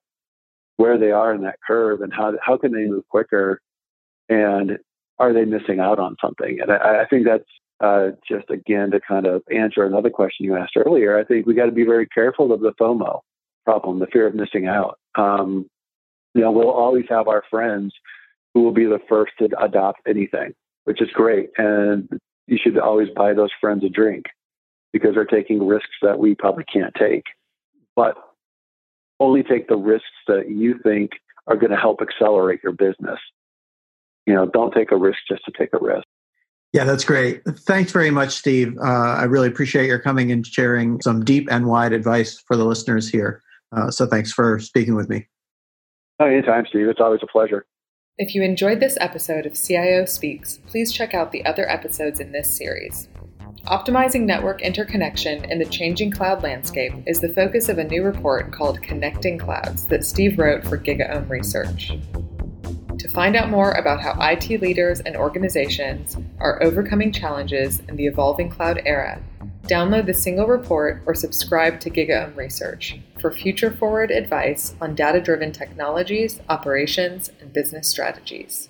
where 0.78 0.98
they 0.98 1.12
are 1.12 1.34
in 1.34 1.42
that 1.42 1.60
curve 1.66 2.02
and 2.02 2.14
how 2.14 2.34
how 2.42 2.58
can 2.58 2.72
they 2.72 2.86
move 2.86 3.08
quicker 3.10 3.62
and 4.30 4.78
are 5.20 5.34
they 5.34 5.46
missing 5.46 5.80
out 5.80 6.00
on 6.00 6.16
something 6.22 6.60
and 6.62 6.72
i, 6.72 7.04
I 7.04 7.06
think 7.10 7.26
that's 7.26 7.44
uh, 7.80 8.12
just 8.30 8.50
again 8.50 8.92
to 8.92 9.02
kind 9.02 9.26
of 9.26 9.42
answer 9.54 9.84
another 9.84 10.10
question 10.10 10.46
you 10.46 10.56
asked 10.56 10.78
earlier 10.78 11.18
i 11.18 11.24
think 11.24 11.46
we 11.46 11.54
got 11.54 11.66
to 11.66 11.72
be 11.72 11.84
very 11.84 12.08
careful 12.08 12.52
of 12.52 12.62
the 12.62 12.74
fomo 12.80 13.20
problem 13.66 14.00
the 14.00 14.08
fear 14.08 14.28
of 14.28 14.36
missing 14.36 14.68
out 14.68 15.00
um, 15.16 15.66
you 16.34 16.42
know 16.42 16.52
we'll 16.52 16.70
always 16.70 17.06
have 17.10 17.28
our 17.28 17.44
friends 17.50 17.94
who 18.54 18.62
will 18.62 18.72
be 18.74 18.86
the 18.86 19.00
first 19.10 19.34
to 19.40 19.50
adopt 19.62 20.02
anything 20.08 20.54
which 20.86 21.02
is 21.02 21.10
great 21.14 21.50
and 21.58 22.10
you 22.48 22.58
should 22.62 22.78
always 22.78 23.10
buy 23.16 23.34
those 23.34 23.52
friends 23.60 23.84
a 23.84 23.90
drink 23.90 24.26
because 24.92 25.16
they're 25.16 25.26
taking 25.26 25.66
risks 25.66 25.96
that 26.02 26.20
we 26.20 26.36
probably 26.36 26.66
can't 26.72 26.94
take 27.00 27.24
but 27.96 28.16
only 29.20 29.44
take 29.44 29.68
the 29.68 29.76
risks 29.76 30.08
that 30.28 30.50
you 30.50 30.80
think 30.84 31.12
are 31.48 31.56
going 31.56 31.72
to 31.72 31.78
help 31.78 32.02
accelerate 32.02 32.62
your 32.64 32.74
business. 32.74 33.20
You 34.26 34.34
know, 34.34 34.46
don't 34.46 34.74
take 34.74 34.92
a 34.92 34.98
risk 34.98 35.20
just 35.30 35.44
to 35.46 35.52
take 35.58 35.70
a 35.74 35.80
risk. 35.80 36.06
Yeah, 36.72 36.86
that's 36.86 37.06
great. 37.06 37.44
Thanks 37.46 37.92
very 37.92 38.10
much, 38.10 38.32
Steve. 38.32 38.76
Uh, 38.80 38.84
I 38.84 39.24
really 39.24 39.48
appreciate 39.48 39.86
your 39.86 40.00
coming 40.00 40.32
and 40.32 40.46
sharing 40.46 41.02
some 41.02 41.24
deep 41.24 41.48
and 41.52 41.68
wide 41.68 41.94
advice 41.94 42.42
for 42.48 42.58
the 42.58 42.66
listeners 42.66 43.10
here. 43.10 43.44
Uh, 43.72 43.92
so 43.92 44.08
thanks 44.08 44.32
for 44.32 44.60
speaking 44.60 44.96
with 44.96 45.10
me. 45.10 45.28
Oh, 46.24 46.28
anytime, 46.28 46.66
Steve. 46.70 46.88
It's 46.88 47.02
always 47.02 47.20
a 47.22 47.28
pleasure. 47.28 47.66
If 48.18 48.34
you 48.34 48.44
enjoyed 48.44 48.80
this 48.80 48.98
episode 49.02 49.46
of 49.46 49.62
CIO 49.62 50.06
Speaks, 50.06 50.60
please 50.68 50.94
check 50.94 51.14
out 51.14 51.34
the 51.34 51.46
other 51.46 51.70
episodes 51.70 52.22
in 52.22 52.32
this 52.32 52.56
series. 52.56 53.10
Optimizing 53.68 54.22
network 54.22 54.62
interconnection 54.62 55.44
in 55.52 55.60
the 55.60 55.66
changing 55.66 56.12
cloud 56.12 56.42
landscape 56.42 56.94
is 57.06 57.20
the 57.20 57.34
focus 57.34 57.68
of 57.68 57.78
a 57.78 57.84
new 57.84 58.04
report 58.04 58.54
called 58.54 58.82
Connecting 58.82 59.38
Clouds 59.38 59.86
that 59.88 60.06
Steve 60.06 60.40
wrote 60.40 60.64
for 60.64 60.78
GigaOM 60.78 61.30
Research. 61.30 61.92
To 63.00 63.10
find 63.10 63.36
out 63.36 63.50
more 63.50 63.74
about 63.74 64.00
how 64.00 64.16
IT 64.22 64.62
leaders 64.62 65.02
and 65.02 65.18
organizations 65.18 66.16
are 66.40 66.64
overcoming 66.64 67.12
challenges 67.12 67.82
in 67.90 67.98
the 67.98 68.06
evolving 68.06 68.50
cloud 68.50 68.82
era, 68.86 69.22
download 69.64 70.06
the 70.06 70.14
single 70.14 70.48
report 70.48 71.02
or 71.06 71.16
subscribe 71.16 71.80
to 71.80 71.90
GigaOM 71.90 72.28
um 72.28 72.36
Research 72.36 73.00
for 73.20 73.32
future 73.32 73.72
forward 73.72 74.12
advice 74.12 74.76
on 74.82 74.96
data 74.96 75.22
driven 75.22 75.52
technologies, 75.52 76.42
operations, 76.50 77.32
and 77.40 77.54
business 77.54 77.88
strategies. 77.88 78.70